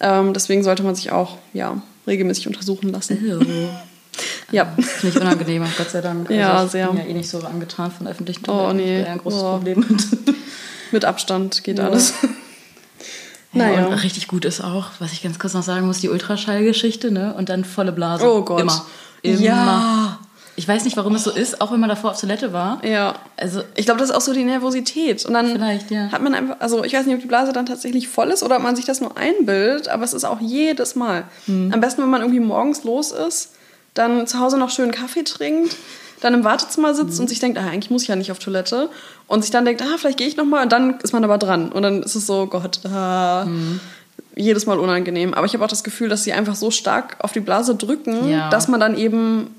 Ähm, 0.00 0.32
deswegen 0.32 0.62
sollte 0.62 0.82
man 0.82 0.94
sich 0.94 1.10
auch 1.12 1.38
ja, 1.52 1.82
regelmäßig 2.06 2.46
untersuchen 2.46 2.90
lassen. 2.90 3.18
ja. 4.52 4.66
Finde 4.76 5.16
ich 5.16 5.20
unangenehm, 5.20 5.64
Gott 5.76 5.90
sei 5.90 6.00
Dank. 6.00 6.30
Also 6.30 6.40
ja, 6.40 6.64
ich 6.64 6.70
sehr. 6.70 6.88
bin 6.88 6.98
ja 6.98 7.04
eh 7.04 7.14
nicht 7.14 7.28
so 7.28 7.40
angetan 7.40 7.90
von 7.90 8.06
öffentlichen 8.06 8.42
Toiletten. 8.42 8.70
Oh, 8.70 8.72
nee. 8.72 9.04
ein 9.04 9.18
großes 9.18 9.42
oh. 9.42 9.52
Problem 9.52 9.80
mit. 9.88 10.36
mit 10.92 11.04
Abstand 11.04 11.64
geht 11.64 11.78
ja. 11.78 11.86
alles. 11.86 12.14
naja. 13.52 13.86
Und 13.88 13.94
richtig 13.94 14.28
gut 14.28 14.44
ist 14.44 14.60
auch, 14.60 14.90
was 14.98 15.12
ich 15.12 15.22
ganz 15.22 15.38
kurz 15.38 15.54
noch 15.54 15.62
sagen 15.62 15.86
muss, 15.86 16.00
die 16.00 16.08
Ultraschallgeschichte, 16.08 17.10
ne? 17.10 17.34
Und 17.34 17.48
dann 17.48 17.64
volle 17.64 17.92
Blase. 17.92 18.24
Oh 18.24 18.42
Gott. 18.42 18.60
Immer. 18.60 18.86
Immer. 19.22 19.40
Ja. 19.40 20.17
Ich 20.58 20.66
weiß 20.66 20.84
nicht, 20.84 20.96
warum 20.96 21.14
es 21.14 21.22
so 21.22 21.30
ist, 21.30 21.60
auch 21.60 21.70
wenn 21.70 21.78
man 21.78 21.88
davor 21.88 22.10
auf 22.10 22.20
Toilette 22.20 22.52
war. 22.52 22.84
Ja. 22.84 23.14
Also 23.36 23.62
ich 23.76 23.84
glaube, 23.84 24.00
das 24.00 24.10
ist 24.10 24.16
auch 24.16 24.20
so 24.20 24.32
die 24.32 24.42
Nervosität. 24.42 25.24
Und 25.24 25.34
dann 25.34 25.52
vielleicht, 25.52 25.92
ja. 25.92 26.10
hat 26.10 26.20
man 26.20 26.34
einfach, 26.34 26.56
also 26.58 26.82
ich 26.82 26.94
weiß 26.94 27.06
nicht, 27.06 27.14
ob 27.14 27.20
die 27.20 27.28
Blase 27.28 27.52
dann 27.52 27.64
tatsächlich 27.64 28.08
voll 28.08 28.30
ist 28.30 28.42
oder 28.42 28.56
ob 28.56 28.62
man 28.64 28.74
sich 28.74 28.84
das 28.84 29.00
nur 29.00 29.16
einbildet, 29.16 29.86
aber 29.86 30.02
es 30.02 30.12
ist 30.12 30.24
auch 30.24 30.40
jedes 30.40 30.96
Mal. 30.96 31.22
Hm. 31.46 31.70
Am 31.72 31.80
besten, 31.80 32.02
wenn 32.02 32.10
man 32.10 32.22
irgendwie 32.22 32.40
morgens 32.40 32.82
los 32.82 33.12
ist, 33.12 33.52
dann 33.94 34.26
zu 34.26 34.40
Hause 34.40 34.58
noch 34.58 34.70
schön 34.70 34.90
Kaffee 34.90 35.22
trinkt, 35.22 35.76
dann 36.22 36.34
im 36.34 36.42
Wartezimmer 36.42 36.92
sitzt 36.92 37.14
hm. 37.14 37.20
und 37.20 37.28
sich 37.28 37.38
denkt, 37.38 37.56
ah, 37.56 37.68
eigentlich 37.68 37.92
muss 37.92 38.02
ich 38.02 38.08
ja 38.08 38.16
nicht 38.16 38.32
auf 38.32 38.40
Toilette. 38.40 38.90
Und 39.28 39.42
sich 39.42 39.52
dann 39.52 39.64
denkt, 39.64 39.80
ah, 39.82 39.96
vielleicht 39.96 40.18
gehe 40.18 40.26
ich 40.26 40.36
nochmal 40.36 40.64
und 40.64 40.72
dann 40.72 40.98
ist 40.98 41.12
man 41.12 41.22
aber 41.22 41.38
dran. 41.38 41.70
Und 41.70 41.82
dann 41.84 42.02
ist 42.02 42.16
es 42.16 42.26
so, 42.26 42.46
Gott, 42.46 42.80
ah, 42.84 43.44
hm 43.44 43.78
jedes 44.38 44.66
Mal 44.66 44.78
unangenehm. 44.78 45.34
Aber 45.34 45.46
ich 45.46 45.54
habe 45.54 45.64
auch 45.64 45.68
das 45.68 45.82
Gefühl, 45.82 46.08
dass 46.08 46.22
sie 46.22 46.32
einfach 46.32 46.54
so 46.54 46.70
stark 46.70 47.16
auf 47.18 47.32
die 47.32 47.40
Blase 47.40 47.74
drücken, 47.74 48.28
ja. 48.30 48.48
dass 48.50 48.68
man 48.68 48.78
dann 48.78 48.96
eben 48.96 49.50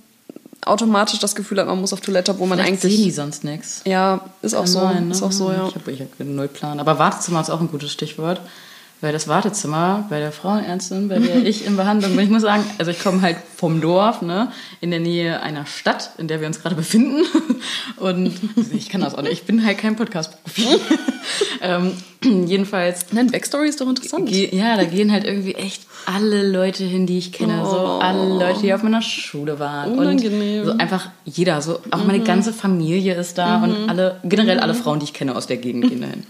automatisch 0.66 1.20
das 1.20 1.36
Gefühl 1.36 1.60
hat, 1.60 1.68
man 1.68 1.80
muss 1.80 1.94
auf 1.94 2.02
Toilette, 2.02 2.38
wo 2.40 2.46
man 2.46 2.60
Vielleicht 2.60 2.84
eigentlich. 2.84 2.96
sehen 2.96 3.04
die 3.06 3.12
sonst 3.12 3.44
nichts. 3.44 3.82
Ja, 3.86 4.22
ist 4.42 4.54
auch 4.54 4.68
so. 4.68 4.80
Sein, 4.80 5.08
ne? 5.08 5.12
Ist 5.14 5.24
auch 5.24 5.32
so, 5.32 5.52
ja. 5.52 5.68
Ich 5.68 5.76
habe 5.76 5.92
ich 5.92 6.02
hab 6.02 6.20
null 6.20 6.48
Plan. 6.48 6.80
Aber 6.80 7.00
Wartezimmer 7.00 7.42
ist 7.42 7.50
auch 7.50 7.62
ein 7.62 7.70
gutes 7.72 7.92
Stichwort. 7.92 8.42
Weil 9.02 9.14
das 9.14 9.30
Wartezimmer 9.30 10.06
bei 10.10 10.20
der 10.20 10.34
Frauenärztin, 10.34 11.08
bei 11.08 11.20
der 11.20 11.46
ich 11.46 11.66
in 11.66 11.78
Behandlung 11.78 12.18
bin, 12.18 12.26
ich 12.26 12.30
muss 12.30 12.42
sagen, 12.42 12.66
also 12.80 12.92
ich 12.92 13.00
komme 13.02 13.22
halt 13.22 13.38
vom 13.56 13.80
Dorf, 13.80 14.22
ne, 14.22 14.52
in 14.82 14.92
der 14.92 15.00
Nähe 15.00 15.42
einer 15.42 15.66
Stadt, 15.66 16.12
in 16.18 16.28
der 16.28 16.42
wir 16.42 16.48
uns 16.48 16.62
gerade 16.62 16.76
befinden. 16.76 17.24
Und 17.98 18.34
ich 18.74 18.90
kann 18.90 19.00
das 19.00 19.16
auch 19.16 19.22
nicht, 19.22 19.32
ich 19.32 19.44
bin 19.44 19.66
halt 19.66 19.78
kein 19.78 19.96
Podcast-Profi. 19.96 20.68
ähm, 21.62 21.94
jedenfalls. 22.24 23.06
Nein, 23.12 23.28
Backstory 23.28 23.70
ist 23.70 23.80
doch 23.80 23.88
interessant. 23.88 24.30
Ja, 24.30 24.76
da 24.76 24.84
gehen 24.84 25.14
halt 25.14 25.24
irgendwie 25.24 25.56
echt 25.56 25.84
alle 26.06 26.50
Leute 26.50 26.84
hin, 26.84 27.06
die 27.06 27.20
ich 27.20 27.32
kenne. 27.32 27.62
Oh. 27.64 27.70
So 27.70 27.78
alle 27.78 28.38
Leute, 28.38 28.62
die 28.62 28.74
auf 28.74 28.84
meiner 28.84 29.02
Schule 29.02 29.60
waren. 29.60 29.98
Unangenehm. 29.98 30.62
Und 30.62 30.66
so 30.66 30.78
einfach 30.78 31.10
jeder, 31.24 31.62
so 31.62 31.80
auch 31.92 32.02
mhm. 32.02 32.08
meine 32.08 32.24
ganze 32.24 32.52
Familie 32.52 33.16
ist 33.16 33.38
da 33.38 33.60
mhm. 33.60 33.64
und 33.64 33.90
alle, 33.90 34.20
generell 34.26 34.58
mhm. 34.58 34.64
alle 34.64 34.74
Frauen, 34.74 35.00
die 35.00 35.06
ich 35.06 35.14
kenne 35.14 35.36
aus 35.36 35.48
der 35.48 35.58
Gegend 35.58 35.90
gehen 35.90 36.02
dahin. 36.02 36.24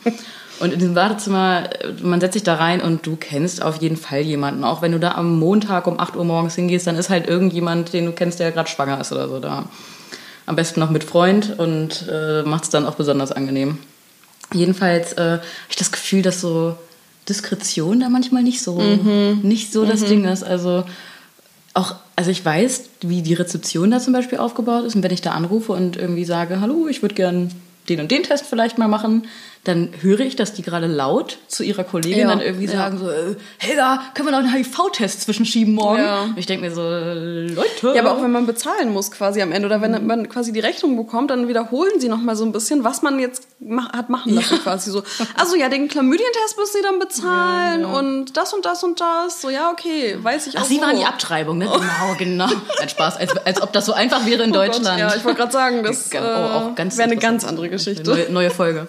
Und 0.59 0.73
in 0.73 0.79
diesem 0.79 0.95
Wartezimmer, 0.95 1.69
man 2.01 2.19
setzt 2.19 2.33
sich 2.33 2.43
da 2.43 2.55
rein 2.55 2.81
und 2.81 3.05
du 3.05 3.15
kennst 3.15 3.61
auf 3.61 3.81
jeden 3.81 3.95
Fall 3.95 4.21
jemanden. 4.21 4.63
Auch 4.63 4.81
wenn 4.81 4.91
du 4.91 4.99
da 4.99 5.11
am 5.11 5.39
Montag 5.39 5.87
um 5.87 5.99
8 5.99 6.15
Uhr 6.15 6.25
morgens 6.25 6.55
hingehst, 6.55 6.85
dann 6.85 6.95
ist 6.95 7.09
halt 7.09 7.27
irgendjemand, 7.27 7.93
den 7.93 8.05
du 8.05 8.11
kennst, 8.11 8.39
der 8.39 8.51
gerade 8.51 8.69
schwanger 8.69 8.99
ist 8.99 9.11
oder 9.11 9.29
so 9.29 9.39
da. 9.39 9.65
Am 10.45 10.55
besten 10.55 10.79
noch 10.79 10.89
mit 10.89 11.03
Freund 11.03 11.57
und 11.57 12.05
äh, 12.11 12.43
macht 12.43 12.65
es 12.65 12.69
dann 12.69 12.85
auch 12.85 12.95
besonders 12.95 13.31
angenehm. 13.31 13.77
Jedenfalls 14.53 15.13
äh, 15.13 15.21
habe 15.21 15.41
ich 15.69 15.75
das 15.75 15.91
Gefühl, 15.91 16.23
dass 16.23 16.41
so 16.41 16.75
Diskretion 17.29 17.99
da 17.99 18.09
manchmal 18.09 18.43
nicht 18.43 18.61
so, 18.61 18.79
mhm. 18.79 19.39
nicht 19.43 19.71
so 19.71 19.85
das 19.85 20.01
mhm. 20.01 20.07
Ding 20.07 20.25
ist. 20.25 20.43
Also 20.43 20.83
auch, 21.73 21.95
also 22.15 22.31
ich 22.31 22.43
weiß, 22.43 22.89
wie 23.01 23.21
die 23.21 23.35
Rezeption 23.35 23.91
da 23.91 23.99
zum 23.99 24.11
Beispiel 24.11 24.39
aufgebaut 24.39 24.85
ist. 24.85 24.95
Und 24.95 25.03
wenn 25.03 25.13
ich 25.13 25.21
da 25.21 25.31
anrufe 25.31 25.71
und 25.71 25.95
irgendwie 25.95 26.25
sage, 26.25 26.59
hallo, 26.59 26.87
ich 26.87 27.01
würde 27.01 27.15
gern 27.15 27.51
den 27.87 28.01
und 28.01 28.11
den 28.11 28.23
Test 28.23 28.45
vielleicht 28.45 28.77
mal 28.77 28.87
machen, 28.87 29.27
dann 29.65 29.89
höre 29.99 30.21
ich, 30.21 30.37
dass 30.37 30.53
die 30.53 30.61
gerade 30.61 30.87
laut 30.87 31.37
zu 31.47 31.63
ihrer 31.63 31.83
Kollegin 31.83 32.19
ja, 32.19 32.27
dann 32.27 32.39
irgendwie 32.39 32.65
ja. 32.65 32.71
sagen 32.71 32.97
so, 32.97 33.09
äh, 33.09 33.35
Helga, 33.57 34.01
können 34.13 34.27
wir 34.27 34.31
noch 34.31 34.39
einen 34.39 34.53
HIV-Test 34.53 35.21
zwischenschieben 35.21 35.73
morgen? 35.73 35.99
Ja. 35.99 36.23
Und 36.23 36.37
ich 36.37 36.45
denke 36.45 36.65
mir 36.65 36.73
so, 36.73 36.81
Leute. 36.81 37.93
Ja, 37.93 38.01
aber 38.01 38.13
auch 38.13 38.23
wenn 38.23 38.31
man 38.31 38.47
bezahlen 38.47 38.93
muss 38.93 39.11
quasi 39.11 39.41
am 39.41 39.51
Ende 39.51 39.67
oder 39.67 39.81
wenn 39.81 39.91
mhm. 39.91 40.07
man 40.07 40.29
quasi 40.29 40.53
die 40.53 40.61
Rechnung 40.61 40.95
bekommt, 40.95 41.29
dann 41.29 41.49
wiederholen 41.49 41.99
sie 41.99 42.07
noch 42.07 42.19
mal 42.19 42.37
so 42.37 42.45
ein 42.45 42.53
bisschen, 42.53 42.85
was 42.85 43.01
man 43.01 43.19
jetzt 43.19 43.47
mach, 43.59 43.91
hat 43.91 44.09
machen 44.09 44.33
lassen 44.33 44.59
quasi 44.63 44.91
so. 44.91 45.03
Also 45.35 45.57
ja, 45.57 45.67
den 45.67 45.89
Chlamydientest 45.89 46.57
müssen 46.57 46.73
sie 46.77 46.81
dann 46.81 46.99
bezahlen 46.99 47.83
und 47.83 48.37
das 48.37 48.53
und 48.53 48.63
das 48.65 48.83
und 48.83 49.01
das. 49.01 49.41
So, 49.41 49.49
ja, 49.49 49.71
okay, 49.71 50.17
weiß 50.21 50.47
ich 50.47 50.57
Ach, 50.57 50.61
auch 50.61 50.67
Sie 50.67 50.77
so. 50.77 50.81
waren 50.81 50.95
die 50.95 51.05
Abtreibung, 51.05 51.57
ne? 51.57 51.69
Genau, 51.79 52.15
genau. 52.17 52.61
Ein 52.81 52.89
Spaß, 52.89 53.17
als, 53.17 53.35
als 53.37 53.61
ob 53.61 53.73
das 53.73 53.85
so 53.85 53.93
einfach 53.93 54.25
wäre 54.25 54.43
in 54.43 54.51
oh 54.51 54.53
Deutschland. 54.53 54.99
Gott, 54.99 55.11
ja, 55.11 55.15
ich 55.15 55.23
wollte 55.23 55.37
gerade 55.37 55.51
sagen, 55.51 55.83
das 55.83 56.09
oh, 56.13 56.17
äh, 56.17 56.19
oh, 56.19 56.75
wäre 56.75 57.03
eine 57.03 57.17
ganz 57.17 57.43
andere 57.43 57.69
Geschichte. 57.69 58.03
Neue, 58.09 58.31
neue 58.31 58.51
Folge. 58.51 58.87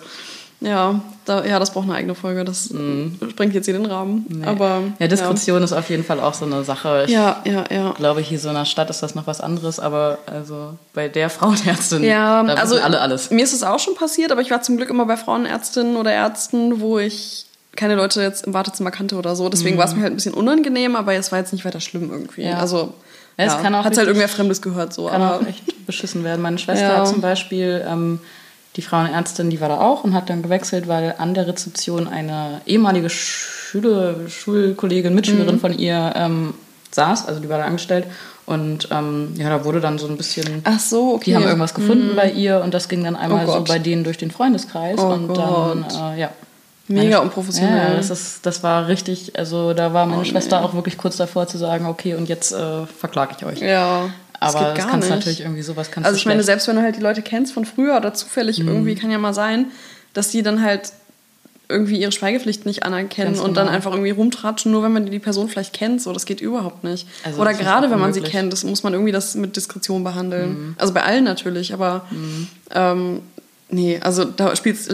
Ja, 0.61 1.01
da, 1.25 1.45
ja, 1.45 1.59
das 1.59 1.73
braucht 1.73 1.85
eine 1.85 1.95
eigene 1.95 2.15
Folge. 2.15 2.45
Das 2.45 2.71
mm. 2.71 3.31
sprengt 3.31 3.55
jetzt 3.55 3.65
hier 3.65 3.73
den 3.73 3.87
Rahmen. 3.87 4.27
Nee. 4.29 4.47
Aber, 4.47 4.83
ja, 4.99 5.07
Diskretion 5.07 5.59
ja. 5.59 5.65
ist 5.65 5.73
auf 5.73 5.89
jeden 5.89 6.05
Fall 6.05 6.21
auch 6.21 6.35
so 6.35 6.45
eine 6.45 6.65
Sache. 6.65 7.05
Ich 7.07 7.13
ja, 7.13 7.41
ja, 7.45 7.65
ja. 7.71 7.93
glaube, 7.93 8.21
hier 8.21 8.39
so 8.39 8.51
in 8.51 8.57
einer 8.57 8.67
Stadt 8.67 8.91
ist 8.91 9.03
das 9.03 9.15
noch 9.15 9.27
was 9.27 9.41
anderes, 9.41 9.81
aber 9.81 10.19
also 10.27 10.75
bei 10.93 11.09
der 11.09 11.31
Frauenärztin, 11.31 12.05
ja, 12.05 12.43
da 12.43 12.55
also 12.55 12.79
alle 12.79 13.01
alles. 13.01 13.31
Mir 13.31 13.43
ist 13.43 13.55
es 13.55 13.63
auch 13.63 13.79
schon 13.79 13.95
passiert, 13.95 14.33
aber 14.33 14.43
ich 14.43 14.51
war 14.51 14.61
zum 14.61 14.77
Glück 14.77 14.91
immer 14.91 15.07
bei 15.07 15.17
Frauenärztinnen 15.17 15.97
oder 15.97 16.13
Ärzten, 16.13 16.81
wo 16.81 16.99
ich 16.99 17.47
keine 17.75 17.95
Leute 17.95 18.21
jetzt 18.21 18.47
im 18.47 18.53
Wartezimmer 18.53 18.91
kannte 18.91 19.17
oder 19.17 19.35
so. 19.37 19.49
Deswegen 19.49 19.77
mm. 19.77 19.79
war 19.79 19.87
es 19.87 19.95
mir 19.95 20.03
halt 20.03 20.13
ein 20.13 20.17
bisschen 20.17 20.35
unangenehm, 20.35 20.95
aber 20.95 21.15
es 21.15 21.33
war 21.33 21.39
jetzt 21.39 21.55
nicht 21.55 21.65
weiter 21.65 21.81
schlimm 21.81 22.11
irgendwie. 22.11 22.43
Ja. 22.43 22.59
Also 22.59 22.93
ja, 23.39 23.47
es 23.47 23.53
ja, 23.55 23.63
kann 23.63 23.75
auch 23.75 23.85
hat 23.85 23.97
halt 23.97 24.07
irgendwer 24.07 24.29
Fremdes 24.29 24.61
gehört 24.61 24.93
so. 24.93 25.07
Kann 25.07 25.23
aber 25.23 25.37
auch 25.37 25.47
echt 25.47 25.87
beschissen 25.87 26.23
werden. 26.23 26.43
Meine 26.43 26.59
Schwester 26.59 26.97
hat 26.99 27.09
zum 27.09 27.23
Beispiel 27.23 27.83
ähm, 27.89 28.21
die 28.77 28.83
Frauenärztin, 28.83 29.51
die 29.51 29.61
war 29.61 29.69
da 29.69 29.81
auch 29.81 30.05
und 30.05 30.15
hat 30.15 30.31
dann 30.31 30.43
gewechselt, 30.43 30.87
weil 30.87 31.15
an 31.19 31.35
der 31.35 31.47
Rezeption 31.47 32.07
eine 32.07 32.61
ehemalige 32.67 33.11
Schule, 33.11 34.29
Schulkollegin, 34.29 35.15
Mitschülerin 35.15 35.57
mhm. 35.57 35.61
von 35.61 35.77
ihr 35.77 36.13
ähm, 36.15 36.55
saß, 36.93 37.27
also 37.27 37.41
die 37.41 37.49
war 37.49 37.59
da 37.59 37.65
angestellt. 37.65 38.07
Und 38.47 38.89
ähm, 38.91 39.35
ja, 39.37 39.49
da 39.49 39.65
wurde 39.65 39.81
dann 39.81 39.99
so 39.99 40.09
ein 40.09 40.17
bisschen. 40.17 40.63
Ach 40.65 40.81
so, 40.81 41.15
okay. 41.15 41.31
Die 41.31 41.37
haben 41.37 41.45
irgendwas 41.45 41.75
gefunden 41.75 42.13
mhm. 42.13 42.17
bei 42.17 42.31
ihr 42.33 42.61
und 42.65 42.75
das 42.75 42.89
ging 42.89 43.05
dann 43.05 43.15
einmal 43.15 43.47
oh 43.49 43.53
so 43.53 43.65
bei 43.65 43.79
denen 43.79 44.03
durch 44.03 44.19
den 44.19 44.33
Freundeskreis. 44.33 44.99
Oh 44.99 45.13
und 45.13 45.29
Gott. 45.29 45.39
dann, 45.39 46.15
äh, 46.15 46.21
ja. 46.21 46.31
Mega 46.91 47.19
unprofessionell. 47.19 47.91
Ja, 47.91 47.97
das, 47.97 48.11
ist, 48.11 48.47
das 48.47 48.63
war 48.63 48.89
richtig, 48.89 49.39
also 49.39 49.75
da 49.75 49.93
war 49.93 50.07
meine 50.07 50.23
oh, 50.23 50.25
Schwester 50.25 50.61
nee. 50.61 50.67
auch 50.67 50.75
wirklich 50.75 50.99
kurz 50.99 51.17
davor 51.17 51.47
zu 51.47 51.57
sagen, 51.57 51.87
okay, 51.87 52.15
und 52.15 52.29
jetzt 52.29 52.53
äh, 52.53 52.87
verklage 52.87 53.35
ich 53.39 53.47
euch. 53.47 53.61
Ja. 53.61 54.11
Aber 54.41 54.61
das, 54.61 54.79
das 54.79 54.89
kannst 54.89 55.11
natürlich 55.11 55.41
irgendwie 55.43 55.63
sowas 55.63 55.91
kannst 55.91 56.07
Also 56.07 56.19
ich 56.19 56.27
meine, 56.27 56.43
selbst 56.43 56.67
wenn 56.67 56.77
du 56.77 56.83
halt 56.83 56.97
die 56.97 57.01
Leute 57.01 57.23
kennst 57.23 57.53
von 57.53 57.65
früher 57.65 57.97
oder 57.97 58.15
zufällig 58.15 58.59
mhm. 58.59 58.69
irgendwie, 58.69 58.95
kann 58.95 59.11
ja 59.11 59.19
mal 59.19 59.35
sein, 59.35 59.67
dass 60.15 60.31
die 60.31 60.43
dann 60.43 60.63
halt 60.63 60.93
irgendwie 61.69 62.01
ihre 62.01 62.11
Schweigepflicht 62.11 62.67
nicht 62.67 62.83
anerkennen 62.83 63.35
Ganz 63.35 63.39
und 63.39 63.55
genau. 63.55 63.67
dann 63.67 63.69
einfach 63.69 63.93
irgendwie 63.93 64.11
rumtratschen, 64.11 64.73
nur 64.73 64.83
wenn 64.83 64.93
man 64.93 65.07
die 65.07 65.19
Person 65.21 65.49
vielleicht 65.49 65.73
kennt. 65.73 66.03
So, 66.03 66.13
das 66.13 66.27
geht 66.27 66.41
überhaupt 66.41 66.83
nicht. 66.83 67.07
Also 67.23 67.41
Oder 67.41 67.55
gerade 67.55 67.91
wenn 67.91 68.01
man 68.01 68.13
sie 68.13 68.23
kennt, 68.23 68.53
das 68.53 68.65
muss 68.65 68.83
man 68.83 68.93
irgendwie 68.93 69.13
das 69.13 69.37
mit 69.37 69.55
Diskretion 69.55 70.03
behandeln. 70.03 70.51
Mhm. 70.51 70.75
Also 70.79 70.93
bei 70.93 71.05
allen 71.05 71.23
natürlich, 71.23 71.73
aber 71.73 72.07
mhm. 72.11 72.49
ähm, 72.75 73.21
nee, 73.69 74.01
also 74.03 74.25
da 74.25 74.57
spielst, 74.57 74.93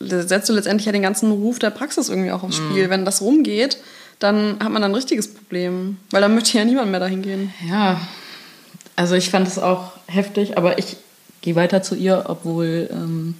setzt 0.00 0.48
du 0.48 0.52
letztendlich 0.52 0.86
ja 0.86 0.92
den 0.92 1.02
ganzen 1.02 1.30
Ruf 1.30 1.58
der 1.58 1.70
Praxis 1.70 2.08
irgendwie 2.08 2.30
auch 2.30 2.42
aufs 2.42 2.60
mhm. 2.60 2.70
Spiel. 2.70 2.90
Wenn 2.90 3.04
das 3.04 3.20
rumgeht, 3.20 3.78
dann 4.18 4.56
hat 4.60 4.70
man 4.70 4.82
ein 4.84 4.94
richtiges 4.94 5.32
Problem, 5.32 5.96
weil 6.10 6.20
dann 6.20 6.34
möchte 6.34 6.58
ja 6.58 6.64
niemand 6.64 6.90
mehr 6.90 7.00
dahin 7.00 7.22
gehen. 7.22 7.52
Ja, 7.68 8.00
also 8.96 9.14
ich 9.14 9.30
fand 9.30 9.46
es 9.46 9.58
auch 9.58 9.92
heftig, 10.06 10.58
aber 10.58 10.78
ich 10.78 10.96
gehe 11.40 11.54
weiter 11.54 11.82
zu 11.82 11.94
ihr, 11.94 12.24
obwohl 12.26 12.88
ähm, 12.92 13.34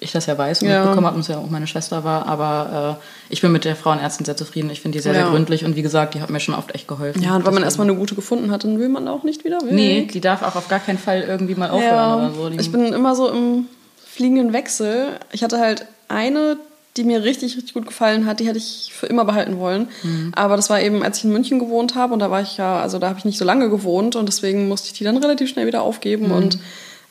ich 0.00 0.10
das 0.10 0.26
ja 0.26 0.36
weiß 0.36 0.62
und 0.62 0.68
ja. 0.68 0.80
mitbekommen 0.80 1.06
habe 1.06 1.14
und 1.16 1.20
es 1.22 1.28
ja 1.28 1.38
auch 1.38 1.48
meine 1.48 1.66
Schwester 1.66 2.02
war. 2.02 2.26
Aber 2.26 2.98
äh, 3.00 3.32
ich 3.32 3.40
bin 3.40 3.52
mit 3.52 3.64
der 3.64 3.76
Frauenärztin 3.76 4.24
sehr 4.24 4.36
zufrieden. 4.36 4.70
Ich 4.70 4.80
finde 4.80 4.98
die 4.98 5.02
sehr, 5.02 5.12
ja. 5.12 5.20
sehr 5.20 5.30
gründlich 5.30 5.64
und 5.64 5.76
wie 5.76 5.82
gesagt, 5.82 6.14
die 6.14 6.20
hat 6.20 6.30
mir 6.30 6.40
schon 6.40 6.54
oft 6.54 6.74
echt 6.74 6.88
geholfen. 6.88 7.22
Ja, 7.22 7.36
und 7.36 7.46
wenn 7.46 7.54
man 7.54 7.62
erstmal 7.62 7.88
eine 7.88 7.96
gute 7.96 8.16
gefunden 8.16 8.50
hat, 8.50 8.64
dann 8.64 8.78
will 8.80 8.88
man 8.88 9.06
auch 9.06 9.22
nicht 9.22 9.44
wieder 9.44 9.60
weg. 9.62 9.70
Nee, 9.70 10.08
die 10.12 10.20
darf 10.20 10.42
auch 10.42 10.56
auf 10.56 10.68
gar 10.68 10.80
keinen 10.80 10.98
Fall 10.98 11.22
irgendwie 11.22 11.54
mal 11.54 11.70
aufhören 11.70 11.90
ja. 11.92 12.16
oder 12.16 12.34
so. 12.34 12.50
Die 12.50 12.58
ich 12.58 12.72
bin 12.72 12.92
immer 12.92 13.14
so 13.14 13.30
im 13.30 13.66
fliegenden 14.12 14.52
Wechsel. 14.52 15.18
Ich 15.32 15.42
hatte 15.42 15.58
halt 15.58 15.86
eine, 16.08 16.58
die 16.96 17.04
mir 17.04 17.24
richtig, 17.24 17.56
richtig 17.56 17.72
gut 17.72 17.86
gefallen 17.86 18.26
hat, 18.26 18.40
die 18.40 18.46
hätte 18.46 18.58
ich 18.58 18.92
für 18.94 19.06
immer 19.06 19.24
behalten 19.24 19.58
wollen. 19.58 19.88
Mhm. 20.02 20.32
Aber 20.36 20.56
das 20.56 20.68
war 20.68 20.82
eben, 20.82 21.02
als 21.02 21.18
ich 21.18 21.24
in 21.24 21.32
München 21.32 21.58
gewohnt 21.58 21.94
habe 21.94 22.12
und 22.12 22.18
da 22.18 22.30
war 22.30 22.42
ich 22.42 22.58
ja, 22.58 22.80
also 22.80 22.98
da 22.98 23.08
habe 23.08 23.18
ich 23.18 23.24
nicht 23.24 23.38
so 23.38 23.44
lange 23.44 23.70
gewohnt 23.70 24.14
und 24.14 24.26
deswegen 24.26 24.68
musste 24.68 24.88
ich 24.88 24.92
die 24.92 25.04
dann 25.04 25.16
relativ 25.16 25.48
schnell 25.48 25.66
wieder 25.66 25.82
aufgeben 25.82 26.26
mhm. 26.26 26.32
und 26.32 26.58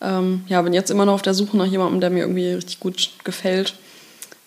ähm, 0.01 0.43
ja, 0.47 0.61
bin 0.61 0.73
jetzt 0.73 0.91
immer 0.91 1.05
noch 1.05 1.13
auf 1.13 1.21
der 1.23 1.33
Suche 1.33 1.57
nach 1.57 1.65
jemandem, 1.65 2.01
der 2.01 2.11
mir 2.11 2.19
irgendwie 2.19 2.51
richtig 2.53 2.79
gut 2.79 3.11
gefällt. 3.23 3.75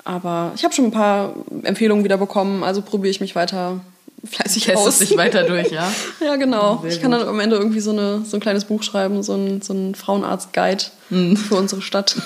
Aber 0.04 0.52
ich 0.54 0.62
habe 0.62 0.74
schon 0.74 0.86
ein 0.86 0.90
paar 0.92 1.34
Empfehlungen 1.64 2.04
wieder 2.04 2.18
bekommen, 2.18 2.62
also 2.62 2.82
probiere 2.82 3.10
ich 3.10 3.20
mich 3.20 3.34
weiter 3.34 3.80
fleißig 4.24 4.64
Testest 4.64 4.88
aus. 4.88 4.98
dich 4.98 5.16
weiter 5.16 5.44
durch, 5.44 5.70
ja? 5.70 5.92
ja, 6.24 6.36
genau. 6.36 6.80
Sehr 6.82 6.92
ich 6.92 7.00
kann 7.00 7.12
gut. 7.12 7.20
dann 7.20 7.28
am 7.28 7.40
Ende 7.40 7.56
irgendwie 7.56 7.80
so, 7.80 7.90
eine, 7.90 8.24
so 8.24 8.36
ein 8.36 8.40
kleines 8.40 8.64
Buch 8.64 8.82
schreiben, 8.82 9.22
so 9.22 9.34
ein, 9.34 9.62
so 9.62 9.72
ein 9.72 9.94
Frauenarzt-Guide 9.94 10.84
mhm. 11.10 11.36
für 11.36 11.56
unsere 11.56 11.82
Stadt. 11.82 12.16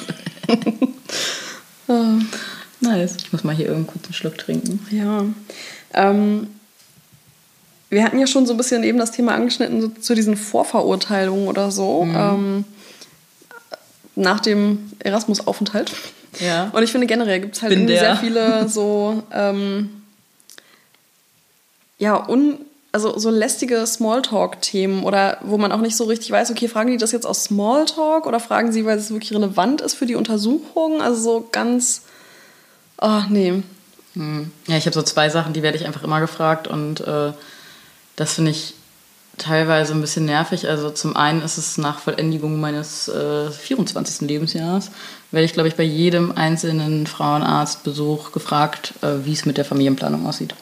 ah. 1.88 2.18
Nice. 2.80 3.16
Ich 3.18 3.32
muss 3.32 3.44
mal 3.44 3.54
hier 3.54 3.66
irgendwo 3.66 3.92
kurz 3.92 4.04
einen 4.04 4.14
Schluck 4.14 4.38
trinken. 4.38 4.86
Ja. 4.90 5.24
Ähm, 5.94 6.48
wir 7.90 8.04
hatten 8.04 8.18
ja 8.18 8.26
schon 8.26 8.46
so 8.46 8.52
ein 8.54 8.56
bisschen 8.56 8.84
eben 8.84 8.98
das 8.98 9.12
Thema 9.12 9.34
angeschnitten 9.34 9.80
so, 9.80 9.88
zu 9.88 10.14
diesen 10.14 10.36
Vorverurteilungen 10.36 11.48
oder 11.48 11.70
so. 11.70 12.04
Mhm. 12.04 12.14
Ähm, 12.16 12.64
nach 14.14 14.40
dem 14.40 14.92
Erasmus-Aufenthalt. 14.98 15.92
Ja. 16.40 16.70
Und 16.72 16.82
ich 16.82 16.92
finde 16.92 17.06
generell 17.06 17.40
gibt 17.40 17.56
es 17.56 17.62
halt 17.62 17.88
sehr 17.88 18.16
viele 18.16 18.68
so, 18.68 19.22
ähm, 19.32 19.97
ja, 21.98 22.28
un, 22.28 22.58
also 22.92 23.18
so 23.18 23.30
lästige 23.30 23.86
Smalltalk-Themen 23.86 25.04
oder 25.04 25.38
wo 25.42 25.58
man 25.58 25.72
auch 25.72 25.80
nicht 25.80 25.96
so 25.96 26.04
richtig 26.04 26.30
weiß, 26.30 26.50
okay, 26.50 26.68
fragen 26.68 26.90
die 26.90 26.96
das 26.96 27.12
jetzt 27.12 27.26
aus 27.26 27.44
Smalltalk 27.44 28.26
oder 28.26 28.40
fragen 28.40 28.72
sie, 28.72 28.84
weil 28.86 28.98
es 28.98 29.10
wirklich 29.10 29.32
relevant 29.32 29.80
ist 29.80 29.94
für 29.94 30.06
die 30.06 30.14
Untersuchung? 30.14 31.02
Also 31.02 31.20
so 31.20 31.48
ganz 31.52 32.02
Oh, 33.00 33.22
nee. 33.28 33.62
Hm. 34.14 34.50
Ja, 34.66 34.76
ich 34.76 34.86
habe 34.86 34.94
so 34.94 35.02
zwei 35.02 35.28
Sachen, 35.28 35.52
die 35.52 35.62
werde 35.62 35.78
ich 35.78 35.86
einfach 35.86 36.02
immer 36.02 36.20
gefragt 36.20 36.66
und 36.66 37.00
äh, 37.00 37.32
das 38.16 38.34
finde 38.34 38.50
ich 38.50 38.74
teilweise 39.38 39.92
ein 39.92 40.00
bisschen 40.00 40.24
nervig. 40.24 40.68
Also 40.68 40.90
zum 40.90 41.16
einen 41.16 41.42
ist 41.42 41.58
es 41.58 41.78
nach 41.78 42.00
Vollendigung 42.00 42.60
meines 42.60 43.06
äh, 43.08 43.50
24. 43.50 44.28
Lebensjahres, 44.28 44.90
werde 45.30 45.44
ich, 45.44 45.52
glaube 45.52 45.68
ich, 45.68 45.76
bei 45.76 45.84
jedem 45.84 46.32
einzelnen 46.32 47.06
Frauenarztbesuch 47.06 48.32
gefragt, 48.32 48.94
äh, 49.02 49.24
wie 49.24 49.32
es 49.32 49.46
mit 49.46 49.56
der 49.56 49.64
Familienplanung 49.64 50.26
aussieht. 50.26 50.54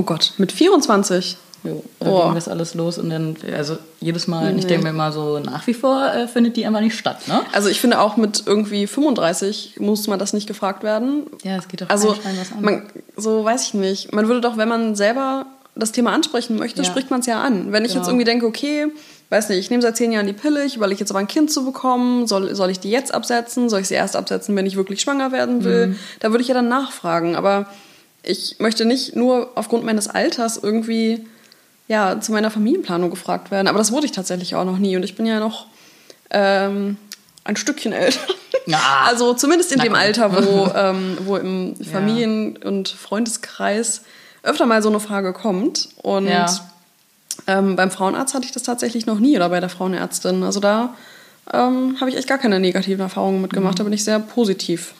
Oh 0.00 0.02
Gott, 0.02 0.32
mit 0.38 0.50
24? 0.50 1.36
Jo, 1.62 1.84
da 1.98 2.10
oh. 2.10 2.24
ging 2.24 2.34
das 2.34 2.48
alles 2.48 2.72
los 2.72 2.96
und 2.96 3.10
dann, 3.10 3.36
also 3.54 3.76
jedes 4.00 4.26
Mal, 4.26 4.50
nee. 4.50 4.60
ich 4.60 4.66
denke 4.66 4.84
mir 4.84 4.90
immer 4.90 5.12
so, 5.12 5.38
nach 5.40 5.66
wie 5.66 5.74
vor 5.74 6.10
äh, 6.10 6.26
findet 6.26 6.56
die 6.56 6.64
einfach 6.64 6.80
nicht 6.80 6.96
statt, 6.96 7.28
ne? 7.28 7.42
Also 7.52 7.68
ich 7.68 7.82
finde 7.82 8.00
auch 8.00 8.16
mit 8.16 8.44
irgendwie 8.46 8.86
35 8.86 9.74
muss 9.78 10.06
man 10.06 10.18
das 10.18 10.32
nicht 10.32 10.46
gefragt 10.46 10.82
werden. 10.82 11.26
Ja, 11.42 11.56
es 11.56 11.68
geht 11.68 11.82
doch 11.82 11.90
also, 11.90 12.16
was 12.16 12.52
an. 12.52 12.62
Man, 12.62 12.82
so 13.14 13.44
weiß 13.44 13.62
ich 13.66 13.74
nicht. 13.74 14.14
Man 14.14 14.26
würde 14.26 14.40
doch, 14.40 14.56
wenn 14.56 14.70
man 14.70 14.94
selber 14.94 15.44
das 15.74 15.92
Thema 15.92 16.12
ansprechen 16.12 16.56
möchte, 16.56 16.80
ja. 16.80 16.88
spricht 16.88 17.10
man 17.10 17.20
es 17.20 17.26
ja 17.26 17.42
an. 17.42 17.72
Wenn 17.72 17.84
ich 17.84 17.90
genau. 17.90 18.00
jetzt 18.00 18.08
irgendwie 18.08 18.24
denke, 18.24 18.46
okay, 18.46 18.86
weiß 19.28 19.50
nicht, 19.50 19.58
ich 19.58 19.68
nehme 19.68 19.82
seit 19.82 19.98
zehn 19.98 20.12
Jahren 20.12 20.26
die 20.26 20.32
Pille, 20.32 20.64
ich 20.64 20.76
überlege 20.76 21.00
jetzt 21.00 21.10
aber 21.10 21.20
ein 21.20 21.28
Kind 21.28 21.52
zu 21.52 21.66
bekommen, 21.66 22.26
soll, 22.26 22.54
soll 22.54 22.70
ich 22.70 22.80
die 22.80 22.90
jetzt 22.90 23.12
absetzen, 23.12 23.68
soll 23.68 23.80
ich 23.80 23.88
sie 23.88 23.94
erst 23.96 24.16
absetzen, 24.16 24.56
wenn 24.56 24.64
ich 24.64 24.76
wirklich 24.76 25.02
schwanger 25.02 25.30
werden 25.30 25.62
will, 25.62 25.88
mhm. 25.88 25.96
da 26.20 26.30
würde 26.30 26.40
ich 26.40 26.48
ja 26.48 26.54
dann 26.54 26.68
nachfragen. 26.68 27.36
Aber 27.36 27.66
ich 28.22 28.56
möchte 28.58 28.84
nicht 28.84 29.16
nur 29.16 29.50
aufgrund 29.54 29.84
meines 29.84 30.08
Alters 30.08 30.58
irgendwie 30.58 31.26
ja, 31.90 32.20
zu 32.20 32.30
meiner 32.30 32.52
Familienplanung 32.52 33.10
gefragt 33.10 33.50
werden. 33.50 33.66
Aber 33.66 33.78
das 33.78 33.90
wurde 33.90 34.06
ich 34.06 34.12
tatsächlich 34.12 34.54
auch 34.54 34.64
noch 34.64 34.78
nie. 34.78 34.94
Und 34.94 35.02
ich 35.02 35.16
bin 35.16 35.26
ja 35.26 35.40
noch 35.40 35.66
ähm, 36.30 36.96
ein 37.42 37.56
Stückchen 37.56 37.92
älter. 37.92 38.20
Ja. 38.66 38.78
Also 39.06 39.34
zumindest 39.34 39.72
in 39.72 39.78
Na, 39.78 39.84
dem 39.84 39.92
komm. 39.94 40.00
Alter, 40.00 40.32
wo, 40.32 40.70
ähm, 40.76 41.18
wo 41.24 41.36
im 41.36 41.74
Familien- 41.76 42.58
ja. 42.60 42.68
und 42.68 42.88
Freundeskreis 42.88 44.02
öfter 44.44 44.66
mal 44.66 44.82
so 44.82 44.88
eine 44.88 45.00
Frage 45.00 45.32
kommt. 45.32 45.88
Und 46.02 46.28
ja. 46.28 46.46
ähm, 47.48 47.74
beim 47.74 47.90
Frauenarzt 47.90 48.34
hatte 48.34 48.44
ich 48.44 48.52
das 48.52 48.62
tatsächlich 48.62 49.06
noch 49.06 49.18
nie 49.18 49.34
oder 49.34 49.48
bei 49.48 49.58
der 49.58 49.68
Frauenärztin. 49.68 50.44
Also 50.44 50.60
da 50.60 50.94
ähm, 51.52 51.96
habe 52.00 52.10
ich 52.10 52.16
echt 52.16 52.28
gar 52.28 52.38
keine 52.38 52.60
negativen 52.60 53.00
Erfahrungen 53.00 53.42
mitgemacht. 53.42 53.74
Mhm. 53.74 53.78
Da 53.78 53.84
bin 53.84 53.92
ich 53.94 54.04
sehr 54.04 54.20
positiv, 54.20 54.94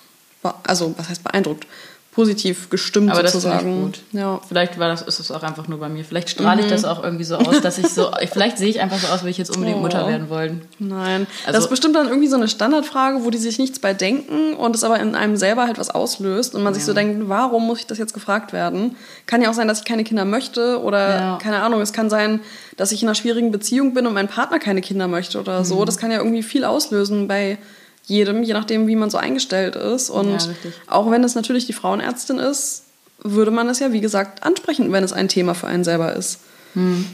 also 0.65 0.95
was 0.97 1.09
heißt 1.09 1.23
beeindruckt, 1.23 1.67
positiv 2.13 2.71
gestimmt 2.71 3.13
Aber 3.13 3.23
sozusagen. 3.23 3.83
gut. 3.83 4.01
Ja. 4.13 4.41
Vielleicht 4.49 4.79
war 4.81 4.89
das, 4.89 5.03
ist 5.03 5.21
es 5.21 5.31
auch 5.31 5.45
einfach 5.45 5.69
nur 5.69 5.79
bei 5.79 5.89
mir. 5.89 6.05
Vielleicht 6.05 6.31
strahle 6.31 6.57
mhm. 6.57 6.67
ich 6.67 6.73
das 6.73 6.85
auch 6.85 7.05
irgendwie 7.05 7.23
so 7.23 7.37
aus, 7.37 7.61
dass 7.61 7.79
ich 7.79 7.87
so, 7.89 8.11
vielleicht 8.33 8.59
sehe 8.59 8.69
ich 8.69 8.81
einfach 8.81 8.99
so 8.99 9.07
aus, 9.07 9.25
wie 9.25 9.29
ich 9.29 9.39
jetzt 9.39 9.55
unbedingt 9.55 9.79
oh. 9.79 9.83
Mutter 9.83 10.09
werden 10.09 10.29
wollen. 10.29 10.63
Nein. 10.81 11.29
Also, 11.47 11.57
das 11.57 11.65
ist 11.65 11.71
bestimmt 11.71 11.95
dann 11.95 12.09
irgendwie 12.09 12.27
so 12.27 12.35
eine 12.35 12.49
Standardfrage, 12.49 13.25
wo 13.25 13.31
die 13.31 13.39
sich 13.39 13.59
nichts 13.61 13.79
bei 13.79 13.95
denken 13.95 14.55
und 14.55 14.75
es 14.75 14.83
aber 14.83 14.99
in 14.99 15.15
einem 15.15 15.37
selber 15.37 15.67
halt 15.67 15.79
was 15.79 15.91
auslöst 15.91 16.57
und 16.57 16.65
man 16.65 16.73
ja. 16.73 16.79
sich 16.79 16.85
so 16.85 16.95
denkt, 16.95 17.29
warum 17.29 17.67
muss 17.67 17.79
ich 17.79 17.87
das 17.87 17.99
jetzt 17.99 18.13
gefragt 18.13 18.53
werden? 18.53 18.97
Kann 19.27 19.41
ja 19.41 19.49
auch 19.49 19.55
sein, 19.55 19.69
dass 19.69 19.79
ich 19.79 19.85
keine 19.85 20.03
Kinder 20.03 20.25
möchte 20.25 20.83
oder 20.83 21.09
ja. 21.09 21.39
keine 21.41 21.63
Ahnung, 21.63 21.81
es 21.81 21.93
kann 21.93 22.11
sein, 22.11 22.41
dass 22.77 22.91
ich 22.91 23.03
in 23.03 23.09
einer 23.09 23.15
schwierigen 23.15 23.53
Beziehung 23.53 23.95
bin 23.95 24.09
und 24.09 24.15
mein 24.15 24.27
Partner 24.27 24.59
keine 24.59 24.81
Kinder 24.81 25.07
möchte 25.07 25.39
oder 25.39 25.65
so. 25.65 25.81
Mhm. 25.81 25.87
Das 25.87 25.97
kann 25.97 26.11
ja 26.11 26.19
irgendwie 26.19 26.43
viel 26.43 26.65
auslösen 26.65 27.29
bei 27.29 27.59
jedem, 28.05 28.43
je 28.43 28.55
nachdem, 28.55 28.87
wie 28.87 28.97
man 28.97 29.11
so 29.11 29.19
eingestellt 29.19 29.77
ist. 29.77 30.11
Und 30.11 30.31
ja, 30.31 30.55
auch 30.87 31.11
wenn 31.11 31.25
es 31.25 31.35
natürlich 31.35 31.67
die 31.67 31.73
Frauenärztin 31.73 32.39
ist, 32.39 32.85
würde 33.23 33.51
man 33.51 33.69
es 33.69 33.79
ja, 33.79 33.93
wie 33.93 34.01
gesagt, 34.01 34.43
ansprechen, 34.43 34.93
wenn 34.93 35.05
es 35.05 35.13
ein 35.13 35.29
Thema 35.29 35.55
für 35.55 35.67
einen 35.67 35.85
selber 35.85 36.15
ist. 36.15 36.41
Hm. 36.75 37.07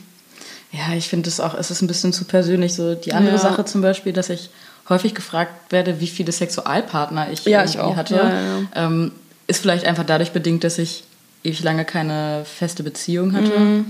Ja, 0.73 0.95
ich 0.95 1.09
finde 1.09 1.29
es 1.29 1.41
auch, 1.41 1.55
es 1.55 1.71
ist 1.71 1.83
ein 1.83 1.87
bisschen 1.87 2.13
zu 2.13 2.25
persönlich. 2.25 2.75
So 2.75 2.95
die 2.95 3.13
andere 3.13 3.37
ja. 3.37 3.41
Sache 3.41 3.65
zum 3.65 3.83
Beispiel, 3.83 4.13
dass 4.13 4.29
ich 4.29 4.51
häufig 4.89 5.15
gefragt 5.15 5.73
werde, 5.73 6.01
wie 6.01 6.07
viele 6.07 6.33
Sexualpartner 6.33 7.31
ich, 7.33 7.45
ja, 7.45 7.65
ich 7.65 7.79
auch. 7.79 7.97
hatte, 7.97 8.15
ja, 8.15 8.87
ähm, 8.87 9.13
ist 9.47 9.61
vielleicht 9.61 9.85
einfach 9.85 10.05
dadurch 10.05 10.33
bedingt, 10.33 10.65
dass 10.65 10.79
ich 10.79 11.05
ewig 11.45 11.63
lange 11.63 11.85
keine 11.85 12.45
feste 12.45 12.83
Beziehung 12.83 13.33
hatte. 13.33 13.59
Mhm. 13.59 13.85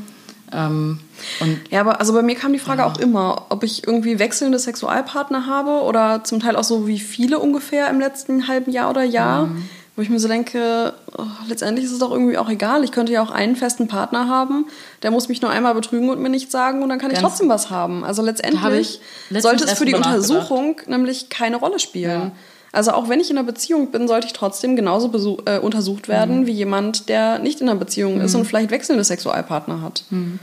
Ähm, 0.52 1.00
ja, 1.70 1.80
aber 1.80 2.00
also 2.00 2.12
bei 2.12 2.22
mir 2.22 2.36
kam 2.36 2.52
die 2.52 2.58
Frage 2.58 2.82
ja. 2.82 2.86
auch 2.86 2.98
immer, 2.98 3.46
ob 3.48 3.64
ich 3.64 3.86
irgendwie 3.86 4.18
wechselnde 4.18 4.58
Sexualpartner 4.58 5.46
habe 5.46 5.82
oder 5.82 6.24
zum 6.24 6.40
Teil 6.40 6.56
auch 6.56 6.64
so 6.64 6.86
wie 6.86 7.00
viele 7.00 7.38
ungefähr 7.38 7.88
im 7.90 8.00
letzten 8.00 8.48
halben 8.48 8.70
Jahr 8.70 8.90
oder 8.90 9.02
Jahr. 9.02 9.46
Mhm. 9.46 9.68
Wo 9.96 10.02
ich 10.02 10.10
mir 10.10 10.20
so 10.20 10.28
denke, 10.28 10.92
oh, 11.16 11.22
letztendlich 11.48 11.86
ist 11.86 11.92
es 11.92 12.00
doch 12.00 12.10
irgendwie 12.10 12.36
auch 12.36 12.50
egal. 12.50 12.84
Ich 12.84 12.92
könnte 12.92 13.12
ja 13.12 13.22
auch 13.22 13.30
einen 13.30 13.56
festen 13.56 13.88
Partner 13.88 14.28
haben, 14.28 14.66
der 15.02 15.10
muss 15.10 15.30
mich 15.30 15.40
nur 15.40 15.50
einmal 15.50 15.74
betrügen 15.74 16.10
und 16.10 16.20
mir 16.20 16.28
nichts 16.28 16.52
sagen 16.52 16.82
und 16.82 16.90
dann 16.90 16.98
kann 16.98 17.08
Ganz 17.08 17.18
ich 17.18 17.26
trotzdem 17.26 17.48
was 17.48 17.70
haben. 17.70 18.04
Also 18.04 18.20
letztendlich 18.20 19.00
sollte 19.30 19.64
es 19.64 19.72
für 19.72 19.86
die 19.86 19.94
Untersuchung 19.94 20.82
nämlich 20.86 21.30
keine 21.30 21.56
Rolle 21.56 21.78
spielen. 21.78 22.20
Ja. 22.20 22.32
Also 22.76 22.92
auch 22.92 23.08
wenn 23.08 23.20
ich 23.20 23.30
in 23.30 23.38
einer 23.38 23.46
Beziehung 23.46 23.90
bin, 23.90 24.06
sollte 24.06 24.26
ich 24.26 24.34
trotzdem 24.34 24.76
genauso 24.76 25.38
äh, 25.46 25.58
untersucht 25.58 26.08
werden 26.08 26.40
mhm. 26.40 26.46
wie 26.46 26.52
jemand, 26.52 27.08
der 27.08 27.38
nicht 27.38 27.62
in 27.62 27.68
einer 27.68 27.78
Beziehung 27.78 28.16
mhm. 28.16 28.20
ist 28.20 28.34
und 28.34 28.44
vielleicht 28.44 28.70
wechselnde 28.70 29.02
Sexualpartner 29.02 29.80
hat. 29.80 30.04
Mhm. 30.10 30.38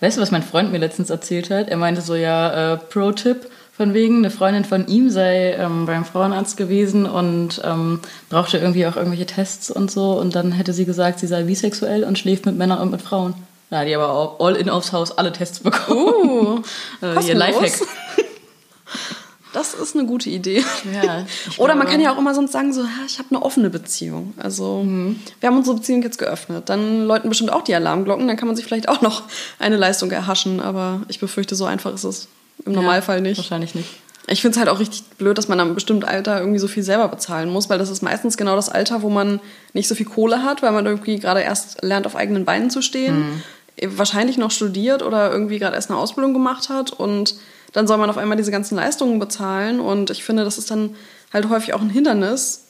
Weißt 0.00 0.18
du, 0.18 0.20
was 0.20 0.30
mein 0.30 0.42
Freund 0.42 0.70
mir 0.70 0.78
letztens 0.78 1.08
erzählt 1.08 1.48
hat? 1.50 1.68
Er 1.68 1.78
meinte 1.78 2.02
so, 2.02 2.14
ja, 2.14 2.74
äh, 2.74 2.76
Pro-Tipp, 2.76 3.50
von 3.72 3.94
wegen, 3.94 4.18
eine 4.18 4.30
Freundin 4.30 4.64
von 4.64 4.86
ihm 4.88 5.08
sei 5.08 5.52
ähm, 5.52 5.86
beim 5.86 6.04
Frauenarzt 6.04 6.56
gewesen 6.56 7.06
und 7.06 7.62
ähm, 7.64 8.00
brauchte 8.28 8.58
irgendwie 8.58 8.86
auch 8.86 8.96
irgendwelche 8.96 9.26
Tests 9.26 9.70
und 9.70 9.90
so. 9.90 10.18
Und 10.18 10.34
dann 10.34 10.52
hätte 10.52 10.72
sie 10.72 10.84
gesagt, 10.84 11.20
sie 11.20 11.28
sei 11.28 11.44
bisexuell 11.44 12.02
und 12.04 12.18
schläft 12.18 12.44
mit 12.44 12.58
Männern 12.58 12.80
und 12.80 12.90
mit 12.90 13.00
Frauen. 13.00 13.34
Hat 13.70 13.86
die 13.86 13.94
aber 13.94 14.36
all 14.40 14.56
in 14.56 14.68
aufs 14.68 14.92
Haus 14.92 15.16
alle 15.16 15.32
Tests 15.32 15.60
bekommen. 15.60 16.00
Uh, 16.02 16.62
äh, 17.02 17.28
ihr 17.28 17.34
Lifehack. 17.34 17.80
Das 19.58 19.74
ist 19.74 19.96
eine 19.96 20.06
gute 20.06 20.30
Idee. 20.30 20.64
Ja, 20.92 21.26
Oder 21.56 21.74
man 21.74 21.88
kann 21.88 22.00
ja 22.00 22.12
auch 22.12 22.18
immer 22.18 22.32
sonst 22.32 22.52
sagen, 22.52 22.72
so, 22.72 22.84
ich 23.06 23.18
habe 23.18 23.28
eine 23.30 23.42
offene 23.42 23.70
Beziehung. 23.70 24.32
Also 24.36 24.84
mhm. 24.84 25.18
wir 25.40 25.48
haben 25.48 25.56
unsere 25.56 25.76
Beziehung 25.76 26.00
jetzt 26.02 26.18
geöffnet. 26.18 26.68
Dann 26.68 27.06
läuten 27.06 27.28
bestimmt 27.28 27.52
auch 27.52 27.62
die 27.62 27.74
Alarmglocken. 27.74 28.28
Dann 28.28 28.36
kann 28.36 28.46
man 28.46 28.54
sich 28.54 28.64
vielleicht 28.64 28.88
auch 28.88 29.00
noch 29.00 29.24
eine 29.58 29.76
Leistung 29.76 30.12
erhaschen. 30.12 30.60
Aber 30.60 31.02
ich 31.08 31.18
befürchte, 31.18 31.56
so 31.56 31.64
einfach 31.64 31.92
ist 31.92 32.04
es 32.04 32.28
im 32.64 32.72
Normalfall 32.72 33.20
nicht. 33.20 33.36
Wahrscheinlich 33.36 33.74
nicht. 33.74 33.88
Ich 34.28 34.42
finde 34.42 34.52
es 34.54 34.58
halt 34.58 34.68
auch 34.68 34.78
richtig 34.78 35.02
blöd, 35.18 35.36
dass 35.36 35.48
man 35.48 35.58
am 35.58 35.74
bestimmten 35.74 36.04
Alter 36.04 36.38
irgendwie 36.38 36.60
so 36.60 36.68
viel 36.68 36.84
selber 36.84 37.08
bezahlen 37.08 37.50
muss, 37.50 37.68
weil 37.68 37.78
das 37.78 37.90
ist 37.90 38.02
meistens 38.02 38.36
genau 38.36 38.54
das 38.54 38.68
Alter, 38.68 39.02
wo 39.02 39.08
man 39.08 39.40
nicht 39.72 39.88
so 39.88 39.96
viel 39.96 40.06
Kohle 40.06 40.44
hat, 40.44 40.62
weil 40.62 40.70
man 40.70 40.86
irgendwie 40.86 41.18
gerade 41.18 41.40
erst 41.40 41.82
lernt, 41.82 42.06
auf 42.06 42.14
eigenen 42.14 42.44
Beinen 42.44 42.70
zu 42.70 42.80
stehen, 42.80 43.42
mhm. 43.80 43.98
wahrscheinlich 43.98 44.38
noch 44.38 44.52
studiert 44.52 45.02
oder 45.02 45.32
irgendwie 45.32 45.58
gerade 45.58 45.74
erst 45.74 45.90
eine 45.90 45.98
Ausbildung 45.98 46.32
gemacht 46.32 46.68
hat 46.68 46.92
und 46.92 47.34
dann 47.72 47.86
soll 47.86 47.98
man 47.98 48.10
auf 48.10 48.18
einmal 48.18 48.36
diese 48.36 48.50
ganzen 48.50 48.76
Leistungen 48.76 49.18
bezahlen. 49.18 49.80
Und 49.80 50.10
ich 50.10 50.24
finde, 50.24 50.44
das 50.44 50.58
ist 50.58 50.70
dann 50.70 50.94
halt 51.32 51.48
häufig 51.48 51.74
auch 51.74 51.80
ein 51.80 51.90
Hindernis, 51.90 52.64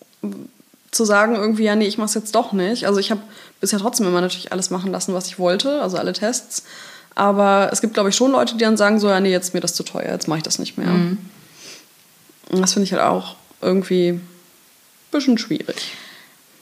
zu 0.91 1.05
sagen 1.05 1.35
irgendwie, 1.35 1.65
ja, 1.65 1.77
nee, 1.77 1.87
ich 1.87 1.99
mach's 1.99 2.15
jetzt 2.15 2.35
doch 2.35 2.53
nicht. 2.53 2.87
Also 2.87 2.99
ich 2.99 3.11
habe 3.11 3.21
bisher 3.61 3.79
trotzdem 3.79 4.07
immer 4.07 4.21
natürlich 4.21 4.53
alles 4.53 4.71
machen 4.71 4.91
lassen, 4.91 5.15
was 5.15 5.27
ich 5.27 5.39
wollte, 5.39 5.83
also 5.83 5.99
alle 5.99 6.13
Tests. 6.13 6.65
Aber 7.15 7.71
es 7.73 7.81
gibt, 7.81 7.95
glaube 7.95 8.09
ich, 8.09 8.17
schon 8.17 8.33
Leute, 8.33 8.57
die 8.57 8.65
dann 8.65 8.77
sagen 8.77 8.99
so, 8.99 9.09
ja, 9.09 9.21
nee, 9.21 9.31
jetzt 9.31 9.49
ist 9.49 9.55
mir 9.55 9.61
das 9.61 9.75
zu 9.75 9.83
teuer, 9.83 10.13
jetzt 10.13 10.29
mache 10.29 10.39
ich 10.39 10.45
das 10.45 10.59
nicht 10.59 10.79
mehr. 10.79 10.89
Mhm. 10.89 11.19
Und 12.51 12.61
das 12.61 12.73
finde 12.73 12.85
ich 12.85 12.93
halt 12.93 13.03
auch 13.03 13.37
irgendwie, 13.61 14.21
bisschen 15.11 15.37
schwierig. 15.37 15.93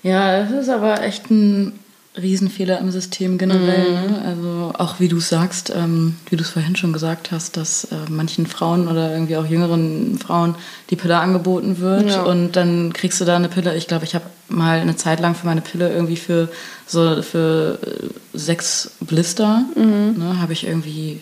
Ja, 0.02 0.38
es 0.38 0.50
ist 0.50 0.68
aber 0.68 1.02
echt 1.02 1.30
ein 1.30 1.78
Riesenfehler 2.20 2.78
im 2.78 2.90
System 2.90 3.38
generell. 3.38 3.90
Mhm. 3.90 4.12
Ne? 4.12 4.22
Also 4.24 4.72
auch 4.78 5.00
wie 5.00 5.08
du 5.08 5.20
sagst, 5.20 5.72
ähm, 5.74 6.16
wie 6.30 6.36
du 6.36 6.42
es 6.42 6.50
vorhin 6.50 6.76
schon 6.76 6.92
gesagt 6.92 7.30
hast, 7.30 7.56
dass 7.56 7.84
äh, 7.84 7.96
manchen 8.08 8.46
Frauen 8.46 8.88
oder 8.88 9.12
irgendwie 9.12 9.36
auch 9.36 9.46
jüngeren 9.46 10.18
Frauen 10.18 10.54
die 10.90 10.96
Pille 10.96 11.18
angeboten 11.18 11.78
wird 11.78 12.10
ja. 12.10 12.22
und 12.22 12.56
dann 12.56 12.92
kriegst 12.92 13.20
du 13.20 13.24
da 13.24 13.36
eine 13.36 13.48
Pille. 13.48 13.76
Ich 13.76 13.86
glaube, 13.86 14.04
ich 14.04 14.14
habe 14.14 14.24
mal 14.48 14.78
eine 14.78 14.96
Zeit 14.96 15.20
lang 15.20 15.34
für 15.34 15.46
meine 15.46 15.60
Pille 15.60 15.92
irgendwie 15.92 16.16
für 16.16 16.48
so 16.86 17.22
für 17.22 17.78
äh, 17.82 18.38
sechs 18.38 18.92
Blister 19.00 19.64
mhm. 19.74 20.14
ne, 20.18 20.40
habe 20.40 20.52
ich 20.52 20.66
irgendwie 20.66 21.20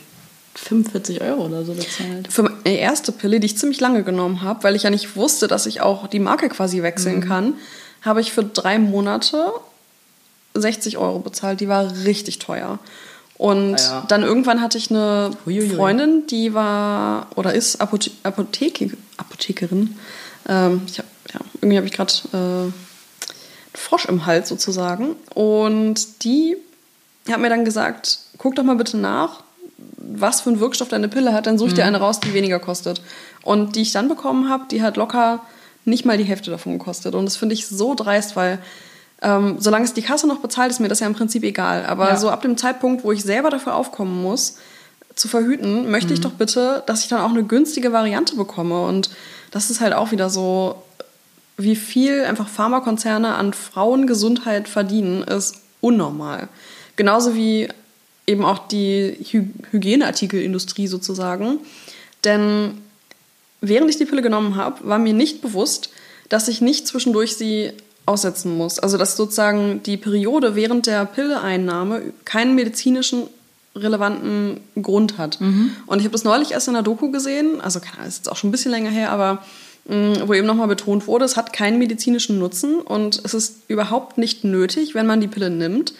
45 0.55 1.20
Euro 1.22 1.47
oder 1.47 1.64
so 1.64 1.72
bezahlt. 1.72 2.30
Für 2.30 2.45
meine 2.45 2.76
erste 2.78 3.12
Pille, 3.12 3.40
die 3.40 3.47
ich 3.47 3.59
ziemlich 3.59 3.80
lange 3.80 4.05
genommen 4.05 4.42
habe, 4.42 4.62
weil 4.62 4.76
ich 4.76 4.84
ja 4.84 4.90
nicht 4.90 5.16
wusste, 5.16 5.49
dass 5.49 5.66
ich 5.66 5.80
auch 5.80 6.07
die 6.07 6.20
Marke 6.20 6.49
quasi 6.49 6.82
wechseln 6.82 7.16
mhm. 7.16 7.28
kann, 7.28 7.55
habe 8.03 8.20
ich 8.20 8.32
für 8.32 8.45
drei 8.45 8.78
Monate 8.78 9.53
60 10.55 10.98
Euro 10.98 11.18
bezahlt. 11.18 11.61
Die 11.61 11.68
war 11.68 11.92
richtig 12.05 12.38
teuer. 12.38 12.78
Und 13.36 13.74
ah, 13.74 13.82
ja. 13.82 14.05
dann 14.09 14.22
irgendwann 14.22 14.61
hatte 14.61 14.78
ich 14.78 14.90
eine 14.90 15.32
Huiuiui. 15.44 15.76
Freundin, 15.76 16.26
die 16.28 16.55
war 16.55 17.26
oder 17.34 17.52
ist 17.52 17.80
Apothe 17.80 18.11
Apotheke 18.22 18.96
Apothekerin. 19.16 19.96
Ähm, 20.48 20.82
ich 20.86 20.98
hab, 20.98 21.07
ja, 21.32 21.40
irgendwie 21.57 21.76
habe 21.76 21.86
ich 21.86 21.92
gerade 21.92 22.12
äh, 22.32 22.36
einen 22.36 22.74
Frosch 23.74 24.05
im 24.07 24.24
Hals 24.26 24.48
sozusagen. 24.48 25.16
Und 25.34 26.24
die 26.24 26.57
hat 27.28 27.40
mir 27.40 27.48
dann 27.48 27.64
gesagt, 27.64 28.18
guck 28.38 28.55
doch 28.55 28.62
mal 28.62 28.76
bitte 28.76 28.96
nach, 28.96 29.42
was 29.96 30.42
für 30.42 30.50
einen 30.50 30.61
Wirkstoff 30.61 30.88
deine 30.88 31.09
Pille 31.09 31.32
hat, 31.32 31.46
dann 31.46 31.59
such 31.59 31.70
mhm. 31.70 31.74
dir 31.74 31.84
eine 31.86 31.98
raus, 31.98 32.20
die 32.20 32.34
weniger 32.34 32.61
kostet. 32.61 33.02
Und 33.42 33.74
die 33.74 33.82
ich 33.82 33.92
dann 33.92 34.09
bekommen 34.09 34.48
habe, 34.48 34.64
die 34.70 34.82
hat 34.82 34.96
locker 34.96 35.40
nicht 35.84 36.05
mal 36.05 36.16
die 36.16 36.24
Hälfte 36.24 36.50
davon 36.50 36.78
gekostet. 36.78 37.14
Und 37.14 37.24
das 37.24 37.36
finde 37.36 37.55
ich 37.55 37.66
so 37.66 37.94
dreist, 37.94 38.36
weil 38.36 38.59
ähm, 39.25 39.57
solange 39.59 39.87
es 39.87 39.95
die 39.95 40.03
Kasse 40.03 40.27
noch 40.27 40.39
bezahlt, 40.39 40.70
ist 40.70 40.81
mir 40.81 40.89
das 40.89 41.01
ja 41.01 41.07
im 41.07 41.14
Prinzip 41.14 41.43
egal. 41.43 41.87
Aber 41.87 42.11
ja. 42.11 42.16
so 42.16 42.29
ab 42.29 42.43
dem 42.43 42.57
Zeitpunkt, 42.57 43.05
wo 43.05 43.11
ich 43.11 43.22
selber 43.22 43.49
dafür 43.49 43.75
aufkommen 43.75 44.22
muss, 44.22 44.59
zu 45.14 45.29
verhüten, 45.29 45.91
möchte 45.91 46.09
mhm. 46.09 46.14
ich 46.14 46.20
doch 46.20 46.33
bitte, 46.33 46.83
dass 46.87 47.01
ich 47.03 47.09
dann 47.09 47.20
auch 47.20 47.31
eine 47.31 47.45
günstige 47.45 47.93
Variante 47.93 48.37
bekomme. 48.37 48.85
Und 48.85 49.11
das 49.51 49.70
ist 49.70 49.81
halt 49.81 49.95
auch 49.95 50.12
wieder 50.12 50.29
so, 50.29 50.83
wie 51.57 51.77
viel 51.77 52.25
einfach 52.25 52.49
Pharmakonzerne 52.49 53.35
an 53.35 53.55
Frauengesundheit 53.55 54.68
verdienen, 54.68 55.22
ist 55.22 55.57
unnormal. 55.81 56.49
Genauso 56.97 57.35
wie 57.35 57.68
eben 58.27 58.45
auch 58.45 58.68
die 58.68 59.16
Hy 59.20 59.49
Hygieneartikelindustrie 59.70 60.87
sozusagen. 60.87 61.61
Denn 62.25 62.79
während 63.61 63.89
ich 63.91 63.97
die 63.97 64.07
Pille 64.07 64.22
genommen 64.22 64.57
habe, 64.57 64.87
war 64.87 64.99
mir 64.99 65.14
nicht 65.14 65.41
bewusst, 65.41 65.91
dass 66.29 66.49
ich 66.49 66.61
nicht 66.61 66.87
zwischendurch 66.87 67.37
sie 67.37 67.72
aussetzen 68.07 68.57
muss. 68.57 68.78
Also 68.78 68.98
dass 68.98 69.16
sozusagen 69.16 69.82
die 69.82 69.96
Periode 69.96 70.55
während 70.55 70.86
der 70.86 71.05
Pilleeinnahme 71.05 72.02
keinen 72.24 72.55
medizinischen 72.55 73.28
relevanten 73.76 74.61
Grund 74.80 75.18
hat. 75.18 75.40
Mhm. 75.40 75.72
Und 75.86 75.98
ich 75.98 76.05
habe 76.05 76.12
das 76.12 76.24
neulich 76.24 76.52
erst 76.52 76.68
in 76.68 76.74
der 76.74 76.82
Doku 76.82 77.11
gesehen, 77.11 77.61
also 77.61 77.80
das 77.80 78.09
ist 78.09 78.16
jetzt 78.18 78.30
auch 78.30 78.36
schon 78.36 78.48
ein 78.48 78.52
bisschen 78.52 78.70
länger 78.70 78.90
her, 78.90 79.11
aber 79.11 79.42
mh, 79.86 79.96
mm, 79.96 80.28
wo 80.28 80.34
eben 80.34 80.46
nochmal 80.46 80.68
betont 80.68 81.07
wurde, 81.07 81.24
es 81.24 81.36
hat 81.36 81.52
keinen 81.52 81.78
medizinischen 81.78 82.38
Nutzen 82.38 82.80
und 82.80 83.20
es 83.24 83.34
ist 83.34 83.62
überhaupt 83.68 84.16
nicht 84.16 84.44
nötig, 84.44 84.94
wenn 84.94 85.07
man 85.07 85.20
die 85.20 85.26
Pille 85.26 85.50
nimmt, 85.50 85.92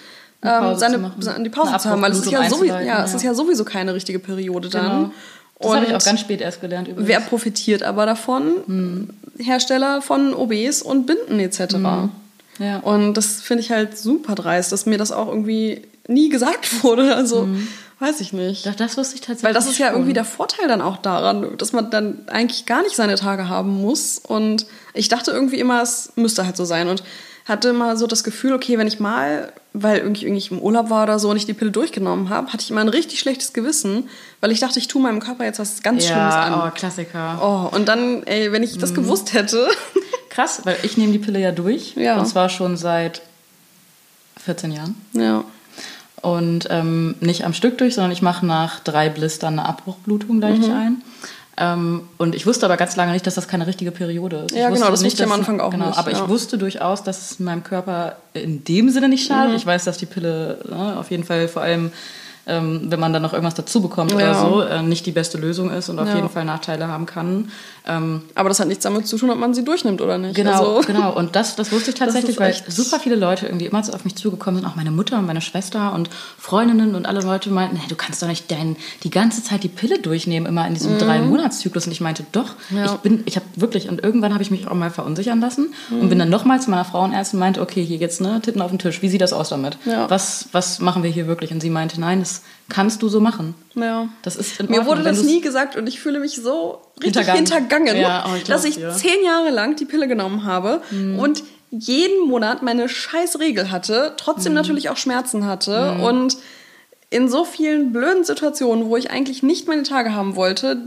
ähm, 0.42 0.76
seine, 0.76 1.12
die 1.40 1.48
Pause 1.48 1.76
zu 1.78 1.88
haben, 1.88 2.02
weil 2.02 2.12
es 2.12 2.18
ist 2.18 2.30
ja, 2.30 2.48
sowieso, 2.48 2.64
ja, 2.64 2.80
ja, 2.80 3.05
es 3.05 3.14
ist 3.14 3.22
ja 3.22 3.34
sowieso 3.34 3.64
keine 3.64 3.94
richtige 3.94 4.18
Periode 4.18 4.68
dann. 4.68 4.84
Genau. 4.84 5.12
Das 5.61 5.72
habe 5.72 5.86
ich 5.86 5.94
auch 5.94 6.05
ganz 6.05 6.20
spät 6.20 6.40
erst 6.40 6.61
gelernt. 6.61 6.88
Übrigens. 6.88 7.09
Wer 7.09 7.20
profitiert 7.20 7.82
aber 7.82 8.07
davon? 8.07 8.55
Hm. 8.66 9.11
Hersteller 9.38 10.02
von 10.02 10.34
OBs 10.34 10.82
und 10.82 11.07
Binden 11.07 11.38
etc. 11.40 11.74
Hm. 11.74 12.11
Ja. 12.59 12.78
Und 12.78 13.14
das 13.14 13.40
finde 13.40 13.62
ich 13.62 13.70
halt 13.70 13.98
super 13.98 14.34
dreist, 14.34 14.72
dass 14.72 14.86
mir 14.86 14.98
das 14.98 15.12
auch 15.12 15.28
irgendwie 15.28 15.82
nie 16.07 16.28
gesagt 16.28 16.82
wurde. 16.82 17.14
Also 17.14 17.42
hm. 17.42 17.68
weiß 17.98 18.20
ich 18.20 18.32
nicht. 18.32 18.66
Doch, 18.66 18.74
das 18.74 18.96
wusste 18.96 19.14
ich 19.14 19.20
tatsächlich. 19.20 19.44
Weil 19.44 19.55
das 19.55 19.66
ist 19.66 19.78
ja 19.78 19.88
schon. 19.88 19.96
irgendwie 19.96 20.12
der 20.12 20.24
Vorteil 20.24 20.68
dann 20.68 20.80
auch 20.80 20.96
daran, 20.98 21.57
dass 21.57 21.72
man 21.72 21.90
dann 21.90 22.28
eigentlich 22.28 22.66
gar 22.66 22.82
nicht 22.82 22.96
seine 22.96 23.16
Tage 23.16 23.48
haben 23.48 23.80
muss. 23.80 24.18
Und 24.18 24.66
ich 24.92 25.09
dachte 25.09 25.30
irgendwie 25.30 25.59
immer, 25.59 25.82
es 25.82 26.12
müsste 26.16 26.44
halt 26.44 26.57
so 26.57 26.64
sein. 26.64 26.88
Und 26.88 27.02
hatte 27.45 27.68
immer 27.68 27.97
so 27.97 28.07
das 28.07 28.24
Gefühl, 28.24 28.55
okay, 28.55 28.78
wenn 28.78 28.86
ich 28.86 29.01
mal, 29.01 29.53
weil 29.74 29.99
irgendwie, 29.99 30.24
irgendwie 30.24 30.55
im 30.55 30.61
Urlaub 30.61 30.88
war 30.88 31.03
oder 31.03 31.18
so 31.18 31.30
und 31.30 31.36
ich 31.36 31.47
die 31.47 31.53
Pille 31.53 31.70
durchgenommen 31.70 32.30
habe, 32.30 32.53
hatte 32.53 32.62
ich 32.62 32.70
immer 32.70 32.80
ein 32.80 32.88
richtig 32.88 33.20
schlechtes 33.20 33.53
Gewissen, 33.53 34.09
weil 34.40 34.51
ich 34.51 34.61
dachte, 34.61 34.78
ich 34.78 34.88
tue 34.88 35.03
meinem 35.03 35.20
Körper 35.20 35.45
jetzt 35.45 35.59
was 35.59 35.82
ganz 35.82 36.09
ja, 36.09 36.14
Schlimmes 36.14 36.34
an. 36.34 36.68
Oh, 36.68 36.70
Klassiker. 36.74 37.38
Oh, 37.42 37.76
und 37.76 37.86
dann, 37.86 38.22
ey, 38.24 38.51
wenn 38.53 38.62
ich 38.62 38.78
das 38.78 38.92
mhm. 38.92 38.97
gewusst 38.97 39.34
hätte. 39.34 39.68
Krass, 40.30 40.62
weil 40.64 40.76
ich 40.82 40.97
nehme 40.97 41.12
die 41.12 41.18
Pille 41.18 41.38
ja 41.38 41.53
durch. 41.53 41.95
Ja. 41.97 42.18
Und 42.18 42.26
zwar 42.26 42.49
schon 42.49 42.76
seit 42.76 43.22
14 44.42 44.72
Jahren. 44.72 44.95
Ja. 45.12 45.45
Und 46.22 46.68
ähm, 46.70 47.16
nicht 47.20 47.45
am 47.45 47.53
Stück 47.53 47.76
durch, 47.76 47.95
sondern 47.95 48.11
ich 48.11 48.22
mache 48.22 48.47
nach 48.47 48.80
drei 48.80 49.11
Blistern 49.11 49.59
eine 49.59 49.68
Abbruchblutung 49.68 50.40
gleich 50.40 50.59
mhm. 50.59 50.72
ein. 50.72 51.03
Ähm, 51.57 52.09
und 52.18 52.34
ich 52.34 52.46
wusste 52.46 52.66
aber 52.66 52.76
ganz 52.76 52.96
lange 52.96 53.12
nicht, 53.12 53.26
dass 53.26 53.36
das 53.36 53.46
keine 53.46 53.66
richtige 53.66 53.92
Periode 53.92 54.38
ist. 54.38 54.55
Ja, 54.55 54.70
genau, 54.70 54.90
das 54.90 55.05
wusste 55.05 55.22
ich 55.22 55.22
am 55.22 55.32
Anfang 55.32 55.61
auch 55.61 55.70
genau, 55.70 55.86
nicht. 55.86 55.98
Aber 55.98 56.11
ja. 56.11 56.22
ich 56.22 56.28
wusste 56.28 56.59
durchaus, 56.59 57.02
dass 57.05 57.30
es 57.30 57.38
meinem 57.38 57.62
Körper 57.62 58.16
in 58.32 58.64
dem 58.64 58.90
Sinne 58.90 59.09
nicht 59.09 59.26
schadet. 59.26 59.50
Mhm. 59.50 59.57
Ich 59.57 59.66
weiß, 59.66 59.84
dass 59.84 59.98
die 59.98 60.07
Pille 60.07 60.59
ne, 60.68 60.96
auf 60.98 61.11
jeden 61.11 61.24
Fall 61.24 61.46
vor 61.46 61.62
allem 61.62 61.92
ähm, 62.47 62.82
wenn 62.90 63.01
man 63.01 63.12
dann 63.12 63.22
noch 63.22 63.32
irgendwas 63.32 63.55
dazu 63.55 63.80
bekommt 63.80 64.11
ja. 64.12 64.16
oder 64.16 64.34
so, 64.34 64.62
äh, 64.62 64.82
nicht 64.82 65.07
die 65.07 65.12
beste 65.12 65.38
Lösung 65.38 65.70
ist 65.70 65.88
und 65.88 65.99
auf 65.99 66.09
ja. 66.09 66.16
jeden 66.16 66.28
Fall 66.28 66.45
Nachteile 66.45 66.88
haben 66.88 67.07
kann. 67.07 67.51
Ähm, 67.86 68.22
Aber 68.34 68.49
das 68.49 68.61
hat 68.61 68.68
nichts 68.68 68.84
damit 68.84 69.07
zu 69.07 69.18
tun, 69.18 69.30
ob 69.30 69.38
man 69.38 69.55
sie 69.55 69.64
durchnimmt 69.64 70.01
oder 70.01 70.18
nicht. 70.18 70.34
Genau, 70.34 70.76
also, 70.76 70.86
genau. 70.86 71.14
Und 71.14 71.36
das, 71.36 71.57
das 71.57 71.72
wusste 71.72 71.90
ich 71.90 71.97
tatsächlich, 71.97 72.38
weil 72.38 72.55
super 72.68 72.99
viele 72.99 73.16
Leute 73.16 73.47
irgendwie 73.47 73.66
immer 73.66 73.78
auf 73.78 74.05
mich 74.05 74.16
zugekommen 74.16 74.61
sind, 74.61 74.68
auch 74.68 74.76
meine 74.76 74.90
Mutter 74.90 75.18
und 75.18 75.26
meine 75.26 75.40
Schwester 75.40 75.92
und 75.92 76.09
Freundinnen 76.38 76.95
und 76.95 77.07
alle 77.07 77.20
Leute 77.20 77.51
meinten, 77.51 77.76
hey, 77.76 77.88
du 77.88 77.97
kannst 77.97 78.22
doch 78.22 78.28
nicht 78.28 78.51
dein, 78.51 78.76
die 79.03 79.11
ganze 79.11 79.42
Zeit 79.42 79.62
die 79.62 79.68
Pille 79.68 79.99
durchnehmen, 79.99 80.47
immer 80.47 80.66
in 80.66 80.74
diesem 80.74 80.95
mhm. 80.95 80.99
drei 80.99 81.20
Monatszyklus. 81.20 81.86
Und 81.86 81.92
ich 81.92 82.01
meinte, 82.01 82.24
doch, 82.32 82.55
ja. 82.70 82.86
ich 82.86 82.92
bin, 82.92 83.22
ich 83.26 83.36
habe 83.36 83.47
wirklich, 83.57 83.88
und 83.88 84.03
irgendwann 84.03 84.32
habe 84.32 84.42
ich 84.42 84.51
mich 84.51 84.66
auch 84.68 84.74
mal 84.74 84.90
verunsichern 84.90 85.40
lassen 85.40 85.74
mhm. 85.90 86.01
und 86.01 86.09
bin 86.09 86.18
dann 86.18 86.30
nochmal 86.30 86.61
zu 86.61 86.70
meiner 86.70 86.84
Frauenärztin 86.84 87.38
und 87.38 87.40
meinte, 87.40 87.61
okay, 87.61 87.84
hier 87.84 87.99
geht's, 87.99 88.20
ne, 88.20 88.40
Titten 88.42 88.62
auf 88.62 88.70
den 88.70 88.78
Tisch, 88.78 89.03
wie 89.03 89.09
sieht 89.09 89.20
das 89.20 89.32
aus 89.32 89.51
damit? 89.51 89.78
Was, 90.09 90.49
was 90.53 90.78
machen 90.80 91.03
wir 91.03 91.11
hier 91.11 91.26
wirklich? 91.26 91.53
Und 91.53 91.61
sie 91.61 91.70
meinte, 91.70 92.01
nein, 92.01 92.20
das 92.20 92.34
kannst 92.68 93.03
du 93.03 93.09
so 93.09 93.20
machen. 93.20 93.55
Ja. 93.74 94.09
Das 94.22 94.37
ist 94.37 94.61
in 94.61 94.70
Mir 94.70 94.87
wurde 94.87 95.03
das 95.03 95.22
nie 95.22 95.41
gesagt 95.41 95.76
und 95.76 95.87
ich 95.87 96.01
fühle 96.01 96.20
mich 96.20 96.37
so 96.37 96.80
richtig 97.03 97.26
hintergangen, 97.26 97.47
hintergangen 97.47 97.97
ja, 97.97 98.26
oh, 98.28 98.37
ich 98.37 98.45
dass 98.45 98.64
ich 98.64 98.76
ja. 98.76 98.91
zehn 98.93 99.24
Jahre 99.24 99.51
lang 99.51 99.76
die 99.76 99.85
Pille 99.85 100.09
genommen 100.09 100.45
habe 100.45 100.82
mhm. 100.91 101.18
und 101.18 101.43
jeden 101.70 102.28
Monat 102.28 102.62
meine 102.62 102.89
scheiß 102.89 103.41
Regel 103.41 103.70
hatte, 103.70 104.14
trotzdem 104.16 104.53
mhm. 104.53 104.57
natürlich 104.57 104.89
auch 104.89 104.97
Schmerzen 104.97 105.45
hatte 105.45 105.95
mhm. 105.97 106.05
und 106.05 106.37
in 107.14 107.28
so 107.28 107.45
vielen 107.45 107.93
blöden 107.93 108.24
Situationen, 108.24 108.89
wo 108.89 108.97
ich 108.97 109.12
eigentlich 109.12 109.45
nicht 109.45 109.68
meine 109.68 109.85
Tage 109.85 110.14
haben 110.14 110.35
wollte, 110.35 110.78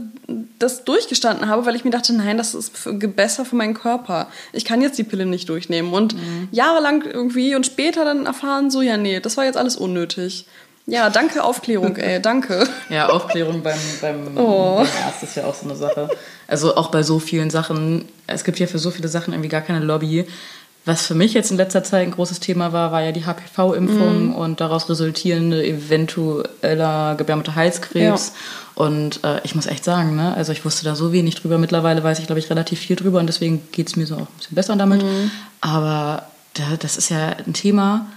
das 0.60 0.84
durchgestanden 0.84 1.48
habe, 1.48 1.66
weil 1.66 1.78
ich 1.78 1.86
mir 1.86 1.92
dachte, 1.92 2.14
nein, 2.14 2.38
das 2.38 2.54
ist 2.54 2.74
besser 3.16 3.46
für 3.46 3.56
meinen 3.56 3.74
Körper. 3.74 4.28
Ich 4.52 4.66
kann 4.66 4.82
jetzt 4.82 4.98
die 4.98 5.06
Pille 5.06 5.26
nicht 5.26 5.48
durchnehmen. 5.48 5.94
Und 5.94 6.16
mhm. 6.16 6.50
jahrelang 6.52 7.04
irgendwie 7.04 7.56
und 7.56 7.66
später 7.66 8.04
dann 8.04 8.26
erfahren, 8.26 8.70
so, 8.70 8.82
ja, 8.82 8.98
nee, 8.98 9.22
das 9.22 9.38
war 9.38 9.46
jetzt 9.46 9.56
alles 9.56 9.78
unnötig. 9.78 10.48
Ja, 10.90 11.10
danke 11.10 11.44
Aufklärung, 11.44 11.98
ey, 11.98 12.22
danke. 12.22 12.66
Ja, 12.90 13.10
Aufklärung 13.10 13.62
beim, 13.62 13.78
beim, 14.02 14.38
oh. 14.38 14.78
beim, 14.78 14.88
Arzt 15.06 15.22
ist 15.22 15.36
ja 15.36 15.46
auch 15.46 15.54
so 15.54 15.66
eine 15.66 15.76
Sache. 15.76 16.10
Also 16.48 16.78
auch 16.78 16.90
bei 16.90 17.04
so 17.04 17.20
vielen 17.20 17.50
Sachen, 17.50 18.06
es 18.26 18.46
gibt 18.46 18.58
ja 18.58 18.68
für 18.68 18.80
so 18.80 18.90
viele 18.90 19.10
Sachen 19.10 19.34
irgendwie 19.34 19.50
gar 19.50 19.62
keine 19.62 19.80
Lobby. 19.80 20.26
Was 20.86 21.06
für 21.06 21.16
mich 21.16 21.34
jetzt 21.34 21.52
in 21.52 21.58
letzter 21.58 21.84
Zeit 21.84 22.04
ein 22.04 22.12
großes 22.12 22.40
Thema 22.40 22.72
war, 22.72 22.94
war 22.94 23.02
ja 23.02 23.12
die 23.12 23.26
HPV-Impfung 23.26 24.30
mm. 24.30 24.36
und 24.36 24.62
daraus 24.62 24.90
resultierende 24.90 25.62
eventueller 25.62 27.16
Gebärmutterhalskrebs. 27.16 28.28
Ja. 28.28 28.84
Und 28.86 29.22
äh, 29.26 29.42
ich 29.44 29.54
muss 29.54 29.66
echt 29.66 29.84
sagen, 29.84 30.16
ne, 30.16 30.34
also 30.38 30.54
ich 30.54 30.64
wusste 30.64 30.86
da 30.86 30.96
so 30.96 31.12
wenig 31.12 31.36
drüber. 31.36 31.58
Mittlerweile 31.58 32.02
weiß 32.06 32.20
ich, 32.20 32.28
glaube 32.28 32.40
ich, 32.40 32.50
relativ 32.50 32.80
viel 32.80 32.96
drüber 32.96 33.20
und 33.20 33.28
deswegen 33.28 33.68
geht 33.74 33.88
es 33.88 33.98
mir 33.98 34.06
so 34.06 34.16
auch 34.16 34.22
ein 34.22 34.38
bisschen 34.38 34.56
besser 34.56 34.78
damit. 34.78 35.04
Mm. 35.04 35.30
Aber 35.60 36.30
da, 36.54 36.78
das 36.80 36.96
ist 36.96 37.10
ja 37.10 37.36
ein 37.46 37.52
Thema, 37.52 38.08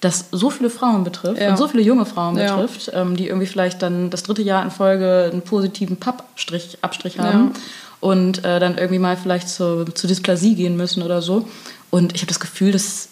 das 0.00 0.26
so 0.30 0.50
viele 0.50 0.70
Frauen 0.70 1.04
betrifft 1.04 1.40
ja. 1.40 1.50
und 1.50 1.56
so 1.56 1.68
viele 1.68 1.82
junge 1.82 2.04
Frauen 2.04 2.36
ja. 2.36 2.54
betrifft, 2.54 2.90
ähm, 2.94 3.16
die 3.16 3.28
irgendwie 3.28 3.46
vielleicht 3.46 3.82
dann 3.82 4.10
das 4.10 4.22
dritte 4.22 4.42
Jahr 4.42 4.62
in 4.62 4.70
Folge 4.70 5.30
einen 5.32 5.42
positiven 5.42 5.96
Pappstrich, 5.96 6.78
Abstrich 6.82 7.18
haben 7.18 7.52
ja. 7.54 7.60
und 8.00 8.44
äh, 8.44 8.60
dann 8.60 8.76
irgendwie 8.76 8.98
mal 8.98 9.16
vielleicht 9.16 9.48
zu, 9.48 9.84
zu 9.84 10.06
Dysplasie 10.06 10.54
gehen 10.54 10.76
müssen 10.76 11.02
oder 11.02 11.22
so. 11.22 11.48
Und 11.90 12.14
ich 12.14 12.20
habe 12.20 12.28
das 12.28 12.40
Gefühl, 12.40 12.72
das 12.72 13.08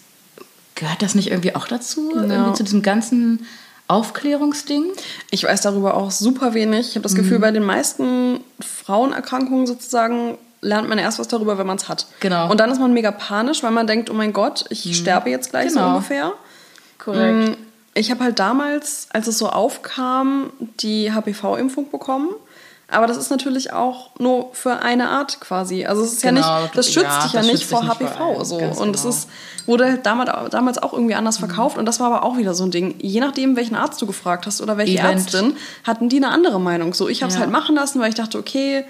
gehört 0.75 1.01
das 1.01 1.15
nicht 1.15 1.31
irgendwie 1.31 1.55
auch 1.55 1.67
dazu, 1.67 2.11
irgendwie 2.13 2.53
zu 2.53 2.63
diesem 2.63 2.81
ganzen 2.81 3.45
Aufklärungsding? 3.87 4.85
Ich 5.31 5.43
weiß 5.43 5.61
darüber 5.61 5.95
auch 5.95 6.11
super 6.11 6.53
wenig. 6.53 6.89
Ich 6.89 6.95
habe 6.95 7.03
das 7.03 7.13
mhm. 7.13 7.17
Gefühl, 7.17 7.39
bei 7.39 7.51
den 7.51 7.63
meisten 7.63 8.39
Frauenerkrankungen 8.59 9.67
sozusagen 9.67 10.37
lernt 10.61 10.89
man 10.89 10.97
erst 10.97 11.19
was 11.19 11.27
darüber, 11.27 11.57
wenn 11.57 11.67
man 11.67 11.77
es 11.77 11.87
hat. 11.87 12.07
Genau. 12.19 12.49
Und 12.49 12.59
dann 12.59 12.71
ist 12.71 12.79
man 12.79 12.93
mega 12.93 13.11
panisch, 13.11 13.61
weil 13.61 13.71
man 13.71 13.85
denkt, 13.85 14.09
oh 14.09 14.13
mein 14.13 14.33
Gott, 14.33 14.65
ich 14.69 14.85
mhm. 14.85 14.93
sterbe 14.93 15.29
jetzt 15.29 15.51
gleich 15.51 15.67
genau. 15.67 15.81
so 15.81 15.87
ungefähr. 15.89 16.33
Korrekt. 17.05 17.49
Mm, 17.49 17.63
ich 17.93 18.11
habe 18.11 18.23
halt 18.23 18.39
damals, 18.39 19.07
als 19.11 19.27
es 19.27 19.37
so 19.37 19.47
aufkam, 19.47 20.51
die 20.81 21.13
HPV-Impfung 21.13 21.89
bekommen. 21.91 22.29
Aber 22.87 23.07
das 23.07 23.17
ist 23.17 23.31
natürlich 23.31 23.73
auch 23.73 24.11
nur 24.19 24.49
für 24.53 24.81
eine 24.83 25.09
Art 25.09 25.39
quasi. 25.39 25.85
Also 25.85 26.03
es 26.03 26.13
ist 26.13 26.21
genau, 26.21 26.41
ja 26.41 26.61
nicht, 26.61 26.77
das 26.77 26.87
schützt 26.91 27.05
ja, 27.05 27.23
dich 27.23 27.33
ja 27.33 27.41
nicht 27.41 27.65
vor 27.65 27.87
HPV 27.87 28.35
vor 28.35 28.45
so. 28.45 28.57
Und 28.57 28.95
es 28.95 29.01
genau. 29.01 29.13
ist, 29.13 29.27
wurde 29.65 29.85
halt 29.85 30.05
damals, 30.05 30.51
damals 30.51 30.77
auch 30.77 30.93
irgendwie 30.93 31.15
anders 31.15 31.39
mhm. 31.39 31.47
verkauft. 31.47 31.77
Und 31.77 31.85
das 31.85 31.99
war 31.99 32.07
aber 32.07 32.23
auch 32.23 32.37
wieder 32.37 32.53
so 32.53 32.63
ein 32.63 32.71
Ding. 32.71 32.95
Je 32.99 33.19
nachdem, 33.19 33.55
welchen 33.55 33.75
Arzt 33.75 34.01
du 34.01 34.05
gefragt 34.05 34.45
hast 34.45 34.61
oder 34.61 34.77
welche 34.77 34.99
Event. 34.99 35.21
Ärztin, 35.21 35.57
hatten 35.83 36.09
die 36.09 36.17
eine 36.17 36.29
andere 36.29 36.59
Meinung. 36.59 36.93
So, 36.93 37.09
ich 37.09 37.23
habe 37.23 37.29
es 37.29 37.35
ja. 37.35 37.41
halt 37.41 37.51
machen 37.51 37.75
lassen, 37.75 37.99
weil 37.99 38.09
ich 38.09 38.15
dachte, 38.15 38.37
okay, 38.37 38.85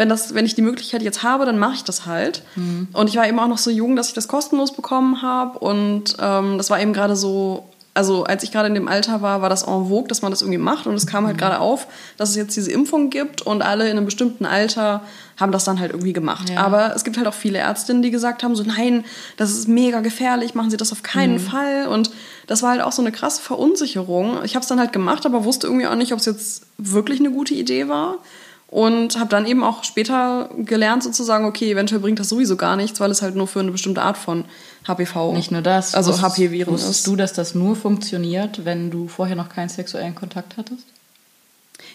wenn, 0.00 0.08
das, 0.08 0.32
wenn 0.32 0.46
ich 0.46 0.54
die 0.54 0.62
Möglichkeit 0.62 1.02
jetzt 1.02 1.22
habe, 1.22 1.44
dann 1.44 1.58
mache 1.58 1.74
ich 1.74 1.84
das 1.84 2.06
halt. 2.06 2.42
Mhm. 2.56 2.88
Und 2.94 3.10
ich 3.10 3.16
war 3.16 3.28
eben 3.28 3.38
auch 3.38 3.48
noch 3.48 3.58
so 3.58 3.70
jung, 3.70 3.96
dass 3.96 4.08
ich 4.08 4.14
das 4.14 4.28
kostenlos 4.28 4.72
bekommen 4.72 5.20
habe. 5.20 5.58
Und 5.58 6.16
ähm, 6.18 6.56
das 6.56 6.70
war 6.70 6.80
eben 6.80 6.94
gerade 6.94 7.16
so 7.16 7.68
also 7.92 8.24
als 8.24 8.44
ich 8.44 8.52
gerade 8.52 8.68
in 8.68 8.74
dem 8.74 8.88
Alter 8.88 9.20
war, 9.20 9.42
war 9.42 9.50
das 9.50 9.62
en 9.62 9.88
vogue, 9.88 10.06
dass 10.08 10.22
man 10.22 10.30
das 10.30 10.40
irgendwie 10.40 10.58
macht. 10.58 10.86
Und 10.86 10.94
es 10.94 11.06
kam 11.06 11.26
halt 11.26 11.36
mhm. 11.36 11.40
gerade 11.40 11.58
auf, 11.58 11.86
dass 12.16 12.30
es 12.30 12.36
jetzt 12.36 12.56
diese 12.56 12.70
Impfung 12.70 13.10
gibt 13.10 13.42
und 13.42 13.60
alle 13.60 13.90
in 13.90 13.96
einem 13.96 14.06
bestimmten 14.06 14.46
Alter 14.46 15.02
haben 15.38 15.52
das 15.52 15.64
dann 15.64 15.80
halt 15.80 15.90
irgendwie 15.90 16.12
gemacht. 16.12 16.48
Ja. 16.48 16.64
Aber 16.64 16.94
es 16.94 17.04
gibt 17.04 17.18
halt 17.18 17.26
auch 17.26 17.34
viele 17.34 17.58
Ärztinnen, 17.58 18.00
die 18.00 18.10
gesagt 18.10 18.42
haben, 18.42 18.54
so 18.54 18.62
nein, 18.62 19.04
das 19.36 19.50
ist 19.50 19.68
mega 19.68 20.00
gefährlich, 20.00 20.54
machen 20.54 20.70
Sie 20.70 20.76
das 20.76 20.92
auf 20.92 21.02
keinen 21.02 21.34
mhm. 21.34 21.40
Fall. 21.40 21.88
Und 21.88 22.10
das 22.46 22.62
war 22.62 22.70
halt 22.70 22.80
auch 22.80 22.92
so 22.92 23.02
eine 23.02 23.12
krasse 23.12 23.42
Verunsicherung. 23.42 24.44
Ich 24.44 24.54
habe 24.54 24.62
es 24.62 24.68
dann 24.68 24.78
halt 24.78 24.92
gemacht, 24.92 25.26
aber 25.26 25.44
wusste 25.44 25.66
irgendwie 25.66 25.86
auch 25.86 25.94
nicht, 25.96 26.12
ob 26.12 26.20
es 26.20 26.26
jetzt 26.26 26.62
wirklich 26.78 27.18
eine 27.18 27.30
gute 27.30 27.54
Idee 27.54 27.88
war. 27.88 28.18
Und 28.70 29.18
habe 29.18 29.28
dann 29.30 29.46
eben 29.46 29.64
auch 29.64 29.82
später 29.82 30.48
gelernt, 30.56 31.02
sozusagen, 31.02 31.44
okay, 31.44 31.72
eventuell 31.72 32.00
bringt 32.00 32.20
das 32.20 32.28
sowieso 32.28 32.54
gar 32.54 32.76
nichts, 32.76 33.00
weil 33.00 33.10
es 33.10 33.20
halt 33.20 33.34
nur 33.34 33.48
für 33.48 33.58
eine 33.58 33.72
bestimmte 33.72 34.00
Art 34.00 34.16
von 34.16 34.44
HPV. 34.86 35.32
Nicht 35.32 35.50
nur 35.50 35.60
das. 35.60 35.96
Also 35.96 36.22
HP-Viren 36.22 36.76
ist. 36.76 37.04
Du, 37.04 37.16
dass 37.16 37.32
das 37.32 37.56
nur 37.56 37.74
funktioniert, 37.74 38.64
wenn 38.64 38.92
du 38.92 39.08
vorher 39.08 39.34
noch 39.34 39.48
keinen 39.48 39.68
sexuellen 39.68 40.14
Kontakt 40.14 40.56
hattest? 40.56 40.84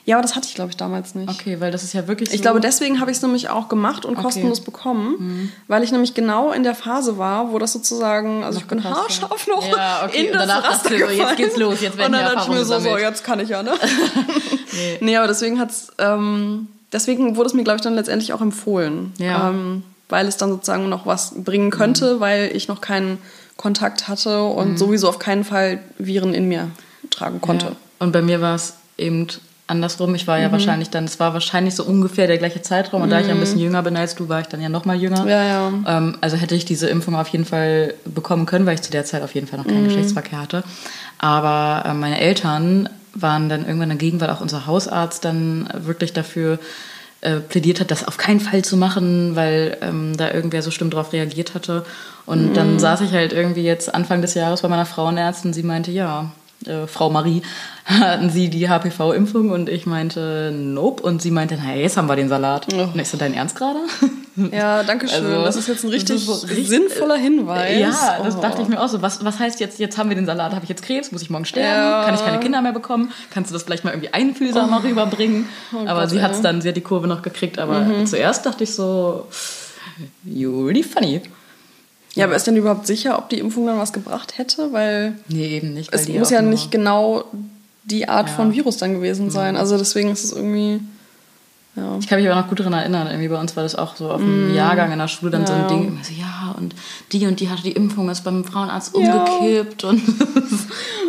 Ja, 0.06 0.18
aber 0.18 0.22
das 0.22 0.36
hatte 0.36 0.48
ich, 0.48 0.54
glaube 0.54 0.70
ich, 0.70 0.78
damals 0.78 1.16
nicht. 1.16 1.30
Okay, 1.30 1.60
weil 1.60 1.72
das 1.72 1.84
ist 1.84 1.94
ja 1.94 2.08
wirklich 2.08 2.30
so. 2.30 2.36
Ich 2.36 2.44
glaube, 2.44 2.60
deswegen 2.60 3.00
habe 3.00 3.10
ich 3.10 3.18
es 3.18 3.24
nämlich 3.24 3.50
auch 3.50 3.70
gemacht 3.70 4.06
und 4.06 4.14
okay. 4.14 4.24
kostenlos 4.24 4.62
bekommen, 4.62 5.16
mhm. 5.18 5.52
weil 5.68 5.84
ich 5.84 5.92
nämlich 5.92 6.14
genau 6.14 6.52
in 6.52 6.62
der 6.62 6.76
Phase 6.76 7.18
war, 7.18 7.52
wo 7.52 7.58
das 7.58 7.74
sozusagen, 7.74 8.44
also 8.44 8.58
noch 8.58 8.64
ich 8.64 8.70
bin 8.70 8.84
haarscharf 8.84 9.48
noch 9.48 9.68
ja, 9.68 10.06
okay. 10.06 10.28
in 10.28 10.34
das 10.34 10.48
Raster 10.48 10.90
du, 10.90 10.98
gefallen. 10.98 11.18
Jetzt 11.18 11.38
geht's 11.38 11.58
los, 11.58 11.82
jetzt 11.82 11.98
werden 11.98 12.14
Und 12.14 12.22
dann 12.22 12.36
dachte 12.36 12.52
ich 12.52 12.58
mir 12.58 12.66
so, 12.66 12.80
so, 12.80 12.98
jetzt 12.98 13.24
kann 13.24 13.40
ich 13.40 13.50
ja, 13.50 13.64
ne? 13.64 13.74
nee. 14.74 14.98
nee, 15.02 15.18
aber 15.18 15.28
deswegen 15.28 15.60
hat's, 15.60 15.88
ähm, 15.98 16.68
deswegen 16.94 17.36
wurde 17.36 17.48
es 17.48 17.54
mir, 17.56 17.64
glaube 17.64 17.78
ich, 17.78 17.82
dann 17.82 17.96
letztendlich 17.96 18.32
auch 18.34 18.42
empfohlen. 18.42 19.12
Ja. 19.18 19.50
Ähm, 19.50 19.84
weil 20.08 20.28
es 20.28 20.38
dann 20.38 20.52
sozusagen 20.52 20.88
noch 20.88 21.08
was 21.08 21.34
bringen 21.44 21.72
könnte, 21.72 22.16
mhm. 22.16 22.20
weil 22.20 22.52
ich 22.54 22.68
noch 22.68 22.80
keinen 22.80 23.18
Kontakt 23.58 24.08
hatte 24.08 24.44
und 24.44 24.74
mhm. 24.74 24.78
sowieso 24.78 25.10
auf 25.10 25.18
keinen 25.18 25.44
Fall 25.44 25.80
Viren 25.98 26.36
in 26.36 26.48
mir 26.48 26.70
tragen 27.10 27.42
konnte. 27.42 27.66
Ja. 27.68 27.76
Und 27.98 28.12
bei 28.12 28.22
mir 28.22 28.42
war 28.42 28.54
es 28.54 28.76
eben 28.98 29.28
andersrum. 29.68 30.14
Ich 30.16 30.28
war 30.28 30.40
ja 30.40 30.48
mhm. 30.48 30.54
wahrscheinlich 30.54 30.90
dann, 30.90 31.06
es 31.06 31.20
war 31.20 31.34
wahrscheinlich 31.34 31.76
so 31.76 31.84
ungefähr 31.84 32.28
der 32.28 32.38
gleiche 32.38 32.62
Zeitraum 32.62 33.02
und 33.02 33.10
da 33.10 33.20
ich 33.20 33.28
ja 33.28 33.34
ein 33.34 33.40
bisschen 33.40 33.58
mhm. 33.58 33.66
jünger 33.66 33.84
bin 33.84 33.98
als 33.98 34.16
du, 34.16 34.30
war 34.30 34.42
ich 34.42 34.48
dann 34.48 34.62
ja 34.62 34.70
noch 34.70 34.86
mal 34.86 34.96
jünger. 34.96 35.26
Ja, 35.28 35.44
ja. 35.44 35.74
Ähm, 35.88 36.18
also 36.22 36.38
hätte 36.38 36.56
ich 36.56 36.66
diese 36.66 36.88
Impfung 36.88 37.16
auf 37.16 37.28
jeden 37.30 37.46
Fall 37.46 37.96
bekommen 38.06 38.46
können, 38.46 38.66
weil 38.66 38.76
ich 38.76 38.82
zu 38.82 38.92
der 38.92 39.06
Zeit 39.06 39.24
auf 39.24 39.34
jeden 39.34 39.48
Fall 39.48 39.58
noch 39.58 39.66
keinen 39.66 39.82
mhm. 39.82 39.88
Geschlechtsverkehr 39.88 40.40
hatte. 40.40 40.64
Aber 41.18 41.90
äh, 41.90 41.94
meine 41.94 42.20
Eltern 42.20 42.90
waren 43.16 43.50
dann 43.50 43.66
irgendwann 43.66 43.90
dagegen, 43.90 44.22
weil 44.22 44.30
auch 44.30 44.42
unser 44.42 44.68
Hausarzt 44.68 45.26
dann 45.26 45.70
wirklich 45.74 46.14
dafür 46.14 46.60
äh, 47.22 47.38
plädiert 47.38 47.80
hat, 47.80 47.90
das 47.90 48.08
auf 48.08 48.18
keinen 48.18 48.42
Fall 48.42 48.64
zu 48.64 48.78
machen, 48.78 49.36
weil 49.36 49.78
ähm, 49.82 50.16
da 50.16 50.32
irgendwer 50.32 50.62
so 50.62 50.70
schlimm 50.70 50.90
drauf 50.92 51.14
reagiert 51.14 51.56
hatte. 51.56 51.86
Und 52.26 52.50
mhm. 52.50 52.54
dann 52.54 52.80
saß 52.80 53.02
ich 53.02 53.14
halt 53.14 53.34
irgendwie 53.34 53.64
jetzt 53.64 53.94
Anfang 53.94 54.22
des 54.22 54.36
Jahres 54.36 54.62
bei 54.62 54.68
meiner 54.68 54.86
Frauenärztin. 54.86 55.54
Sie 55.54 55.64
meinte, 55.64 55.92
ja, 55.92 56.32
äh, 56.66 56.88
Frau 56.88 57.10
Marie, 57.10 57.42
hatten 57.86 58.30
Sie 58.30 58.50
die 58.50 58.70
HPV-Impfung? 58.70 59.52
Und 59.52 59.70
ich 59.70 59.86
meinte, 59.86 60.52
nope. 60.54 61.04
Und 61.04 61.22
sie 61.22 61.32
meinte, 61.32 61.56
naja, 61.56 61.82
jetzt 61.82 61.98
haben 61.98 62.08
wir 62.08 62.16
den 62.16 62.30
Salat. 62.30 62.68
Oh. 62.74 62.84
Und 62.84 63.00
ich 63.00 63.08
so, 63.08 63.18
dein 63.18 63.34
Ernst 63.34 63.56
gerade? 63.56 63.80
Ja, 64.52 64.84
danke 64.84 65.08
schön. 65.08 65.26
Also, 65.26 65.46
das 65.46 65.56
ist 65.56 65.68
jetzt 65.70 65.86
ein 65.86 65.92
richtig, 65.92 66.26
so 66.26 66.34
richtig 66.34 66.68
sinnvoller 66.68 67.16
Hinweis. 67.16 67.80
Ja, 67.80 68.20
das 68.22 68.36
oh. 68.36 68.42
dachte 68.42 68.62
ich 68.62 68.68
mir 68.68 68.82
auch 68.82 68.90
so. 68.90 69.02
Was, 69.02 69.24
was 69.24 69.40
heißt 69.40 69.62
jetzt, 69.62 69.80
jetzt 69.80 69.98
haben 69.98 70.10
wir 70.10 70.16
den 70.18 70.26
Salat, 70.26 70.52
habe 70.52 70.64
ich 70.64 70.70
jetzt 70.70 70.84
Krebs, 70.84 71.14
muss 71.14 71.22
ich 71.22 71.30
morgen 71.30 71.46
sterben? 71.46 71.68
Ja. 71.68 72.04
Kann 72.04 72.16
ich 72.16 72.20
keine 72.20 72.40
Kinder 72.42 72.62
mehr 72.62 72.74
bekommen? 72.74 73.14
Kannst 73.30 73.50
du 73.50 73.54
das 73.54 73.64
vielleicht 73.64 73.86
mal 73.86 73.92
irgendwie 73.92 74.14
einfühlsamer 74.14 74.82
oh. 74.84 74.86
rüberbringen? 74.88 75.48
Oh 75.74 75.88
aber 75.88 76.02
Gott, 76.02 76.10
sie 76.10 76.22
hat 76.22 76.32
es 76.32 76.42
dann, 76.42 76.62
sie 76.62 76.68
hat 76.68 76.76
die 76.76 76.82
Kurve 76.82 77.08
noch 77.08 77.22
gekriegt. 77.22 77.60
Aber 77.60 77.80
mhm. 77.80 78.06
zuerst 78.08 78.46
dachte 78.46 78.66
ich 78.66 78.74
so, 78.74 79.26
really 80.26 80.84
funny. 80.84 81.22
Ja, 82.16 82.26
aber 82.26 82.36
ist 82.36 82.48
denn 82.48 82.56
überhaupt 82.56 82.88
sicher, 82.88 83.18
ob 83.18 83.30
die 83.30 83.40
Impfung 83.40 83.68
dann 83.68 83.78
was 83.78 83.94
gebracht 83.94 84.38
hätte? 84.38 84.72
Weil 84.72 85.16
nee, 85.28 85.58
eben 85.58 85.74
nicht. 85.74 85.94
Es 85.94 86.08
muss 86.08 86.30
ja 86.30 86.42
nicht 86.42 86.72
genau 86.72 87.26
die 87.84 88.08
Art 88.08 88.30
ja. 88.30 88.36
von 88.36 88.54
Virus 88.54 88.78
dann 88.78 88.94
gewesen 88.94 89.30
sein. 89.30 89.56
Also 89.58 89.78
deswegen 89.78 90.12
ist 90.12 90.24
es 90.24 90.32
irgendwie. 90.32 90.80
Ja. 91.76 91.98
Ich 92.00 92.08
kann 92.08 92.20
mich 92.20 92.30
aber 92.30 92.40
noch 92.40 92.48
gut 92.48 92.60
daran 92.62 92.72
erinnern, 92.72 93.08
irgendwie 93.08 93.28
bei 93.28 93.40
uns 93.40 93.56
war 93.58 93.64
das 93.64 93.76
auch 93.76 93.98
so 93.98 94.10
auf 94.10 94.22
dem 94.22 94.54
mm. 94.54 94.56
Jahrgang 94.56 94.94
in 94.94 95.00
der 95.00 95.10
Schule 95.10 95.32
dann 95.32 95.42
ja. 95.42 95.48
so 95.48 95.54
ein 95.54 95.68
Ding, 95.68 95.88
immer 95.90 96.04
so, 96.04 96.14
ja, 96.14 96.56
und 96.58 96.74
die 97.12 97.28
und 97.28 97.42
die 97.42 97.50
hatte 97.50 97.64
die 97.64 97.74
Impfung, 97.74 98.10
ist 98.10 98.24
beim 98.24 98.46
Frauenarzt 98.46 98.96
ja. 98.98 99.26
umgekippt 99.26 99.84
und 99.84 100.02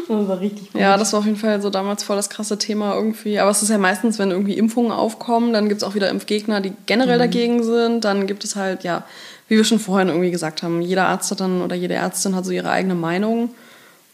das 0.08 0.28
war 0.28 0.40
richtig 0.40 0.72
gut. 0.72 0.80
Ja, 0.80 0.96
das 0.96 1.12
war 1.12 1.20
auf 1.20 1.26
jeden 1.26 1.36
Fall 1.36 1.62
so 1.62 1.70
damals 1.70 2.02
voll 2.02 2.16
das 2.16 2.30
krasse 2.30 2.58
Thema 2.58 2.94
irgendwie. 2.94 3.38
Aber 3.38 3.50
es 3.50 3.62
ist 3.62 3.68
ja 3.68 3.78
meistens, 3.78 4.18
wenn 4.18 4.32
irgendwie 4.32 4.58
Impfungen 4.58 4.90
aufkommen, 4.90 5.52
dann 5.52 5.68
gibt 5.68 5.82
es 5.82 5.88
auch 5.88 5.94
wieder 5.94 6.10
Impfgegner, 6.10 6.60
die 6.60 6.72
generell 6.86 7.16
mhm. 7.16 7.20
dagegen 7.20 7.62
sind. 7.62 8.04
Dann 8.04 8.26
gibt 8.26 8.42
es 8.42 8.56
halt, 8.56 8.82
ja, 8.82 9.04
wie 9.48 9.56
wir 9.56 9.64
schon 9.64 9.78
vorhin 9.78 10.08
irgendwie 10.08 10.32
gesagt 10.32 10.64
haben, 10.64 10.82
jeder 10.82 11.06
Arzt 11.06 11.30
hat 11.30 11.40
dann 11.40 11.62
oder 11.62 11.76
jede 11.76 11.94
Ärztin 11.94 12.34
hat 12.34 12.44
so 12.44 12.50
ihre 12.50 12.70
eigene 12.70 12.96
Meinung. 12.96 13.50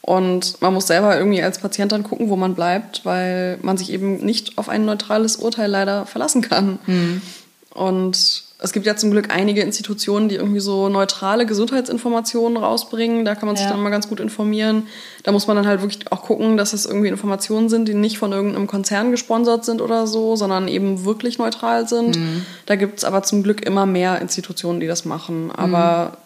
Und 0.02 0.60
man 0.60 0.74
muss 0.74 0.88
selber 0.88 1.16
irgendwie 1.16 1.42
als 1.42 1.58
Patient 1.58 1.92
dann 1.92 2.02
gucken, 2.02 2.28
wo 2.28 2.36
man 2.36 2.56
bleibt, 2.56 3.04
weil 3.04 3.58
man 3.62 3.76
sich 3.76 3.92
eben 3.92 4.16
nicht 4.16 4.58
auf 4.58 4.68
ein 4.68 4.84
neutrales 4.84 5.36
Urteil 5.36 5.70
leider 5.70 6.06
verlassen 6.06 6.42
kann. 6.42 6.80
Mhm. 6.86 7.22
Und 7.70 8.44
es 8.58 8.72
gibt 8.72 8.86
ja 8.86 8.96
zum 8.96 9.10
Glück 9.10 9.34
einige 9.34 9.62
Institutionen, 9.62 10.28
die 10.28 10.36
irgendwie 10.36 10.60
so 10.60 10.88
neutrale 10.88 11.46
Gesundheitsinformationen 11.46 12.56
rausbringen. 12.56 13.24
Da 13.24 13.34
kann 13.34 13.46
man 13.46 13.56
sich 13.56 13.64
ja. 13.64 13.72
dann 13.72 13.82
mal 13.82 13.90
ganz 13.90 14.08
gut 14.08 14.20
informieren. 14.20 14.86
Da 15.24 15.32
muss 15.32 15.46
man 15.46 15.56
dann 15.56 15.66
halt 15.66 15.80
wirklich 15.80 16.10
auch 16.12 16.22
gucken, 16.22 16.56
dass 16.56 16.72
es 16.72 16.86
irgendwie 16.86 17.08
Informationen 17.08 17.68
sind, 17.68 17.88
die 17.88 17.94
nicht 17.94 18.18
von 18.18 18.32
irgendeinem 18.32 18.68
Konzern 18.68 19.10
gesponsert 19.10 19.64
sind 19.64 19.80
oder 19.80 20.06
so, 20.06 20.36
sondern 20.36 20.68
eben 20.68 21.04
wirklich 21.04 21.38
neutral 21.38 21.88
sind. 21.88 22.16
Mhm. 22.16 22.46
Da 22.66 22.76
gibt 22.76 22.98
es 22.98 23.04
aber 23.04 23.22
zum 23.22 23.42
Glück 23.42 23.64
immer 23.66 23.84
mehr 23.84 24.20
Institutionen, 24.20 24.78
die 24.78 24.86
das 24.86 25.04
machen. 25.04 25.50
Aber 25.50 26.10
mhm. 26.10 26.21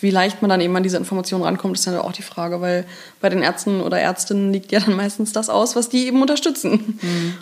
Wie 0.00 0.10
leicht 0.10 0.40
man 0.40 0.48
dann 0.48 0.60
eben 0.60 0.74
an 0.76 0.82
diese 0.82 0.96
Informationen 0.96 1.44
rankommt, 1.44 1.76
ist 1.76 1.86
dann 1.86 1.98
auch 1.98 2.12
die 2.12 2.22
Frage, 2.22 2.60
weil 2.60 2.86
bei 3.20 3.28
den 3.28 3.42
Ärzten 3.42 3.80
oder 3.80 3.98
Ärztinnen 3.98 4.52
liegt 4.52 4.72
ja 4.72 4.80
dann 4.80 4.96
meistens 4.96 5.32
das 5.32 5.48
aus, 5.48 5.76
was 5.76 5.88
die 5.88 6.06
eben 6.06 6.22
unterstützen. 6.22 6.98
Mhm. 7.00 7.34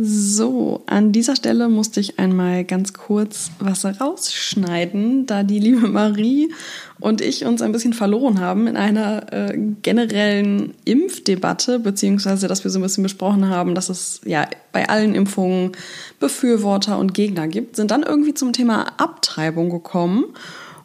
So, 0.00 0.84
an 0.86 1.10
dieser 1.10 1.34
Stelle 1.34 1.68
musste 1.68 1.98
ich 1.98 2.20
einmal 2.20 2.62
ganz 2.62 2.92
kurz 2.92 3.50
was 3.58 3.84
rausschneiden, 3.84 5.26
da 5.26 5.42
die 5.42 5.58
liebe 5.58 5.88
Marie 5.88 6.52
und 7.00 7.20
ich 7.20 7.44
uns 7.44 7.62
ein 7.62 7.72
bisschen 7.72 7.94
verloren 7.94 8.38
haben 8.38 8.68
in 8.68 8.76
einer 8.76 9.32
äh, 9.32 9.58
generellen 9.82 10.74
Impfdebatte, 10.84 11.80
beziehungsweise 11.80 12.46
dass 12.46 12.62
wir 12.62 12.70
so 12.70 12.78
ein 12.78 12.82
bisschen 12.82 13.02
besprochen 13.02 13.48
haben, 13.48 13.74
dass 13.74 13.88
es 13.88 14.20
ja 14.24 14.46
bei 14.70 14.88
allen 14.88 15.16
Impfungen 15.16 15.72
Befürworter 16.20 16.96
und 16.96 17.12
Gegner 17.12 17.48
gibt, 17.48 17.74
sind 17.74 17.90
dann 17.90 18.04
irgendwie 18.04 18.34
zum 18.34 18.52
Thema 18.52 18.92
Abtreibung 18.98 19.68
gekommen. 19.68 20.26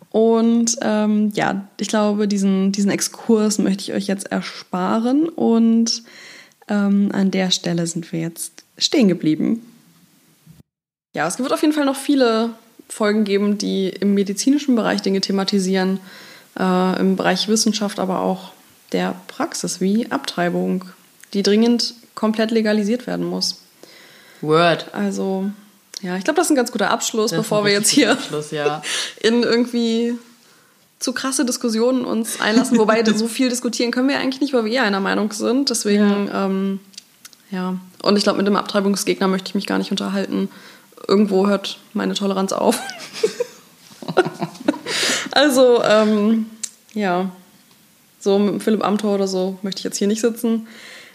Und 0.10 0.78
ähm, 0.82 1.32
ja, 1.36 1.68
ich 1.80 1.88
glaube, 1.88 2.28
diesen, 2.28 2.72
diesen 2.72 2.90
Exkurs 2.90 3.60
möchte 3.60 3.84
ich 3.84 3.94
euch 3.94 4.08
jetzt 4.08 4.32
ersparen 4.32 5.30
und 5.30 6.02
ähm, 6.68 7.10
an 7.14 7.32
der 7.32 7.52
Stelle 7.52 7.86
sind 7.88 8.12
wir 8.12 8.20
jetzt 8.20 8.53
stehen 8.78 9.08
geblieben. 9.08 9.66
Ja, 11.14 11.28
es 11.28 11.40
wird 11.40 11.54
auf 11.54 11.62
jeden 11.62 11.74
Fall 11.74 11.86
noch 11.86 11.96
viele 11.96 12.52
Folgen 12.90 13.24
geben, 13.24 13.58
die 13.58 13.90
im 13.90 14.14
medizinischen 14.14 14.76
Bereich 14.76 15.02
Dinge 15.02 15.22
thematisieren, 15.22 16.00
äh, 16.60 17.00
im 17.00 17.16
Bereich 17.16 17.48
Wissenschaft, 17.48 18.00
aber 18.00 18.20
auch 18.20 18.52
der 18.92 19.16
Praxis 19.28 19.82
wie 19.82 20.12
Abtreibung, 20.12 20.86
die 21.34 21.44
dringend 21.44 21.96
komplett 22.16 22.52
legalisiert 22.52 23.08
werden 23.08 23.26
muss. 23.26 23.62
Word. 24.42 24.94
Also, 24.94 25.50
ja, 26.02 26.18
ich 26.18 26.24
glaube, 26.24 26.38
das 26.38 26.48
ist 26.48 26.52
ein 26.52 26.56
ganz 26.56 26.72
guter 26.72 26.92
Abschluss, 26.92 27.32
das 27.32 27.40
bevor 27.40 27.66
wir 27.66 27.72
jetzt 27.72 27.90
hier 27.90 28.18
ja. 28.52 28.82
in 29.22 29.44
irgendwie 29.44 30.16
zu 31.00 31.14
krasse 31.14 31.46
Diskussionen 31.46 32.06
uns 32.06 32.40
einlassen. 32.40 32.78
Wobei 32.78 33.04
so 33.16 33.28
viel 33.28 33.50
diskutieren 33.50 33.92
können 33.92 34.10
wir 34.10 34.20
eigentlich 34.20 34.42
nicht, 34.42 34.54
weil 34.54 34.66
wir 34.66 34.72
eher 34.72 34.84
einer 34.84 35.00
Meinung 35.00 35.32
sind. 35.32 35.70
Deswegen, 35.70 36.28
ja. 36.28 36.46
Ähm, 36.46 36.80
ja, 37.54 37.76
und 38.02 38.18
ich 38.18 38.24
glaube, 38.24 38.38
mit 38.38 38.48
dem 38.48 38.56
Abtreibungsgegner 38.56 39.28
möchte 39.28 39.50
ich 39.50 39.56
mich 39.56 39.68
gar 39.68 39.78
nicht 39.78 39.92
unterhalten. 39.92 40.50
Irgendwo 41.08 41.48
hört 41.48 41.78
meine 41.94 42.16
Toleranz 42.16 42.52
auf. 42.52 42.80
also, 45.32 45.84
ähm, 45.84 46.48
ja, 46.96 47.30
so 48.20 48.40
mit 48.40 48.64
Philipp 48.64 48.84
Amthor 48.84 49.14
oder 49.14 49.28
so 49.28 49.60
möchte 49.62 49.80
ich 49.80 49.84
jetzt 49.84 49.98
hier 49.98 50.08
nicht 50.08 50.22
sitzen. 50.22 50.68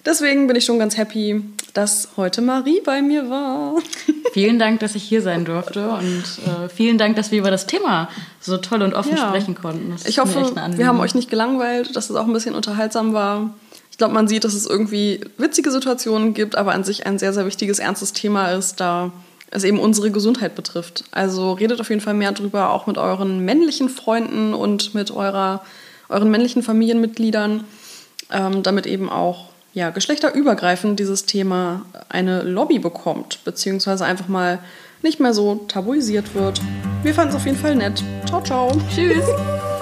Deswegen 0.06 0.46
bin 0.46 0.54
ich 0.54 0.64
schon 0.64 0.78
ganz 0.78 0.96
happy, 0.96 1.42
dass 1.74 2.10
heute 2.16 2.40
Marie 2.40 2.80
bei 2.84 3.02
mir 3.02 3.28
war. 3.28 3.74
Vielen 4.32 4.60
Dank, 4.60 4.78
dass 4.78 4.94
ich 4.94 5.02
hier 5.02 5.22
sein 5.22 5.44
durfte 5.44 5.90
und 5.90 6.22
äh, 6.46 6.68
vielen 6.68 6.98
Dank, 6.98 7.16
dass 7.16 7.32
wir 7.32 7.38
über 7.38 7.50
das 7.50 7.66
Thema 7.66 8.08
so 8.40 8.58
toll 8.58 8.82
und 8.82 8.94
offen 8.94 9.16
ja. 9.16 9.26
sprechen 9.26 9.54
konnten. 9.54 9.96
ich 10.06 10.18
hoffe, 10.18 10.52
wir 10.76 10.86
haben 10.86 11.00
euch 11.00 11.14
nicht 11.14 11.30
gelangweilt, 11.30 11.96
dass 11.96 12.10
es 12.10 12.14
auch 12.14 12.26
ein 12.26 12.32
bisschen 12.32 12.54
unterhaltsam 12.54 13.14
war 13.14 13.54
Ich 13.98 14.00
glaube, 14.00 14.14
man 14.14 14.28
sieht, 14.28 14.44
dass 14.44 14.54
es 14.54 14.64
irgendwie 14.64 15.22
witzige 15.38 15.72
Situationen 15.72 16.32
gibt, 16.32 16.54
aber 16.54 16.72
an 16.72 16.84
sich 16.84 17.04
ein 17.04 17.18
sehr, 17.18 17.32
sehr 17.32 17.46
wichtiges, 17.46 17.80
ernstes 17.80 18.12
Thema 18.12 18.52
ist, 18.52 18.78
da 18.78 19.10
es 19.50 19.64
eben 19.64 19.80
unsere 19.80 20.12
Gesundheit 20.12 20.54
betrifft. 20.54 21.02
Also 21.10 21.54
redet 21.54 21.80
auf 21.80 21.88
jeden 21.88 22.00
Fall 22.00 22.14
mehr 22.14 22.30
drüber, 22.30 22.70
auch 22.70 22.86
mit 22.86 22.96
euren 22.96 23.44
männlichen 23.44 23.88
Freunden 23.88 24.54
und 24.54 24.94
mit 24.94 25.10
eurer, 25.10 25.64
euren 26.08 26.30
männlichen 26.30 26.62
Familienmitgliedern, 26.62 27.64
ähm, 28.30 28.62
damit 28.62 28.86
eben 28.86 29.10
auch 29.10 29.46
ja, 29.74 29.90
geschlechterübergreifend 29.90 31.00
dieses 31.00 31.26
Thema 31.26 31.84
eine 32.08 32.42
Lobby 32.44 32.78
bekommt, 32.78 33.40
beziehungsweise 33.44 34.04
einfach 34.04 34.28
mal 34.28 34.60
nicht 35.02 35.18
mehr 35.18 35.34
so 35.34 35.64
tabuisiert 35.66 36.36
wird. 36.36 36.60
Wir 37.02 37.14
fanden 37.14 37.30
es 37.30 37.34
auf 37.34 37.46
jeden 37.46 37.58
Fall 37.58 37.74
nett. 37.74 38.04
Ciao, 38.28 38.40
ciao. 38.44 38.70
Tschüss. 38.94 39.24